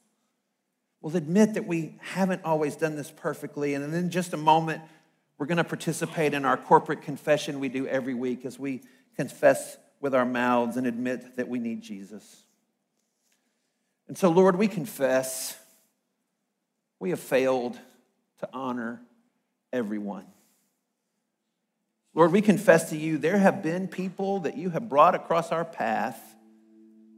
We'll 1.03 1.17
admit 1.17 1.55
that 1.55 1.67
we 1.67 1.97
haven't 2.01 2.45
always 2.45 2.77
done 2.77 2.95
this 2.95 3.11
perfectly. 3.11 3.75
And 3.75 3.93
in 3.93 4.11
just 4.11 4.33
a 4.33 4.37
moment, 4.37 4.83
we're 5.37 5.47
going 5.47 5.59
to 5.59 5.65
participate 5.65 6.33
in 6.33 6.45
our 6.45 6.57
corporate 6.57 7.03
confession 7.03 7.59
we 7.59 7.69
do 7.69 7.89
every 7.89 8.15
week 8.15 8.45
as 8.45 8.59
we 8.59 8.83
confess 9.17 9.77
with 10.01 10.15
our 10.15 10.25
mouths 10.25 10.77
and 10.77 10.87
admit 10.87 11.37
that 11.37 11.49
we 11.49 11.59
need 11.59 11.83
Jesus. 11.83 12.45
And 14.07 14.17
so, 14.17 14.31
Lord, 14.31 14.57
we 14.57 14.69
confess 14.69 15.59
we 17.01 17.11
have 17.11 17.21
failed 17.21 17.77
to 18.39 18.49
honor 18.53 19.03
everyone. 19.73 20.27
Lord, 22.15 22.31
we 22.31 22.43
confess 22.43 22.91
to 22.91 22.97
you 22.97 23.19
there 23.19 23.39
have 23.39 23.63
been 23.63 23.89
people 23.89 24.41
that 24.41 24.57
you 24.57 24.71
have 24.71 24.89
brought 24.89 25.17
across 25.17 25.51
our 25.51 25.65
path 25.65 26.21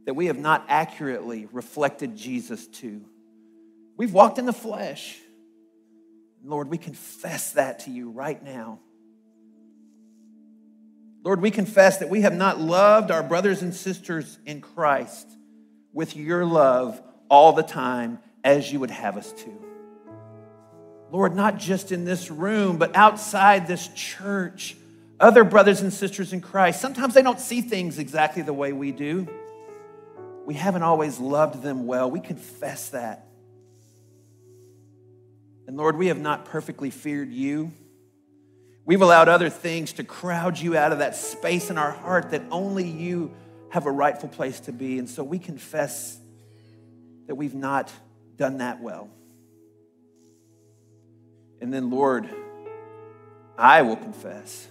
that 0.05 0.15
we 0.15 0.27
have 0.27 0.39
not 0.39 0.65
accurately 0.69 1.47
reflected 1.51 2.15
Jesus 2.15 2.65
to. 2.67 3.05
We've 3.97 4.13
walked 4.13 4.37
in 4.37 4.45
the 4.45 4.53
flesh. 4.53 5.17
Lord, 6.43 6.69
we 6.69 6.77
confess 6.77 7.53
that 7.53 7.79
to 7.79 7.91
you 7.91 8.11
right 8.11 8.41
now. 8.43 8.79
Lord, 11.23 11.41
we 11.41 11.49
confess 11.49 11.97
that 11.97 12.09
we 12.09 12.21
have 12.21 12.35
not 12.35 12.59
loved 12.59 13.09
our 13.09 13.23
brothers 13.23 13.63
and 13.63 13.73
sisters 13.73 14.37
in 14.45 14.61
Christ 14.61 15.27
with 15.91 16.15
your 16.15 16.45
love 16.45 17.01
all 17.29 17.53
the 17.53 17.63
time 17.63 18.19
as 18.43 18.71
you 18.71 18.79
would 18.79 18.91
have 18.91 19.17
us 19.17 19.31
to. 19.31 19.65
Lord, 21.11 21.35
not 21.35 21.57
just 21.57 21.91
in 21.91 22.05
this 22.05 22.29
room, 22.29 22.77
but 22.77 22.95
outside 22.95 23.67
this 23.67 23.87
church, 23.95 24.75
other 25.19 25.43
brothers 25.43 25.81
and 25.81 25.91
sisters 25.91 26.33
in 26.33 26.41
Christ. 26.41 26.79
Sometimes 26.79 27.13
they 27.13 27.23
don't 27.23 27.39
see 27.39 27.61
things 27.61 27.97
exactly 27.97 28.43
the 28.43 28.53
way 28.53 28.73
we 28.73 28.91
do. 28.91 29.27
We 30.45 30.53
haven't 30.53 30.83
always 30.83 31.19
loved 31.19 31.63
them 31.63 31.87
well. 31.87 32.11
We 32.11 32.19
confess 32.19 32.89
that. 32.89 33.24
And 35.67 35.77
Lord, 35.77 35.97
we 35.97 36.07
have 36.07 36.19
not 36.19 36.45
perfectly 36.45 36.89
feared 36.89 37.31
you. 37.31 37.71
We've 38.85 39.01
allowed 39.01 39.29
other 39.29 39.49
things 39.49 39.93
to 39.93 40.03
crowd 40.03 40.59
you 40.59 40.77
out 40.77 40.91
of 40.91 40.99
that 40.99 41.15
space 41.15 41.69
in 41.69 41.77
our 41.77 41.91
heart 41.91 42.31
that 42.31 42.43
only 42.51 42.87
you 42.87 43.31
have 43.69 43.87
a 43.87 43.91
rightful 43.91 44.29
place 44.29 44.59
to 44.61 44.71
be. 44.71 44.99
And 44.99 45.09
so 45.09 45.23
we 45.23 45.39
confess 45.39 46.17
that 47.27 47.35
we've 47.35 47.55
not 47.55 47.91
done 48.35 48.59
that 48.59 48.81
well. 48.81 49.09
And 51.59 51.73
then, 51.73 51.89
Lord, 51.89 52.29
I 53.57 53.81
will 53.81 53.95
confess. 53.95 54.67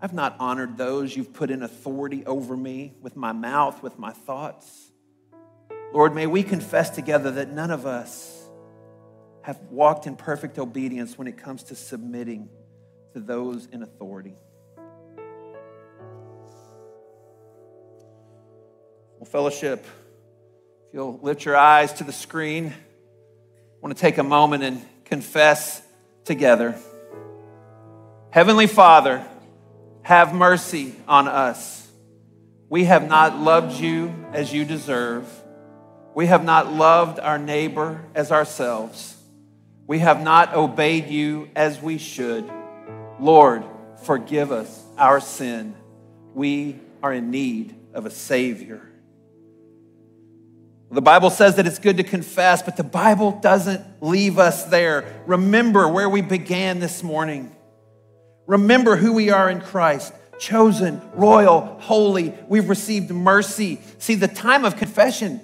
I've 0.00 0.12
not 0.12 0.36
honored 0.38 0.76
those 0.76 1.16
you've 1.16 1.32
put 1.32 1.50
in 1.50 1.62
authority 1.62 2.26
over 2.26 2.56
me 2.56 2.92
with 3.00 3.16
my 3.16 3.32
mouth, 3.32 3.82
with 3.82 3.98
my 3.98 4.10
thoughts. 4.10 4.90
Lord, 5.94 6.14
may 6.14 6.26
we 6.26 6.42
confess 6.42 6.90
together 6.90 7.30
that 7.30 7.50
none 7.50 7.70
of 7.70 7.86
us 7.86 8.41
have 9.42 9.58
walked 9.70 10.06
in 10.06 10.16
perfect 10.16 10.58
obedience 10.58 11.18
when 11.18 11.26
it 11.26 11.36
comes 11.36 11.64
to 11.64 11.74
submitting 11.74 12.48
to 13.12 13.20
those 13.20 13.66
in 13.66 13.82
authority. 13.82 14.34
Well, 19.18 19.28
fellowship, 19.30 19.84
if 20.88 20.94
you'll 20.94 21.18
lift 21.22 21.44
your 21.44 21.56
eyes 21.56 21.92
to 21.94 22.04
the 22.04 22.12
screen, 22.12 22.68
I 22.68 22.74
want 23.80 23.96
to 23.96 24.00
take 24.00 24.18
a 24.18 24.22
moment 24.22 24.62
and 24.62 24.82
confess 25.04 25.82
together. 26.24 26.76
Heavenly 28.30 28.66
Father, 28.66 29.24
have 30.02 30.34
mercy 30.34 30.94
on 31.06 31.28
us. 31.28 31.86
We 32.68 32.84
have 32.84 33.06
not 33.06 33.38
loved 33.38 33.78
you 33.78 34.14
as 34.32 34.52
you 34.52 34.64
deserve. 34.64 35.28
We 36.14 36.26
have 36.26 36.44
not 36.44 36.72
loved 36.72 37.20
our 37.20 37.38
neighbor 37.38 38.00
as 38.14 38.32
ourselves. 38.32 39.16
We 39.92 39.98
have 39.98 40.22
not 40.22 40.54
obeyed 40.54 41.08
you 41.08 41.50
as 41.54 41.82
we 41.82 41.98
should. 41.98 42.50
Lord, 43.20 43.62
forgive 44.04 44.50
us 44.50 44.82
our 44.96 45.20
sin. 45.20 45.74
We 46.32 46.80
are 47.02 47.12
in 47.12 47.30
need 47.30 47.76
of 47.92 48.06
a 48.06 48.10
Savior. 48.10 48.80
The 50.90 51.02
Bible 51.02 51.28
says 51.28 51.56
that 51.56 51.66
it's 51.66 51.78
good 51.78 51.98
to 51.98 52.04
confess, 52.04 52.62
but 52.62 52.78
the 52.78 52.82
Bible 52.82 53.32
doesn't 53.32 53.82
leave 54.00 54.38
us 54.38 54.64
there. 54.64 55.22
Remember 55.26 55.86
where 55.86 56.08
we 56.08 56.22
began 56.22 56.80
this 56.80 57.02
morning. 57.02 57.54
Remember 58.46 58.96
who 58.96 59.12
we 59.12 59.28
are 59.28 59.50
in 59.50 59.60
Christ 59.60 60.14
chosen, 60.38 61.02
royal, 61.12 61.78
holy. 61.80 62.32
We've 62.48 62.70
received 62.70 63.10
mercy. 63.10 63.78
See, 63.98 64.14
the 64.14 64.26
time 64.26 64.64
of 64.64 64.78
confession 64.78 65.42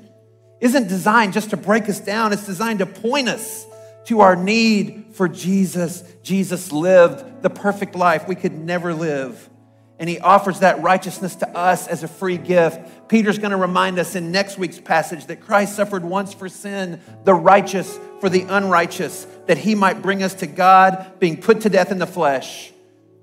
isn't 0.62 0.88
designed 0.88 1.34
just 1.34 1.50
to 1.50 1.58
break 1.58 1.86
us 1.90 2.00
down, 2.00 2.32
it's 2.32 2.46
designed 2.46 2.78
to 2.78 2.86
point 2.86 3.28
us 3.28 3.66
to 4.08 4.20
our 4.20 4.34
need 4.34 5.04
for 5.12 5.28
Jesus. 5.28 6.02
Jesus 6.22 6.72
lived 6.72 7.42
the 7.42 7.50
perfect 7.50 7.94
life 7.94 8.26
we 8.26 8.34
could 8.34 8.52
never 8.52 8.94
live. 8.94 9.50
And 9.98 10.08
he 10.08 10.18
offers 10.18 10.60
that 10.60 10.80
righteousness 10.80 11.36
to 11.36 11.48
us 11.56 11.86
as 11.86 12.02
a 12.02 12.08
free 12.08 12.38
gift. 12.38 13.08
Peter's 13.08 13.38
going 13.38 13.50
to 13.50 13.58
remind 13.58 13.98
us 13.98 14.14
in 14.14 14.32
next 14.32 14.56
week's 14.56 14.80
passage 14.80 15.26
that 15.26 15.42
Christ 15.42 15.76
suffered 15.76 16.04
once 16.04 16.32
for 16.32 16.48
sin, 16.48 17.02
the 17.24 17.34
righteous 17.34 17.98
for 18.20 18.30
the 18.30 18.42
unrighteous, 18.48 19.26
that 19.46 19.58
he 19.58 19.74
might 19.74 20.00
bring 20.00 20.22
us 20.22 20.32
to 20.34 20.46
God, 20.46 21.18
being 21.18 21.38
put 21.38 21.60
to 21.62 21.68
death 21.68 21.90
in 21.90 21.98
the 21.98 22.06
flesh, 22.06 22.72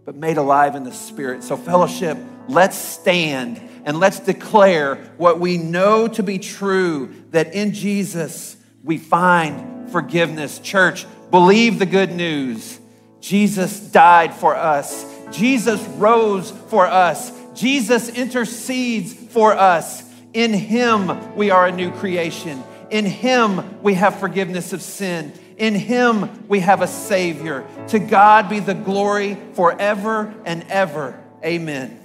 but 0.05 0.15
made 0.15 0.37
alive 0.37 0.75
in 0.75 0.83
the 0.83 0.93
spirit. 0.93 1.43
So, 1.43 1.57
fellowship, 1.57 2.15
let's 2.47 2.77
stand 2.77 3.59
and 3.85 3.99
let's 3.99 4.19
declare 4.19 4.97
what 5.17 5.39
we 5.39 5.57
know 5.57 6.07
to 6.09 6.21
be 6.21 6.37
true 6.37 7.11
that 7.31 7.55
in 7.55 7.73
Jesus 7.73 8.55
we 8.83 8.99
find 8.99 9.74
forgiveness. 9.89 10.59
Church, 10.59 11.05
believe 11.31 11.79
the 11.79 11.85
good 11.85 12.11
news. 12.11 12.79
Jesus 13.21 13.79
died 13.79 14.33
for 14.35 14.55
us, 14.55 15.05
Jesus 15.31 15.81
rose 15.97 16.51
for 16.69 16.85
us, 16.85 17.31
Jesus 17.55 18.09
intercedes 18.09 19.13
for 19.13 19.53
us. 19.53 20.03
In 20.33 20.53
Him, 20.53 21.35
we 21.35 21.49
are 21.49 21.65
a 21.65 21.71
new 21.71 21.91
creation. 21.91 22.61
In 22.91 23.05
Him, 23.05 23.81
we 23.81 23.93
have 23.95 24.19
forgiveness 24.19 24.73
of 24.73 24.81
sin. 24.81 25.33
In 25.57 25.73
Him, 25.73 26.47
we 26.47 26.59
have 26.59 26.81
a 26.81 26.87
Savior. 26.87 27.65
To 27.87 27.99
God 27.99 28.49
be 28.49 28.59
the 28.59 28.73
glory 28.73 29.37
forever 29.53 30.33
and 30.45 30.63
ever. 30.69 31.19
Amen. 31.43 31.99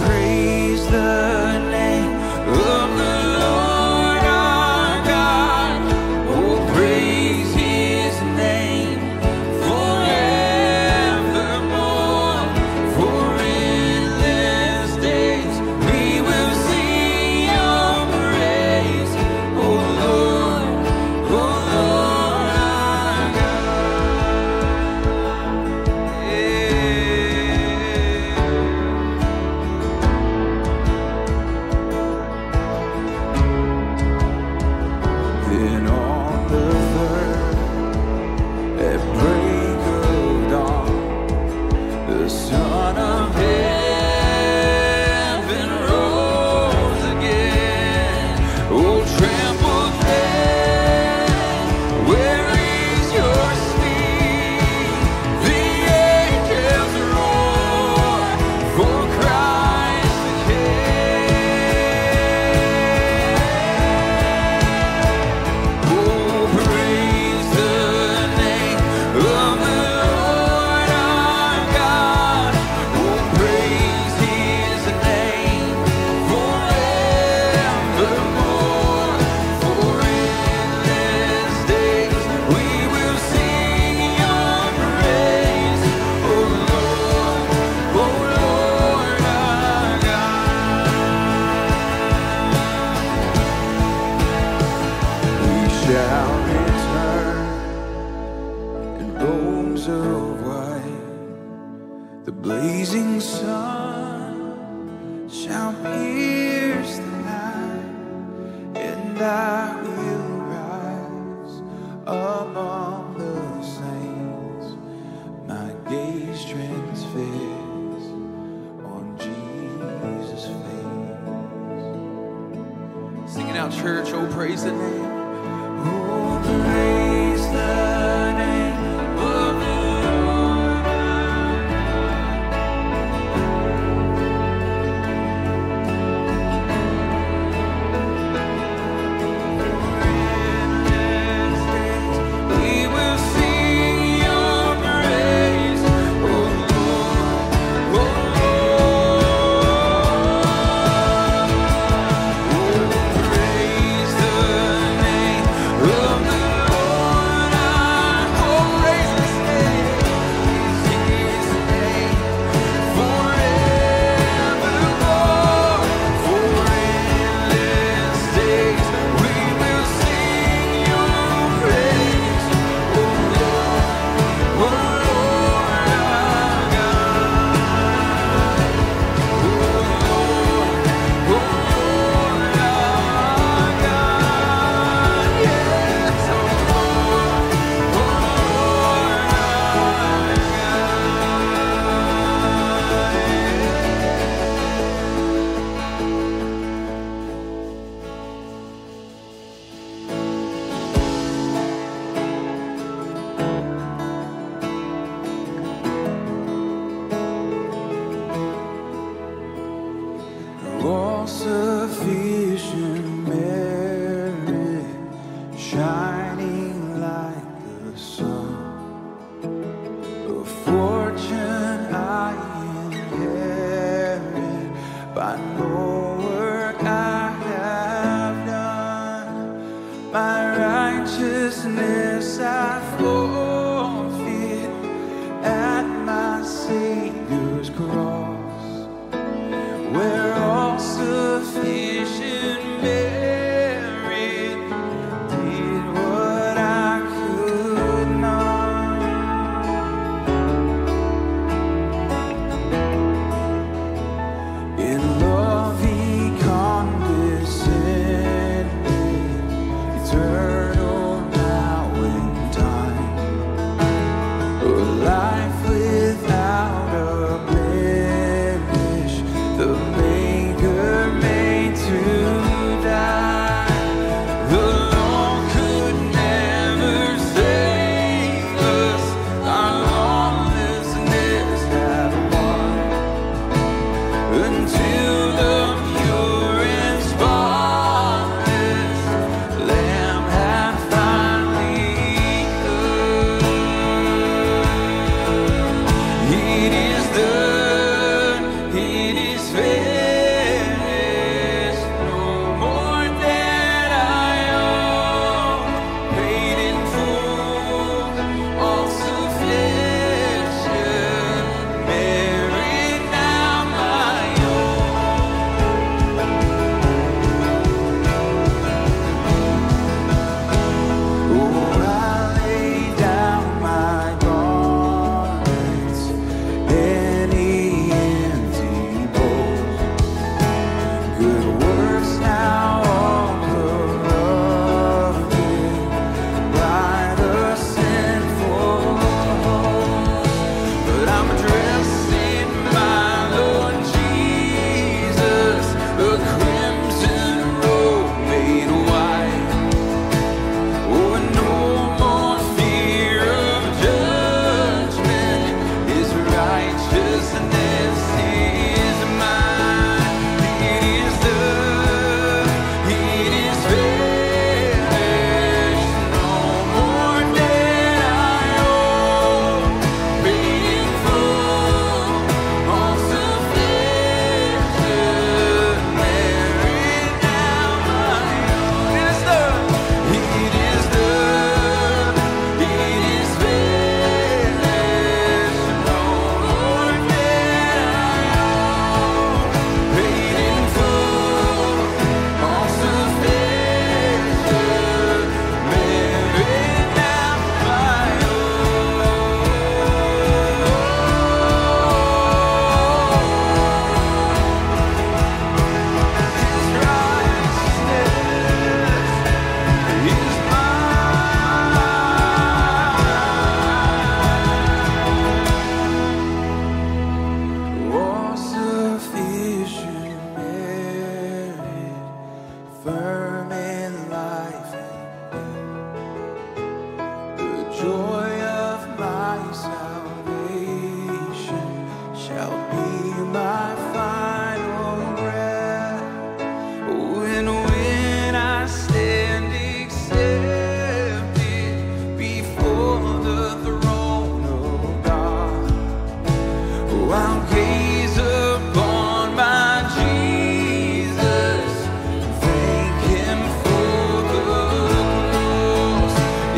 Praise 0.00 0.86
the 0.90 1.39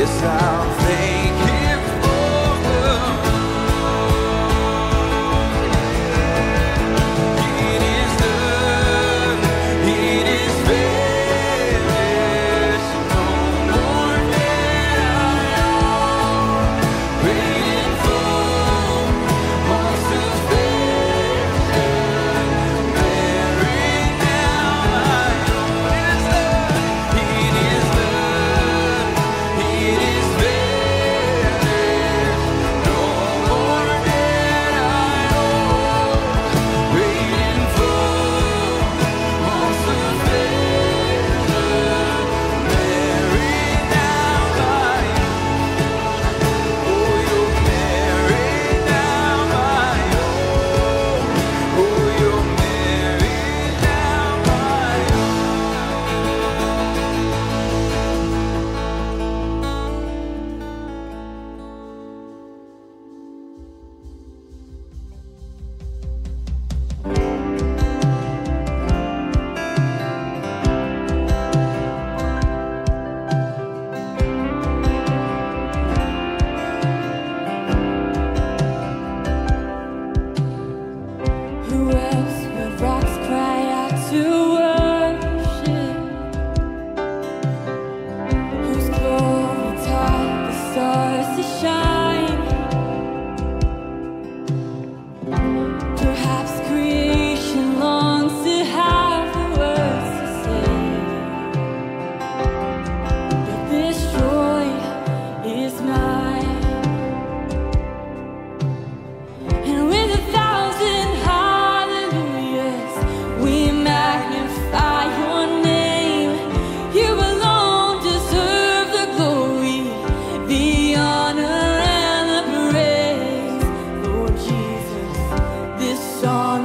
Yes, 0.03 0.82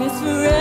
is 0.07 0.21
forever 0.21 0.56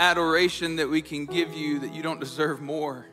adoration 0.00 0.76
that 0.76 0.88
we 0.88 1.02
can 1.02 1.26
give 1.26 1.54
you 1.54 1.80
that 1.80 1.94
you 1.94 2.02
don't 2.02 2.18
deserve 2.18 2.60
more. 2.60 3.06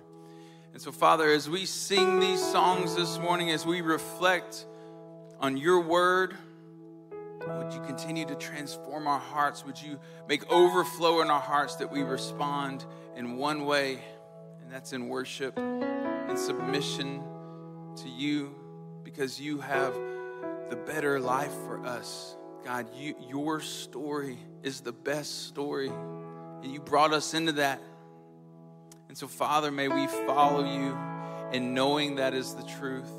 And 0.72 0.82
so, 0.82 0.92
Father, 0.92 1.30
as 1.30 1.50
we 1.50 1.66
sing 1.66 2.20
these 2.20 2.40
songs 2.40 2.96
this 2.96 3.20
morning, 3.20 3.52
as 3.52 3.66
we 3.66 3.82
reflect 3.82 4.66
on 5.40 5.58
your 5.58 5.82
word, 5.82 6.34
would 7.46 7.74
you 7.74 7.82
continue 7.82 8.26
to 8.26 8.36
transform 8.36 9.06
our 9.06 9.20
hearts? 9.20 9.66
Would 9.66 9.82
you 9.82 10.00
make 10.30 10.50
overflow 10.50 11.22
in 11.22 11.30
our 11.30 11.42
hearts 11.42 11.76
that 11.76 11.92
we 11.92 12.04
respond 12.04 12.86
in 13.16 13.38
one 13.38 13.66
way, 13.66 14.00
and 14.62 14.72
that's 14.72 14.94
in 14.94 15.10
worship 15.10 15.58
and 15.58 16.40
submission 16.40 17.22
to 17.98 18.10
you 18.10 18.56
because 19.04 19.42
you 19.42 19.60
have 19.60 19.94
the 20.70 20.76
better 20.76 21.20
life 21.20 21.54
for 21.66 21.86
us. 21.86 22.36
God, 22.64 22.88
you, 22.96 23.16
your 23.30 23.62
story 23.62 24.38
is 24.64 24.82
the 24.82 24.92
best 24.92 25.48
story, 25.48 25.92
and 26.64 26.72
you 26.72 26.80
brought 26.80 27.14
us 27.14 27.34
into 27.34 27.54
that. 27.54 27.82
And 29.08 29.18
so, 29.18 29.28
Father, 29.28 29.72
may 29.72 29.88
we 29.88 30.08
follow 30.08 30.64
you 30.64 30.98
in 31.52 31.74
knowing 31.74 32.16
that 32.16 32.34
is 32.34 32.54
the 32.56 32.64
truth, 32.64 33.10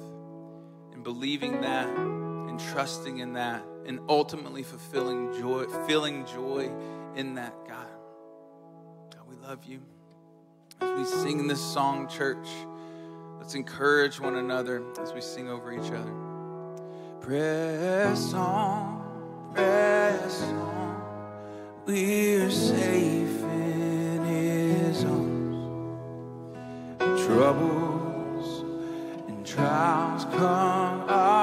and 0.92 1.02
believing 1.02 1.62
that, 1.62 1.88
and 1.88 2.60
trusting 2.60 3.18
in 3.18 3.34
that, 3.34 3.64
and 3.86 4.00
ultimately 4.08 4.62
fulfilling 4.62 5.32
joy, 5.40 5.64
feeling 5.86 6.26
joy 6.26 6.70
in 7.14 7.34
that, 7.36 7.54
God. 7.66 7.88
God, 9.14 9.28
we 9.28 9.36
love 9.36 9.64
you. 9.64 9.80
As 10.80 10.98
we 10.98 11.04
sing 11.04 11.48
this 11.48 11.60
song, 11.60 12.08
church, 12.08 12.46
let's 13.38 13.54
encourage 13.54 14.20
one 14.20 14.36
another 14.36 14.84
as 15.00 15.12
we 15.12 15.20
sing 15.20 15.48
over 15.48 15.72
each 15.72 15.90
other. 15.90 16.12
Press 17.20 18.34
on, 18.34 19.52
press 19.54 20.42
on. 20.42 20.77
We're 21.88 22.50
safe 22.50 23.42
in 23.44 24.22
His 24.26 25.04
arms. 25.06 25.56
Troubles 27.24 28.62
and 29.26 29.46
trials 29.46 30.26
come 30.26 31.08
our 31.08 31.37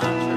Sing 0.00 0.33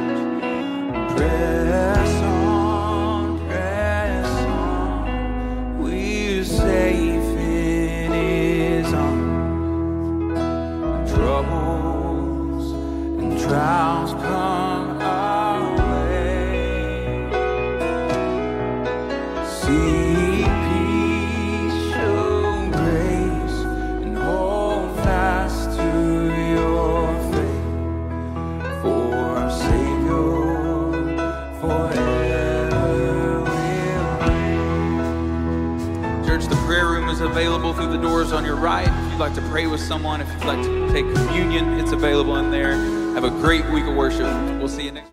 on 38.31 38.43
your 38.43 38.55
right. 38.55 38.87
If 38.87 39.11
you'd 39.11 39.19
like 39.19 39.33
to 39.35 39.41
pray 39.49 39.67
with 39.67 39.79
someone, 39.79 40.21
if 40.21 40.27
you'd 40.33 40.45
like 40.45 40.61
to 40.63 40.91
take 40.91 41.05
communion, 41.13 41.79
it's 41.79 41.91
available 41.91 42.37
in 42.37 42.51
there. 42.51 42.75
Have 43.13 43.23
a 43.23 43.29
great 43.29 43.65
week 43.69 43.85
of 43.85 43.95
worship. 43.95 44.27
We'll 44.59 44.67
see 44.67 44.85
you 44.85 44.91
next 44.91 45.05